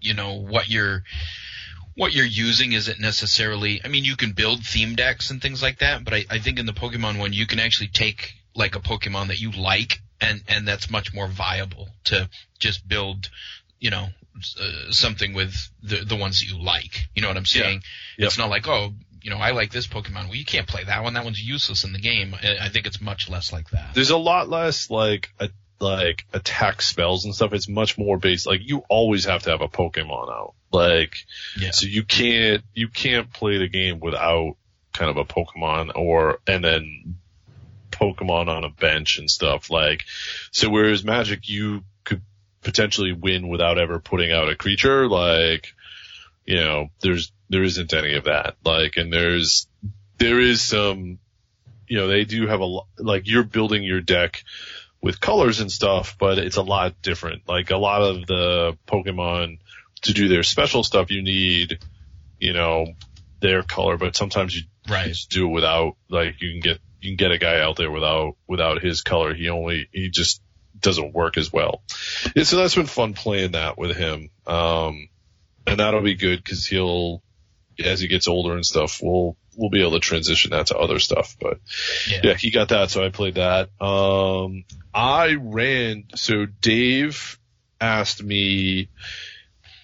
[0.00, 1.02] you know what you're
[1.96, 3.80] what you're using isn't necessarily.
[3.84, 6.60] I mean, you can build theme decks and things like that, but I, I think
[6.60, 10.42] in the Pokemon one, you can actually take like a Pokemon that you like, and
[10.46, 12.28] and that's much more viable to
[12.60, 13.28] just build,
[13.80, 14.06] you know,
[14.60, 17.08] uh, something with the the ones that you like.
[17.14, 17.82] You know what I'm saying?
[18.16, 18.24] Yeah.
[18.24, 18.26] Yep.
[18.28, 18.92] It's not like oh,
[19.22, 20.26] you know, I like this Pokemon.
[20.26, 21.14] Well, you can't play that one.
[21.14, 22.34] That one's useless in the game.
[22.34, 23.94] I think it's much less like that.
[23.94, 25.50] There's a lot less like a,
[25.80, 27.52] like attack spells and stuff.
[27.52, 28.46] It's much more based.
[28.46, 30.54] Like you always have to have a Pokemon out.
[30.72, 31.16] Like,
[31.58, 31.70] yeah.
[31.70, 34.56] so you can't you can't play the game without
[34.92, 37.16] kind of a Pokemon or and then
[37.90, 39.70] Pokemon on a bench and stuff.
[39.70, 40.04] Like,
[40.50, 42.22] so whereas Magic, you could
[42.62, 45.08] potentially win without ever putting out a creature.
[45.08, 45.74] Like,
[46.48, 48.56] you know, there's there isn't any of that.
[48.64, 49.68] Like, and there's
[50.16, 51.18] there is some,
[51.86, 54.42] you know, they do have a like you're building your deck
[55.02, 57.46] with colors and stuff, but it's a lot different.
[57.46, 59.58] Like a lot of the Pokemon
[60.02, 61.80] to do their special stuff, you need,
[62.40, 62.86] you know,
[63.40, 65.08] their color, but sometimes you right.
[65.08, 65.96] just do it without.
[66.08, 69.34] Like you can get you can get a guy out there without without his color.
[69.34, 70.40] He only he just
[70.80, 71.82] doesn't work as well.
[72.34, 74.30] And so that's been fun playing that with him.
[74.46, 75.10] Um,
[75.68, 77.22] and that'll be good because he'll
[77.84, 80.98] as he gets older and stuff, we'll we'll be able to transition that to other
[80.98, 81.36] stuff.
[81.40, 81.58] But
[82.08, 83.70] yeah, yeah he got that, so I played that.
[83.80, 84.64] Um,
[84.94, 86.04] I ran.
[86.14, 87.38] So Dave
[87.80, 88.88] asked me.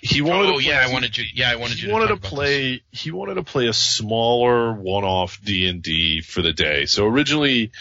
[0.01, 0.55] He wanted.
[0.55, 1.25] Oh yeah, I wanted you.
[1.33, 2.83] Yeah, I wanted he wanted to, to play.
[2.91, 6.85] He wanted to play a smaller one-off D and D for the day.
[6.87, 7.73] So originally,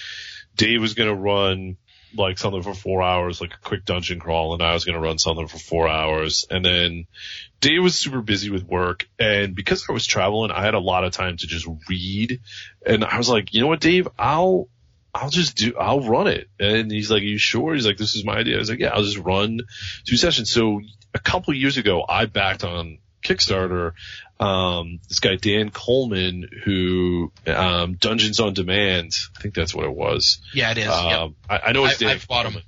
[0.56, 1.78] Dave was going to run
[2.16, 5.02] like something for four hours, like a quick dungeon crawl, and I was going to
[5.02, 6.46] run something for four hours.
[6.50, 7.08] And then
[7.64, 11.06] Dave was super busy with work, and because I was traveling, I had a lot
[11.06, 12.42] of time to just read.
[12.86, 14.68] And I was like, you know what, Dave, I'll
[15.16, 16.50] I'll just do, I'll run it.
[16.60, 17.74] And he's like, Are you sure?
[17.74, 18.56] He's like, this is my idea.
[18.56, 19.62] I was like, yeah, I'll just run
[20.06, 20.52] two sessions.
[20.52, 20.82] So
[21.14, 23.94] a couple years ago, I backed on Kickstarter
[24.42, 29.14] um, this guy Dan Coleman who um, Dungeons on Demand.
[29.38, 30.42] I think that's what it was.
[30.54, 30.90] Yeah, it is.
[30.90, 31.32] Um, yep.
[31.50, 32.10] I, I, know it's I, Dan.
[32.16, 32.62] I've bought them.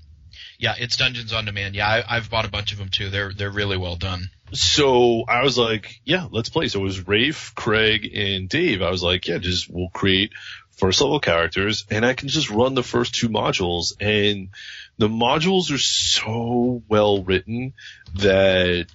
[0.57, 1.75] Yeah, it's Dungeons on Demand.
[1.75, 3.09] Yeah, I, have bought a bunch of them too.
[3.09, 4.29] They're they're really well done.
[4.51, 6.67] So I was like, yeah, let's play.
[6.67, 8.81] So it was Rafe, Craig, and Dave.
[8.81, 10.33] I was like, yeah, just we'll create
[10.77, 13.93] first level characters, and I can just run the first two modules.
[13.99, 14.49] And
[14.97, 17.73] the modules are so well written
[18.15, 18.87] that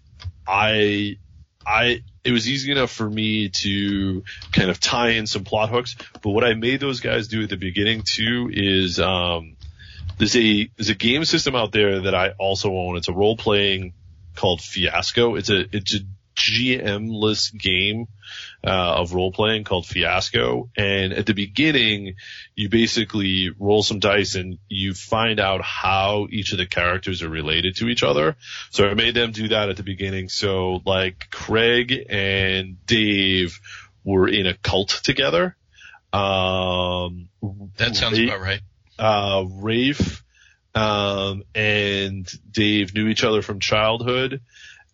[0.47, 1.19] I
[1.67, 4.23] I it was easy enough for me to
[4.53, 5.97] kind of tie in some plot hooks.
[6.23, 9.57] But what I made those guys do at the beginning too is um,
[10.19, 12.97] there's a there's a game system out there that I also own.
[12.97, 13.95] It's a role playing
[14.35, 15.37] called Fiasco.
[15.37, 16.01] It's a it's a
[16.37, 18.07] GM-less game
[18.65, 20.71] uh, of role playing called Fiasco.
[20.77, 22.17] And at the beginning,
[22.55, 27.29] you basically roll some dice and you find out how each of the characters are
[27.29, 28.37] related to each other.
[28.71, 30.29] So I made them do that at the beginning.
[30.29, 33.61] So like Craig and Dave
[34.05, 35.57] were in a cult together.
[36.13, 37.29] Um,
[37.77, 38.61] that sounds Rafe, about right.
[38.99, 40.23] Uh, Rafe,
[40.75, 44.41] um, and Dave knew each other from childhood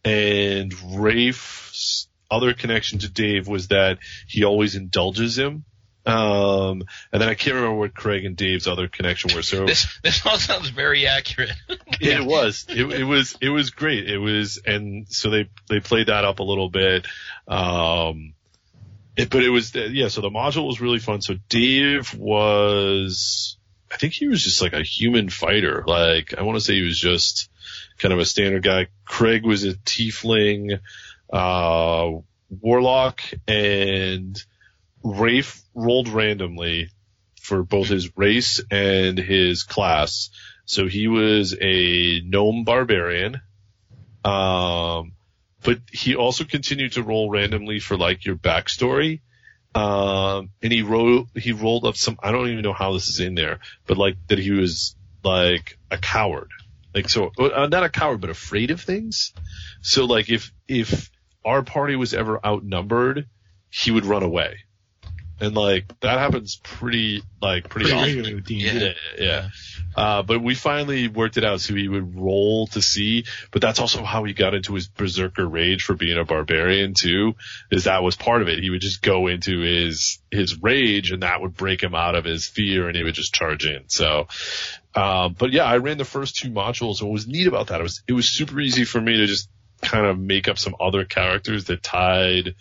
[0.07, 3.99] and Rafe's other connection to Dave was that
[4.29, 5.65] he always indulges him.
[6.07, 9.43] Um, and then I can't remember what Craig and Dave's other connection were.
[9.43, 11.51] So this this all sounds very accurate.
[12.01, 12.67] it was.
[12.69, 13.37] It, it, was.
[13.41, 14.09] It was great.
[14.09, 17.07] It was, and so they they played that up a little bit.
[17.49, 18.35] Um,
[19.17, 20.07] it, but it was yeah.
[20.07, 21.23] So the module was really fun.
[21.23, 23.56] So Dave was,
[23.91, 25.85] I think he was just like a human fighter.
[25.87, 27.49] Like I want to say he was just
[27.99, 28.89] kind of a standard guy.
[29.05, 30.81] Craig was a tiefling,
[31.33, 32.11] uh,
[32.51, 34.37] warlock, and
[35.03, 36.91] Rafe rolled randomly
[37.41, 40.31] for both his race and his class.
[40.65, 43.41] So he was a gnome barbarian.
[44.25, 45.13] Um,
[45.63, 49.21] but he also continued to roll randomly for like your backstory.
[49.77, 53.21] Um, and he wrote, he rolled up some, I don't even know how this is
[53.21, 56.51] in there, but like that he was like a coward.
[56.95, 59.35] Like so, uh, not a coward, but afraid of things.
[59.83, 61.11] So like if if
[61.45, 63.29] our party was ever outnumbered,
[63.69, 64.61] he would run away.
[65.41, 68.07] And like that happens pretty like pretty, Pretty often.
[68.07, 68.65] regularly with D&D.
[68.65, 68.93] Yeah, yeah.
[69.19, 69.49] yeah.
[69.95, 73.25] Uh, but we finally worked it out so he would roll to see.
[73.51, 77.35] But that's also how he got into his berserker rage for being a barbarian too.
[77.71, 78.59] Is that was part of it.
[78.63, 82.25] He would just go into his his rage, and that would break him out of
[82.25, 83.85] his fear, and he would just charge in.
[83.89, 84.29] So,
[84.95, 87.01] um, but yeah, I ran the first two modules.
[87.01, 89.27] and What was neat about that it was it was super easy for me to
[89.27, 89.49] just
[89.83, 92.55] kind of make up some other characters that tied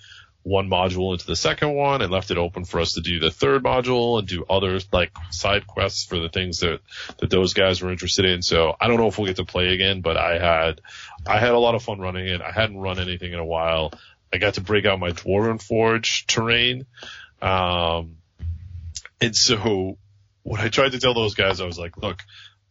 [0.45, 3.31] one module into the second one and left it open for us to do the
[3.31, 6.81] third module and do other like side quests for the things that
[7.17, 8.43] that those guys were interested in.
[8.43, 10.81] So I don't know if we'll get to play again, but I had
[11.25, 12.41] I had a lot of fun running it.
[12.41, 13.91] I hadn't run anything in a while.
[14.31, 16.85] I got to break out my Dwarven Forge terrain.
[17.41, 18.17] Um,
[19.19, 19.97] and so
[20.43, 22.21] what I tried to tell those guys, I was like, look,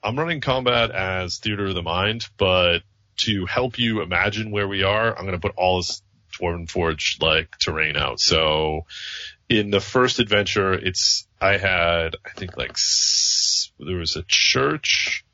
[0.00, 2.82] I'm running combat as Theater of the Mind, but
[3.16, 6.02] to help you imagine where we are, I'm going to put all this
[6.38, 8.20] Dwarven Forge like terrain out.
[8.20, 8.86] So
[9.48, 12.76] in the first adventure, it's, I had, I think like,
[13.78, 15.24] there was a church,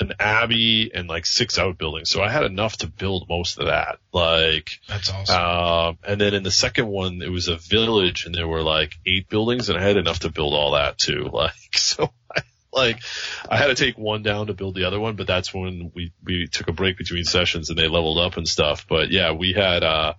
[0.00, 2.10] an abbey, and like six outbuildings.
[2.10, 3.98] So I had enough to build most of that.
[4.12, 5.36] Like, That's awesome.
[5.36, 8.98] um, and then in the second one, it was a village and there were like
[9.06, 11.30] eight buildings and I had enough to build all that too.
[11.32, 12.42] Like, so I,
[12.76, 13.00] like,
[13.48, 16.12] I had to take one down to build the other one, but that's when we,
[16.22, 18.86] we took a break between sessions and they leveled up and stuff.
[18.88, 20.14] But yeah, we had, uh,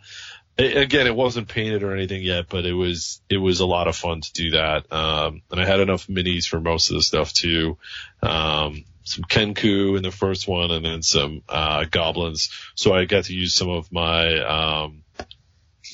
[0.58, 3.88] a- again, it wasn't painted or anything yet, but it was, it was a lot
[3.88, 4.92] of fun to do that.
[4.92, 7.78] Um, and I had enough minis for most of the stuff too.
[8.22, 12.50] Um, some Kenku in the first one and then some, uh, goblins.
[12.76, 15.04] So I got to use some of my, um,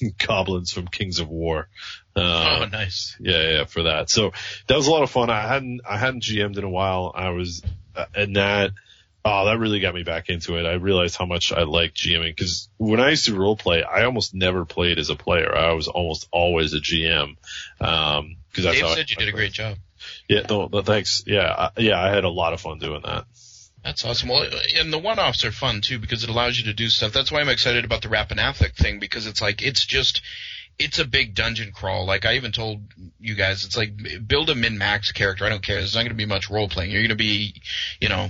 [0.27, 1.68] goblins from Kings of War.
[2.15, 3.15] Uh, oh, nice.
[3.19, 4.10] yeah, yeah, for that.
[4.10, 4.34] So
[4.68, 5.30] that was a lot of fun.
[5.30, 7.11] I hadn't, I hadn't GM'd in a while.
[7.15, 7.64] I was,
[7.95, 8.72] uh, and that,
[9.26, 10.65] oh, that really got me back into it.
[10.65, 14.03] I realized how much I like GMing because when I used to role play, I
[14.03, 15.56] almost never played as a player.
[15.56, 17.35] I was almost always a GM.
[17.81, 19.77] Um, cause that's Dave how I- said you did a great job.
[20.27, 21.23] Yeah, no, no, thanks.
[21.26, 23.26] Yeah, I, yeah, I had a lot of fun doing that.
[23.84, 24.30] That's awesome.
[24.30, 24.45] Well,
[24.77, 27.11] and the one-offs are fun too because it allows you to do stuff.
[27.11, 30.22] That's why I'm excited about the Rappan Athuk thing because it's like it's just
[30.80, 32.06] it's a big dungeon crawl.
[32.06, 32.82] Like I even told
[33.20, 33.94] you guys, it's like
[34.26, 35.45] build a min-max character.
[35.45, 35.78] I don't care.
[35.78, 36.91] There's not going to be much role playing.
[36.91, 37.62] You're going to be,
[38.02, 38.30] you know,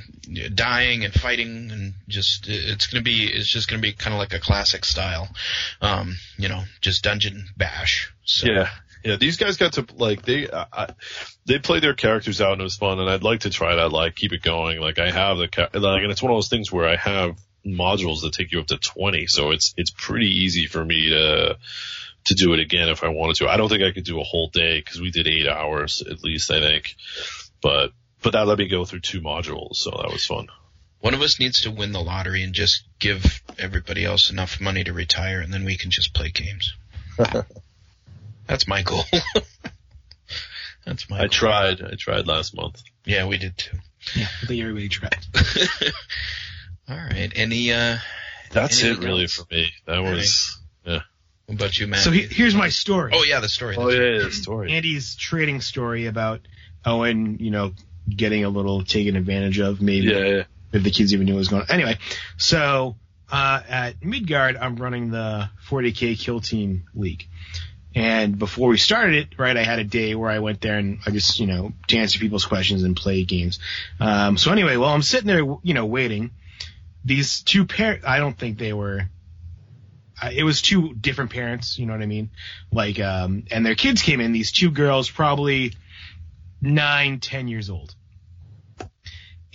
[0.53, 4.13] dying and fighting and just it's going to be it's just going to be kind
[4.13, 5.29] of like a classic style,
[5.81, 8.13] um, you know, just dungeon bash.
[8.23, 8.69] So, Yeah.
[9.05, 10.93] Yeah, these guys got to like they I,
[11.45, 13.91] they played their characters out and it was fun and I'd like to try that.
[13.91, 14.79] like keep it going.
[14.79, 18.21] Like I have the like and it's one of those things where I have modules
[18.21, 21.57] that take you up to 20, so it's it's pretty easy for me to
[22.25, 23.49] to do it again if I wanted to.
[23.49, 26.23] I don't think I could do a whole day cuz we did 8 hours at
[26.23, 26.95] least I think.
[27.61, 27.91] But
[28.21, 30.47] but that let me go through two modules, so that was fun.
[30.99, 34.85] One of us needs to win the lottery and just give everybody else enough money
[34.85, 36.73] to retire, and then we can just play games.
[38.47, 39.03] That's my goal.
[40.85, 41.17] That's my.
[41.17, 41.29] I goal.
[41.29, 41.81] tried.
[41.81, 42.81] I tried last month.
[43.05, 43.77] Yeah, we did too.
[44.15, 45.25] Yeah, I think everybody tried.
[46.89, 47.31] All right.
[47.35, 47.71] Any?
[47.73, 47.97] uh
[48.51, 49.33] That's it anything really else?
[49.33, 49.71] for me.
[49.85, 51.01] That was yeah.
[51.45, 51.99] What about you, Matt?
[51.99, 53.11] So he, here's my story.
[53.13, 53.75] oh yeah, the story.
[53.77, 54.71] Oh yeah, yeah, the story.
[54.71, 56.41] Andy's trading story about
[56.85, 57.73] Owen, you know,
[58.09, 60.43] getting a little taken advantage of, maybe Yeah, yeah.
[60.71, 61.71] if the kids even knew what was going on.
[61.71, 61.97] Anyway,
[62.37, 62.95] so
[63.31, 67.27] uh, at Midgard, I'm running the 40k Kill Team League.
[67.95, 70.99] And before we started it, right, I had a day where I went there and
[71.05, 73.59] I just, you know, to answer people's questions and play games.
[73.99, 76.31] Um, so anyway, while I'm sitting there, you know, waiting,
[77.05, 79.09] these two pair, I don't think they were,
[80.31, 82.29] it was two different parents, you know what I mean?
[82.71, 85.73] Like, um, and their kids came in, these two girls, probably
[86.61, 87.95] nine, ten years old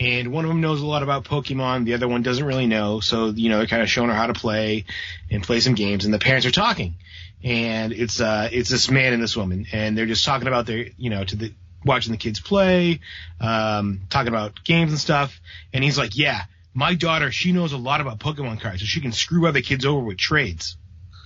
[0.01, 1.85] and one of them knows a lot about Pokemon.
[1.85, 3.01] The other one doesn't really know.
[3.01, 4.85] So, you know, they're kind of showing her how to play
[5.31, 6.95] and play some games and the parents are talking
[7.43, 10.87] and it's, uh, it's this man and this woman and they're just talking about their,
[10.97, 11.53] you know, to the,
[11.85, 13.01] watching the kids play,
[13.41, 15.41] um, talking about games and stuff.
[15.73, 16.43] And he's like, yeah,
[16.79, 19.85] my daughter, she knows a lot about Pokemon cards so she can screw other kids
[19.85, 20.77] over with trades.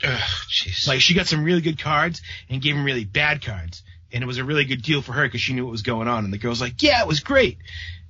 [0.02, 0.20] Ugh.
[0.86, 3.82] Like she got some really good cards and gave him really bad cards.
[4.10, 6.08] And it was a really good deal for her because she knew what was going
[6.08, 6.24] on.
[6.24, 7.58] And the girl's like, yeah, it was great.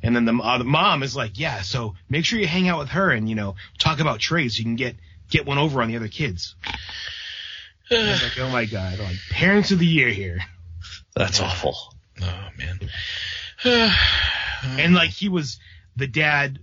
[0.04, 2.78] And then the, uh, the mom is like, yeah, so make sure you hang out
[2.78, 4.94] with her and, you know, talk about trades so you can get,
[5.28, 6.54] get one over on the other kids.
[7.90, 10.38] And I was like, oh my God, like parents of the year here.
[11.16, 11.76] That's awful.
[12.22, 12.78] oh man.
[14.78, 15.58] And like he was,
[15.96, 16.60] the dad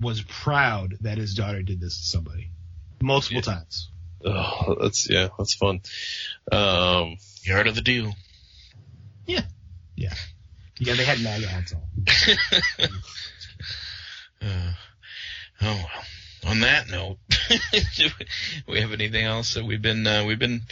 [0.00, 2.50] was proud that his daughter did this to somebody
[3.00, 3.88] multiple times.
[4.24, 5.80] Oh, that's yeah, that's fun.
[6.52, 8.12] Um, the art of the deal.
[9.26, 9.44] Yeah.
[9.96, 10.14] Yeah.
[10.78, 11.82] Yeah, they had MAGA hats on.
[14.42, 14.72] Uh,
[15.60, 16.50] oh well.
[16.52, 17.18] On that note,
[17.96, 18.08] do
[18.66, 20.62] we have anything else that we've been uh, we've been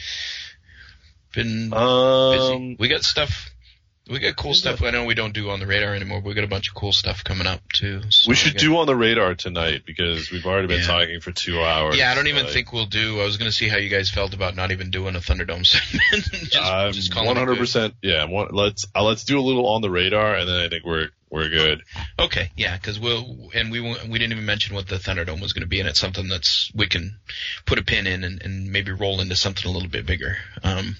[1.35, 2.77] been Um, busy.
[2.79, 3.48] We got stuff.
[4.11, 4.83] We got cool stuff.
[4.83, 6.21] I know we don't do on the radar anymore.
[6.21, 8.03] but We got a bunch of cool stuff coming up too.
[8.11, 10.87] so we should got- do on the radar tonight because we've already been Yeah.
[10.87, 11.97] talking for two hours.
[11.97, 13.21] Yeah, I don't even Like, think we'll do.
[13.21, 15.67] I was going to see how you guys felt about not even doing a Thunderdome
[15.67, 16.25] segment.
[16.51, 17.95] just, I'm just calling one hundred percent.
[18.03, 20.85] Yeah, one, let's uh, let's do a little on the radar, and then I think
[20.85, 21.83] we're we're good.
[22.19, 25.61] Okay, yeah, because we'll and we we didn't even mention what the Thunderdome was going
[25.63, 27.19] to be, and it's something that's we can
[27.67, 30.39] put a pin in and, and maybe roll into something a little bit bigger.
[30.63, 30.97] Um,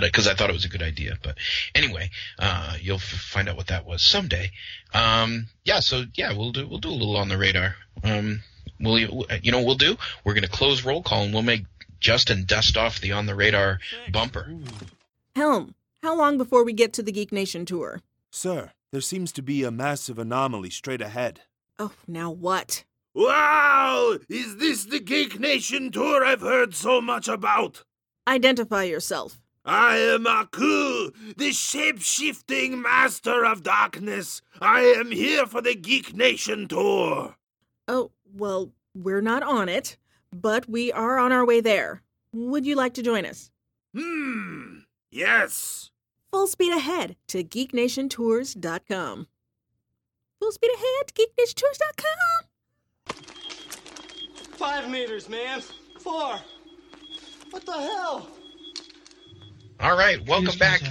[0.00, 1.36] because I thought it was a good idea, but
[1.74, 4.50] anyway, uh, you'll f- find out what that was someday.
[4.92, 7.76] Um, yeah, so yeah, we'll do we'll do a little on the radar.
[8.02, 8.42] Um,
[8.80, 11.64] we'll you know what we'll do we're going to close roll call and we'll make
[12.00, 13.80] Justin dust off the on the radar
[14.12, 14.52] bumper.
[15.34, 18.02] Helm, how long before we get to the Geek Nation tour?
[18.30, 21.40] Sir, there seems to be a massive anomaly straight ahead.
[21.78, 22.84] Oh, now what?
[23.14, 24.18] Wow!
[24.28, 27.84] Is this the Geek Nation tour I've heard so much about?
[28.26, 29.40] Identify yourself.
[29.68, 34.40] I am Aku, the shape shifting master of darkness.
[34.62, 37.36] I am here for the Geek Nation tour.
[37.86, 39.98] Oh, well, we're not on it,
[40.32, 42.00] but we are on our way there.
[42.32, 43.50] Would you like to join us?
[43.94, 44.78] Hmm,
[45.10, 45.90] yes.
[46.32, 49.26] Full speed ahead to geeknationtours.com.
[50.40, 52.46] Full speed ahead to geeknationtours.com.
[54.56, 55.60] Five meters, man.
[56.00, 56.40] Four.
[57.50, 58.30] What the hell?
[59.80, 60.82] All right, welcome back.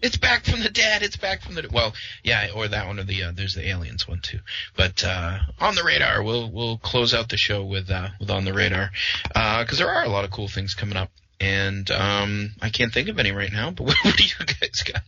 [0.00, 1.02] It's back from the dead.
[1.02, 1.92] It's back from the well,
[2.24, 4.38] yeah, or that one or the uh, there's the aliens one too.
[4.74, 8.46] But uh, on the radar, we'll we'll close out the show with uh, with on
[8.46, 8.92] the radar
[9.28, 13.10] because there are a lot of cool things coming up, and um, I can't think
[13.10, 13.72] of any right now.
[13.72, 15.02] But what, what do you guys got?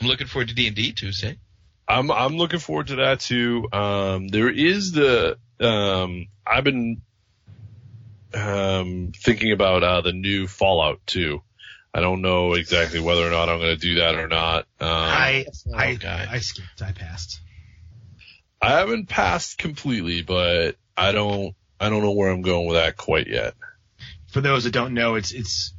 [0.00, 1.38] I'm looking forward to D and D Tuesday.
[1.86, 3.68] I'm I'm looking forward to that too.
[3.72, 7.00] Um, there is the um, I've been
[8.34, 11.42] um, thinking about uh, the new Fallout too.
[11.94, 14.60] I don't know exactly whether or not I'm going to do that or not.
[14.80, 15.44] Um, I
[15.76, 16.26] I, guy.
[16.30, 16.80] I skipped.
[16.82, 17.40] I passed.
[18.60, 22.96] I haven't passed completely, but I don't I don't know where I'm going with that
[22.96, 23.54] quite yet.
[24.32, 25.74] For those that don't know, it's it's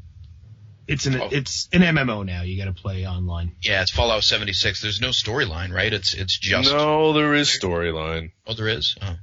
[0.87, 1.29] it's an Oh.
[1.31, 2.41] it's an MMO now.
[2.43, 3.55] You got to play online.
[3.63, 4.81] Yeah, it's Fallout 76.
[4.81, 5.91] There's no storyline, right?
[5.93, 8.31] It's it's just no, there is storyline.
[8.45, 8.95] oh, there is.
[9.01, 9.15] Oh,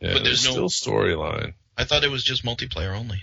[0.00, 1.54] Yeah, But there's there's no- still storyline.
[1.76, 3.22] I thought it was just multiplayer only.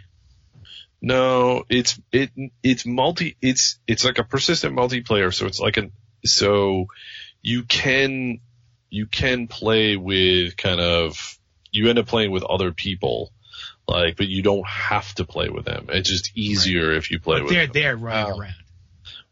[1.02, 2.32] No, it's it
[2.64, 5.92] it's multi it's it's like a persistent multiplayer, so it's like an
[6.24, 6.88] so
[7.42, 8.40] you can
[8.90, 11.38] you can play with kind of
[11.72, 13.32] you end up playing with other people,
[13.88, 15.88] like but you don't have to play with them.
[15.90, 17.74] It's just easier if you play But with they're them.
[17.74, 18.40] they're running Oh.
[18.40, 18.54] around.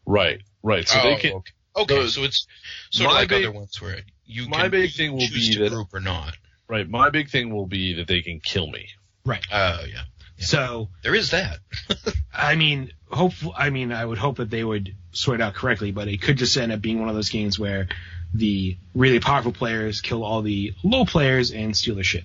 [0.05, 0.87] Right, right.
[0.87, 1.51] So Oh, they can okay.
[1.75, 2.45] Okay, the- so it's
[2.91, 5.53] sort of like big- other ones where you my can big thing will choose be
[5.55, 6.35] to that- group or not.
[6.67, 6.87] right.
[6.87, 8.89] My big thing will be that they can kill me.
[9.25, 9.43] Right.
[9.51, 10.03] Oh yeah,
[10.37, 11.59] So there is that.
[12.33, 13.53] I mean, hopeful.
[13.55, 16.37] I mean, I would hope that they would sort it out correctly, but it could
[16.37, 17.87] just end up being one of those games where
[18.33, 22.23] the really powerful players kill all the low players and steal their shit.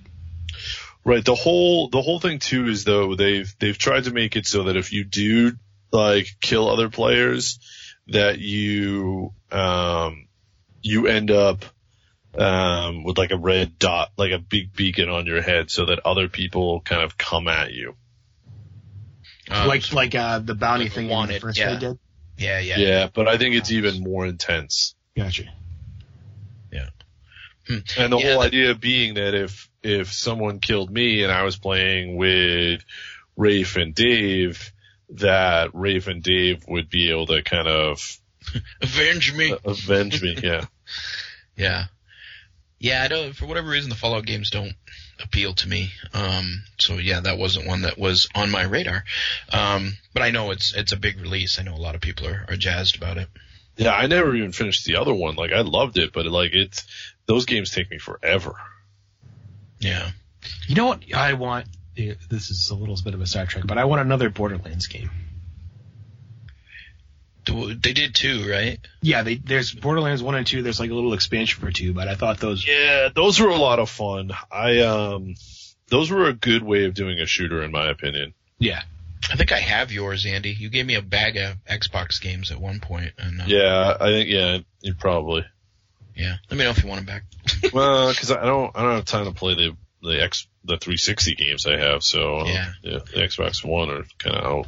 [1.05, 1.23] Right.
[1.23, 4.63] The whole the whole thing too is though they've they've tried to make it so
[4.63, 5.53] that if you do
[5.91, 7.59] like kill other players,
[8.07, 10.27] that you um
[10.81, 11.63] you end up
[12.37, 15.99] um with like a red dot, like a big beacon on your head, so that
[16.05, 17.95] other people kind of come at you.
[19.49, 21.67] Um, like like uh, the bounty like thing in the wanted, first yeah.
[21.71, 21.99] Red Dead.
[22.37, 24.95] yeah, yeah, Yeah, but I think it's even more intense.
[25.17, 25.45] Gotcha.
[27.97, 31.43] And the Yeah, whole that- idea being that if if someone killed me and I
[31.43, 32.83] was playing with
[33.37, 34.71] Rafe and Dave,
[35.09, 38.01] that Rafe and Dave would be able to kind of
[38.81, 39.53] Avenge me.
[39.65, 40.35] avenge me.
[40.41, 40.65] Yeah.
[41.55, 41.87] Yeah,
[42.79, 43.03] yeah.
[43.03, 43.35] I don't.
[43.35, 44.73] For whatever reason, the Fallout games don't
[45.21, 45.91] appeal to me.
[46.13, 49.03] Um, so yeah, that wasn't one that was on my radar.
[49.51, 51.59] Um, but I know it's it's a big release.
[51.59, 53.27] I know a lot of people are, are jazzed about it.
[53.77, 55.35] Yeah, I never even finished the other one.
[55.35, 56.85] Like I loved it, but like it's
[57.25, 58.55] those games take me forever.
[59.79, 60.09] Yeah.
[60.67, 61.67] You know what I want?
[61.95, 65.09] This is a little bit of a sidetrack, but I want another Borderlands game.
[67.49, 68.79] Do- They did too, right?
[69.01, 70.61] Yeah, they, there's Borderlands one and two.
[70.61, 72.65] There's like a little expansion for two, but I thought those.
[72.67, 74.31] Yeah, those were a lot of fun.
[74.51, 75.35] I um
[75.87, 78.33] those were a good way of doing a shooter in my opinion.
[78.59, 78.81] Yeah.
[79.31, 80.51] I think I have yours, Andy.
[80.51, 84.05] You gave me a bag of Xbox games at one point, and uh, Yeah, I
[84.09, 85.45] think yeah, you probably.
[86.15, 86.35] yeah.
[86.49, 87.23] Let me know if you want them back.
[87.73, 91.35] well, because I don't I don't have time to play the the X the 360
[91.35, 92.71] games I have, so uh, Yeah.
[92.83, 94.67] the Xbox One are kind of out.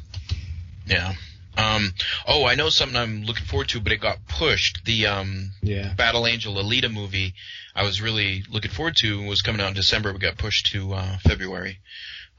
[0.85, 1.13] Yeah.
[1.57, 1.93] Um.
[2.27, 4.85] Oh, I know something I'm looking forward to, but it got pushed.
[4.85, 5.93] The um Yeah.
[5.93, 7.33] Battle Angel Alita movie
[7.75, 10.93] I was really looking forward to was coming out in December, but got pushed to
[10.93, 11.79] uh, February.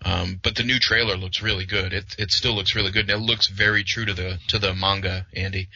[0.05, 1.93] Um, but the new trailer looks really good.
[1.93, 3.09] It it still looks really good.
[3.09, 5.68] And it looks very true to the to the manga, Andy.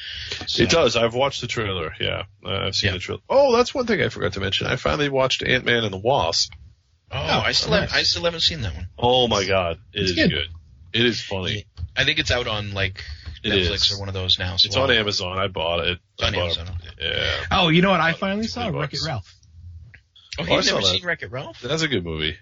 [0.47, 0.97] So- It does.
[0.97, 1.95] I've watched the trailer.
[2.01, 3.21] Yeah, uh, I've seen the trailer.
[3.31, 4.67] Oh, that's one thing I forgot to mention.
[4.67, 6.53] I finally watched Ant Man and the Wasp.
[7.13, 8.89] Oh, I still have, I still haven't seen that one.
[8.99, 10.31] Oh my god, it It's is good.
[10.31, 10.49] good.
[10.93, 11.67] It is funny.
[11.97, 13.05] I think it's out on like
[13.47, 13.93] It Netflix is.
[13.93, 14.57] or one of those now.
[14.57, 15.39] So It's on Amazon.
[15.39, 15.99] I bought it.
[16.15, 16.79] It's on I bought Amazon.
[16.85, 16.95] It.
[17.01, 17.45] Yeah.
[17.51, 18.01] Oh, you know what?
[18.01, 19.33] I finally saw Wreck It Ralph.
[20.39, 20.87] Oh, Oh, I you've never that.
[20.87, 21.61] seen Wreck It Ralph?
[21.61, 22.37] That's a good movie.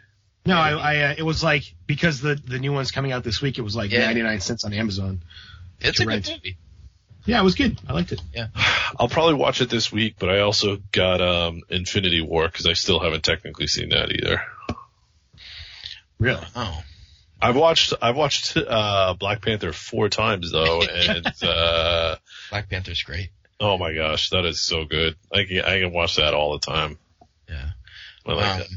[0.46, 3.40] No, I, I uh, it was like because the the new one's coming out this
[3.40, 3.56] week.
[3.58, 4.06] It was like Yeah.
[4.06, 5.22] 99 cents on Amazon.
[5.80, 6.26] It's a rent.
[6.26, 6.56] good movie.
[7.26, 7.80] Yeah, it was good.
[7.88, 8.20] I liked it.
[8.34, 8.48] Yeah.
[9.00, 12.74] I'll probably watch it this week, but I also got um Infinity War because I
[12.74, 14.42] still haven't technically seen that either.
[16.18, 16.44] Really?
[16.54, 16.82] Oh.
[17.48, 22.16] I've watched I've watched uh Black Panther four times though, and uh
[22.50, 23.30] Black Panther's great.
[23.60, 25.16] oh my gosh, that is so good.
[25.32, 26.98] I can I can watch that all the time.
[27.48, 27.70] Yeah.
[28.26, 28.68] I like Um, that.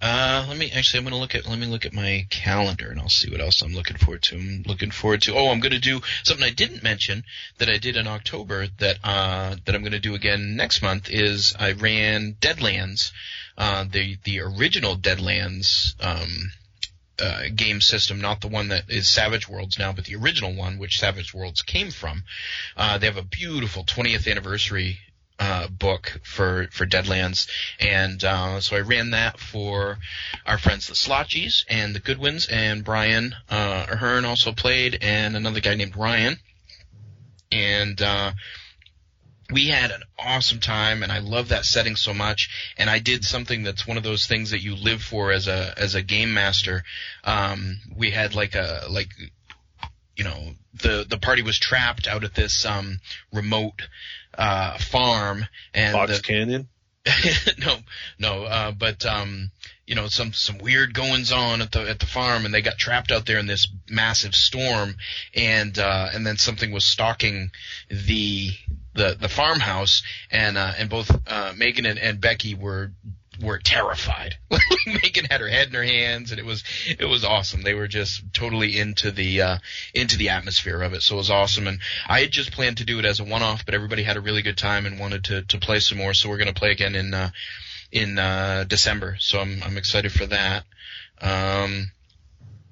[0.00, 0.98] Uh, let me actually.
[0.98, 1.44] I'm gonna look at.
[1.48, 4.36] Let me look at my calendar, and I'll see what else I'm looking forward to.
[4.36, 5.34] I'm looking forward to.
[5.34, 7.24] Oh, I'm gonna do something I didn't mention
[7.58, 11.10] that I did in October that uh that I'm gonna do again next month.
[11.10, 13.10] Is I ran Deadlands,
[13.58, 16.52] uh the the original Deadlands um
[17.20, 20.78] uh, game system, not the one that is Savage Worlds now, but the original one,
[20.78, 22.24] which Savage Worlds came from.
[22.76, 24.98] Uh, they have a beautiful 20th anniversary
[25.40, 29.98] uh, book for for Deadlands, and uh, so I ran that for
[30.44, 35.60] our friends the Slotchies and the Goodwins, and Brian uh, Ahern also played, and another
[35.60, 36.38] guy named Ryan,
[37.52, 38.00] and.
[39.50, 43.24] We had an awesome time and I love that setting so much and I did
[43.24, 46.34] something that's one of those things that you live for as a as a game
[46.34, 46.84] master
[47.24, 49.08] um we had like a like
[50.16, 53.00] you know the the party was trapped out at this um
[53.32, 53.88] remote
[54.36, 56.68] uh farm and Fox the, Canyon.
[57.58, 57.76] no,
[58.18, 59.50] no, uh, but um,
[59.86, 62.78] you know, some some weird goings on at the at the farm, and they got
[62.78, 64.96] trapped out there in this massive storm,
[65.34, 67.50] and uh, and then something was stalking
[67.88, 68.50] the
[68.98, 72.90] the the farmhouse, and uh, and both uh, Megan and, and Becky were
[73.40, 74.36] were terrified.
[74.86, 77.62] Megan had her head in her hands, and it was it was awesome.
[77.62, 79.58] They were just totally into the uh,
[79.94, 81.68] into the atmosphere of it, so it was awesome.
[81.68, 84.16] And I had just planned to do it as a one off, but everybody had
[84.16, 86.12] a really good time and wanted to to play some more.
[86.12, 87.30] So we're gonna play again in uh,
[87.92, 89.16] in uh, December.
[89.20, 90.64] So I'm I'm excited for that.
[91.20, 91.92] Um,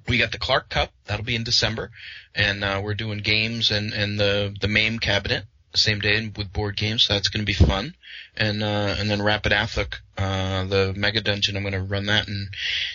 [0.08, 1.90] we got the Clark Cup that'll be in December,
[2.34, 5.44] and uh, we're doing games and and the the MAME cabinet
[5.78, 7.04] same day with board games.
[7.04, 7.94] So that's going to be fun.
[8.36, 11.56] And uh, and then Rappan Athuk, uh, the Mega Dungeon.
[11.56, 12.48] I'm going to run that in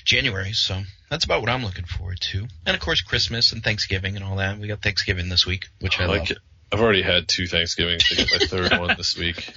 [0.06, 0.54] January.
[0.54, 2.46] So that's about what I'm looking forward to.
[2.66, 4.58] And of course Christmas and Thanksgiving and all that.
[4.60, 6.18] We got Thanksgiving this week, which I, I love.
[6.20, 6.38] like it.
[6.74, 8.08] I've already had two Thanksgivings.
[8.12, 9.54] I get my third one this week.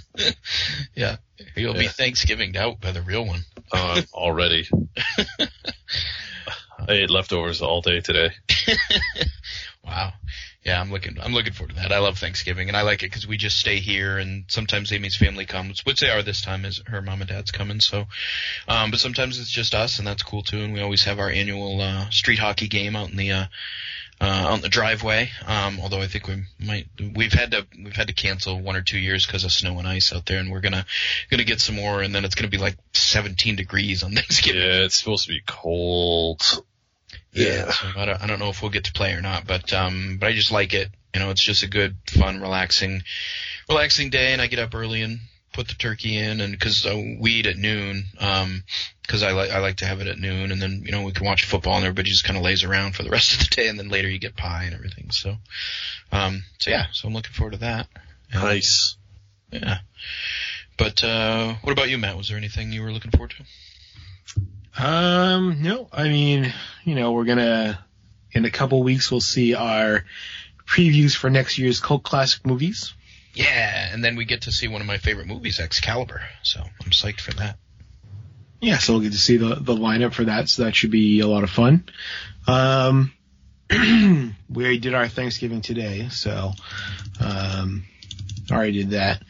[0.97, 1.17] Yeah,
[1.55, 1.91] you'll be Yeah.
[1.91, 3.41] Thanksgiving out by the real one.
[3.73, 4.67] Um, already.
[6.87, 8.31] I ate leftovers all day today.
[9.85, 10.13] Wow.
[10.65, 11.19] Yeah, I'm looking.
[11.21, 11.93] I'm looking forward to that.
[11.93, 15.15] I love Thanksgiving, and I like it because we just stay here, and sometimes Amy's
[15.15, 17.81] family comes, which they are this time, as her mom and dad's coming.
[17.81, 18.07] So,
[18.67, 20.63] um, but sometimes it's just us, and that's cool too.
[20.63, 23.45] And we always have our annual uh, street hockey game out in the uh,
[24.23, 25.31] uh, in the driveway.
[25.45, 28.83] Um, although I think we might, we've had to we've had to cancel one or
[28.83, 30.87] two years because of snow and ice out there, and we're gonna
[31.31, 34.63] gonna get some more, and then it's gonna be like 17 degrees on Thanksgiving.
[34.63, 36.43] Yeah, it's supposed to be cold.
[37.35, 39.73] Yeah, so I don't, I don't know if we'll get to play or not, but
[39.73, 40.89] um, but I just like it.
[41.13, 43.03] You know, it's just a good, fun, relaxing,
[43.69, 45.21] relaxing day, and I get up early and
[45.53, 48.65] put the turkey in, and because uh, we eat at noon, um,
[49.03, 51.13] because I like I like to have it at noon, and then you know we
[51.13, 53.55] can watch football, and everybody just kind of lays around for the rest of the
[53.55, 55.11] day, and then later you get pie and everything.
[55.11, 55.37] So,
[56.13, 57.89] um, so yeah, so I'm looking forward to that.
[58.33, 58.97] And, Nice.
[59.51, 59.79] Yeah.
[60.77, 62.17] But uh, what about you, Matt?
[62.17, 64.43] Was there anything you were looking forward to?
[64.77, 66.53] Um, no, I mean,
[66.85, 67.85] you know, we're gonna
[68.33, 70.05] in a couple weeks we'll see our
[70.67, 72.95] previews for next year's cult classic movies.
[73.35, 76.23] Yeah, and then we get to see one of my favorite movies, Excalibur.
[76.43, 77.59] So I'm psyched for that.
[78.61, 81.21] Yeah, so we'll get to see the the lineup for that, so that should be
[81.21, 81.85] a lot of fun.
[82.47, 83.13] Um,
[83.71, 86.53] we already did our Thanksgiving today, so
[87.21, 87.85] um,
[88.51, 89.23] already did that.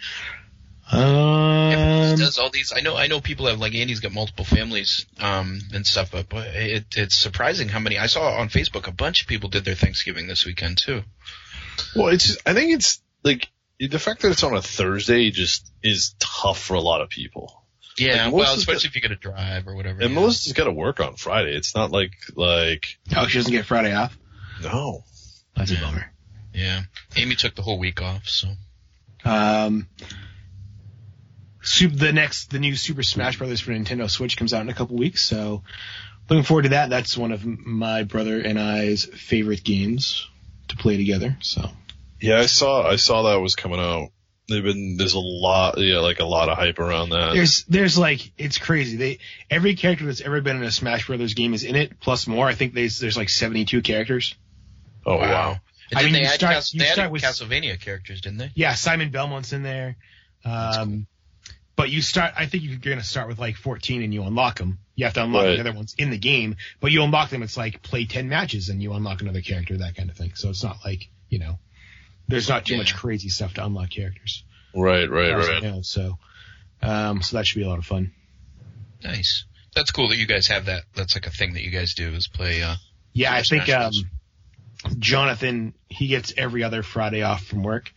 [0.90, 2.73] Um, does all these?
[2.74, 6.28] I know, I know people have like Andy's got multiple families um, and stuff, but
[6.28, 7.98] boy, it, it's surprising how many.
[7.98, 11.02] I saw on Facebook a bunch of people did their Thanksgiving this weekend too.
[11.97, 13.48] Well, it's just, I think it's like
[13.81, 17.62] the fact that it's on a Thursday just is tough for a lot of people.
[17.97, 20.01] Yeah, Like, well, Melissa's especially if you got to drive or whatever.
[20.01, 20.15] And yeah.
[20.20, 21.56] Melissa's got to work on Friday.
[21.56, 24.16] It's not like like oh, she doesn't get Friday off.
[24.62, 25.05] no.
[25.56, 26.11] That's a bummer.
[26.52, 26.82] Yeah,
[27.16, 28.48] Amy took the whole week off, so
[29.24, 30.16] Um, Super,
[31.65, 34.97] the next, the new Super Smash Brothers for Nintendo Switch comes out in a couple
[34.97, 35.62] weeks, so
[36.28, 36.91] looking forward to that.
[36.91, 40.28] That's one of my brother and I's favorite games
[40.69, 41.36] to play together.
[41.41, 41.70] So
[42.20, 44.11] Yeah, I saw I saw that was coming out.
[44.49, 47.32] They've been there's a lot yeah like a lot of hype around that.
[47.35, 48.97] there's, there's like, it's crazy.
[48.99, 49.19] They
[49.51, 52.47] every character that's ever been in a Smash Brothers game is in it, plus more.
[52.47, 54.35] I think there's there's like 72 characters.
[55.07, 55.57] oh wow.
[55.91, 58.20] And I mean, they, you add start- Cas- you they start added with- Castlevania characters,
[58.20, 58.51] didn't they?
[58.55, 59.97] Yeah, Simon Belmont's in there.
[60.45, 61.07] Um,
[61.77, 64.59] but you start, I think you're going to start with like 14 and you unlock
[64.59, 64.79] them.
[64.95, 65.55] You have to unlock Right.
[65.57, 67.43] the other ones in the game, but you unlock them.
[67.43, 70.33] It's like play 10 matches and you unlock another character, that kind of thing.
[70.35, 71.59] So it's not like, you know,
[72.29, 72.79] there's not too Yeah.
[72.79, 74.45] much crazy stuff to unlock characters.
[74.75, 75.63] Right, right, right.
[75.63, 76.19] know, so,
[76.83, 78.13] um, so that should be a lot of fun.
[79.03, 79.45] Nice.
[79.75, 80.85] That's cool that you guys have that.
[80.95, 82.63] That's like a thing that you guys do is play.
[82.63, 82.77] Uh,
[83.13, 83.93] Yeah, I think, um,
[84.99, 87.93] Jonathan, he gets every other Friday off from work.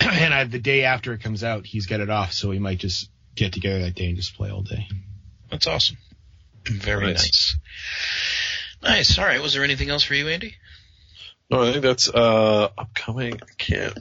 [0.00, 2.32] and I, the day after it comes out, he's got it off.
[2.32, 4.86] So we might just get together that day and just play all day.
[5.50, 5.96] that's awesome.
[6.64, 7.22] Very Nice.
[7.24, 7.56] nice.
[8.82, 9.18] Nice.
[9.18, 9.42] All right.
[9.42, 10.54] Was there anything else for you, Andy?
[11.50, 13.34] No, I think that's uh upcoming.
[13.34, 13.98] I can't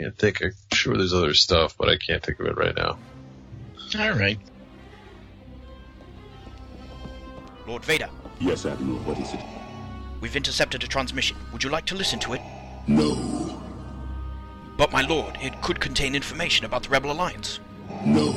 [0.00, 0.42] can't think.
[0.42, 2.98] I'm sure there's other stuff, but I can't think of it right now.
[4.00, 4.38] All right.
[7.66, 8.08] Lord Vader,
[8.40, 9.40] Yes, Admiral, what is it?
[10.20, 11.36] we've intercepted a transmission.
[11.52, 12.40] Would you like to listen to it?
[12.86, 13.53] No.
[14.76, 17.60] But, my lord, it could contain information about the Rebel Alliance.
[18.04, 18.34] No.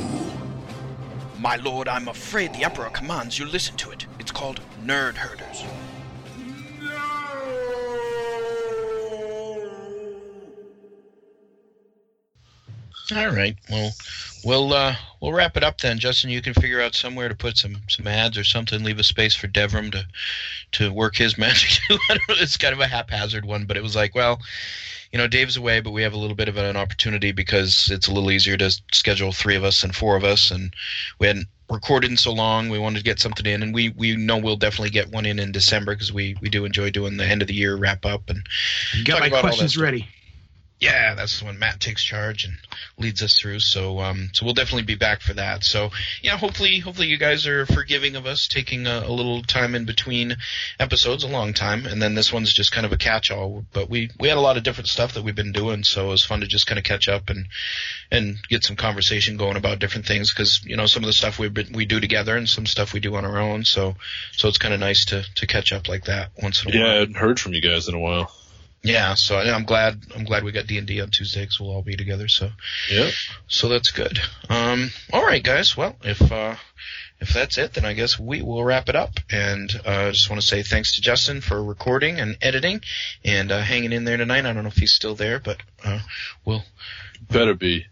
[1.40, 4.06] My lord, I'm afraid the Emperor commands you listen to it.
[4.20, 5.64] It's called Nerd Herders.
[13.16, 13.56] All right.
[13.70, 13.92] Well,
[14.44, 16.30] we'll uh, we'll wrap it up then, Justin.
[16.30, 18.84] You can figure out somewhere to put some some ads or something.
[18.84, 20.06] Leave a space for Devram to
[20.74, 21.70] to work his magic.
[21.88, 21.98] too.
[22.10, 24.40] I don't know, it's kind of a haphazard one, but it was like, well,
[25.12, 28.08] you know, Dave's away, but we have a little bit of an opportunity because it's
[28.08, 30.74] a little easier to schedule three of us and four of us, and
[31.20, 32.70] we hadn't recorded in so long.
[32.70, 35.40] We wanted to get something in, and we we know we'll definitely get one in
[35.40, 38.30] in December because we we do enjoy doing the end of the year wrap up
[38.30, 38.46] and
[38.94, 40.08] You got my questions ready.
[40.80, 42.54] Yeah, that's when Matt takes charge and
[43.00, 43.62] leads us through.
[43.62, 45.64] So, um, so we'll definitely be back for that.
[45.64, 45.90] So,
[46.22, 49.86] yeah, hopefully, hopefully you guys are forgiving of us taking a, a little time in
[49.86, 50.38] between
[50.80, 53.66] episodes, a long time, and then this one's just kind of a catch-all.
[53.74, 56.10] But we we had a lot of different stuff that we've been doing, so it
[56.10, 57.48] was fun to just kind of catch up and
[58.12, 61.40] and get some conversation going about different things because you know some of the stuff
[61.40, 63.66] we we do together and some stuff we do on our own.
[63.66, 63.96] So,
[64.34, 66.92] so it's kind of nice to to catch up like that once in a Yeah,
[66.92, 68.32] I hadn't heard from you guys in a while.
[68.84, 71.72] Yeah, so I'm glad I'm glad we got D and D on Tuesday because we'll
[71.72, 72.28] all be together.
[72.28, 72.50] So
[72.90, 73.10] Yeah.
[73.48, 74.20] so that's good.
[74.50, 75.76] Um, all right, guys.
[75.76, 76.56] Well, if uh,
[77.20, 79.20] if that's it, then I guess we will wrap it up.
[79.32, 82.82] And uh, I just want to say thanks to Justin for recording and editing
[83.26, 84.46] and uh, hanging in there tonight.
[84.46, 86.00] I don't know if he's still there, but uh,
[86.46, 86.64] we'll.
[87.30, 87.88] Better be.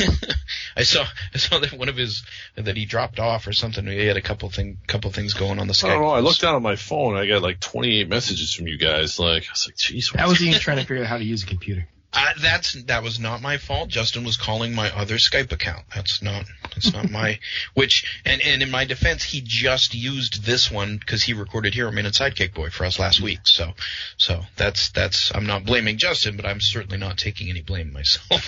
[0.76, 1.04] I saw
[1.34, 2.22] I saw that one of his
[2.56, 3.86] that he dropped off or something.
[3.86, 5.88] He had a couple thing couple things going on the I Skype.
[5.88, 6.10] don't know.
[6.10, 7.16] I looked down on my phone.
[7.16, 9.18] I got like 28 messages from you guys.
[9.18, 10.16] Like I was like, jeez.
[10.18, 11.86] I was even trying to figure out how to use a computer.
[12.12, 13.88] Uh, that's that was not my fault.
[13.88, 15.84] Justin was calling my other Skype account.
[15.94, 17.38] That's not that's not my
[17.74, 21.92] which and and in my defense, he just used this one because he recorded Hero
[21.92, 23.40] Man and Sidekick Boy for us last week.
[23.44, 23.74] So
[24.16, 28.42] so that's that's I'm not blaming Justin, but I'm certainly not taking any blame myself.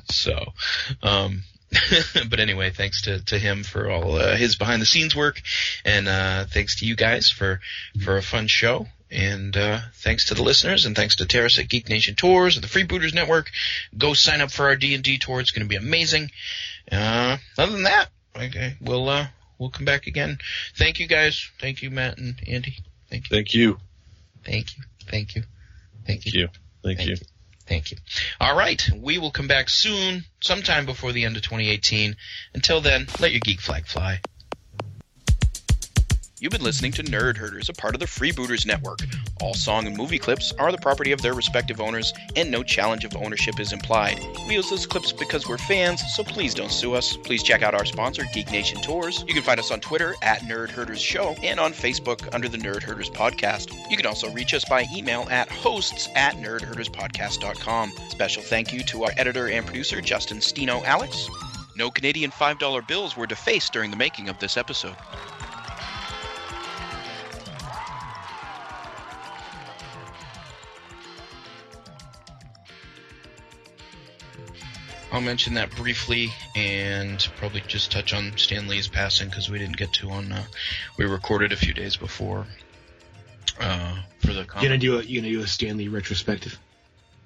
[0.10, 0.52] so
[1.02, 1.42] um
[2.30, 5.42] but anyway, thanks to, to him for all uh, his behind the scenes work,
[5.84, 7.60] and uh, thanks to you guys for
[8.02, 8.86] for a fun show.
[9.10, 12.64] And uh, thanks to the listeners, and thanks to Terrace at Geek Nation Tours and
[12.64, 13.50] the Freebooters Network.
[13.96, 16.30] Go sign up for our D and D tour; it's going to be amazing.
[16.92, 19.28] Uh, other than that, okay, we'll uh,
[19.58, 20.38] we'll come back again.
[20.76, 21.50] Thank you guys.
[21.58, 22.76] Thank you, Matt and Andy.
[23.08, 23.36] Thank you.
[23.36, 23.78] Thank you.
[24.44, 24.82] Thank you.
[25.06, 25.42] Thank you.
[26.06, 26.48] Thank you.
[26.82, 27.16] Thank, Thank you.
[27.66, 27.98] Thank you.
[28.40, 32.16] All right, we will come back soon, sometime before the end of 2018.
[32.54, 34.20] Until then, let your geek flag fly.
[36.40, 39.00] You've been listening to Nerd Herders, a part of the Freebooters Network.
[39.40, 43.04] All song and movie clips are the property of their respective owners, and no challenge
[43.04, 44.24] of ownership is implied.
[44.46, 47.16] We use those clips because we're fans, so please don't sue us.
[47.16, 49.24] Please check out our sponsor, Geek Nation Tours.
[49.26, 52.58] You can find us on Twitter at Nerd Herders Show and on Facebook under the
[52.58, 53.72] Nerd Herders Podcast.
[53.90, 57.92] You can also reach us by email at hosts at nerdherderspodcast.com.
[58.10, 61.28] Special thank you to our editor and producer, Justin Stino Alex.
[61.74, 64.94] No Canadian $5 bills were defaced during the making of this episode.
[75.10, 79.78] I'll mention that briefly and probably just touch on Stan Lee's passing because we didn't
[79.78, 80.30] get to on.
[80.32, 80.44] Uh,
[80.98, 82.46] we recorded a few days before
[83.58, 84.40] uh, for the.
[84.40, 84.62] You Comic.
[84.68, 86.58] gonna do a you gonna do a Stan Lee retrospective?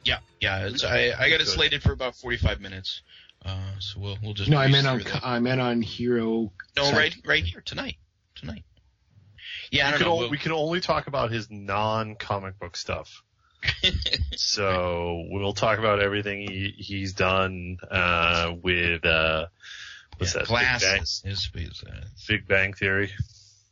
[0.04, 0.66] Yeah, yeah.
[0.66, 3.02] It's, I I got it slated for about 45 minutes.
[3.44, 5.26] Uh, so we'll we'll just No, I breeze meant on through that.
[5.26, 6.52] I meant on Hero.
[6.76, 7.96] no Psych- right right here tonight
[8.36, 8.62] tonight.
[9.72, 10.12] Yeah, I we don't can, know.
[10.12, 13.24] o- we'll- we can only talk about his non-comic book stuff.
[14.36, 19.46] So we'll talk about everything he, he's done uh, with uh,
[20.18, 20.48] what's yeah, that?
[20.48, 21.22] glasses.
[21.24, 23.10] His, his, uh, Big Bang, Big Bang Theory.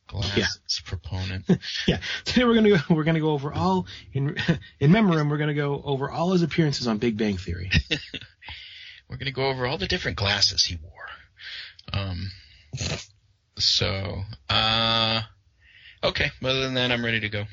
[0.06, 1.46] glasses proponent.
[1.86, 4.36] Yeah, today we're gonna go, we're gonna go over all in
[4.78, 5.28] in memoriam.
[5.28, 7.70] We're gonna go over all his appearances on Big Bang Theory.
[9.08, 10.92] We're gonna go over all the different glasses he wore.
[11.92, 12.30] Um,
[13.58, 15.22] so, uh,
[16.04, 16.30] okay.
[16.44, 17.44] Other than that, I'm ready to go.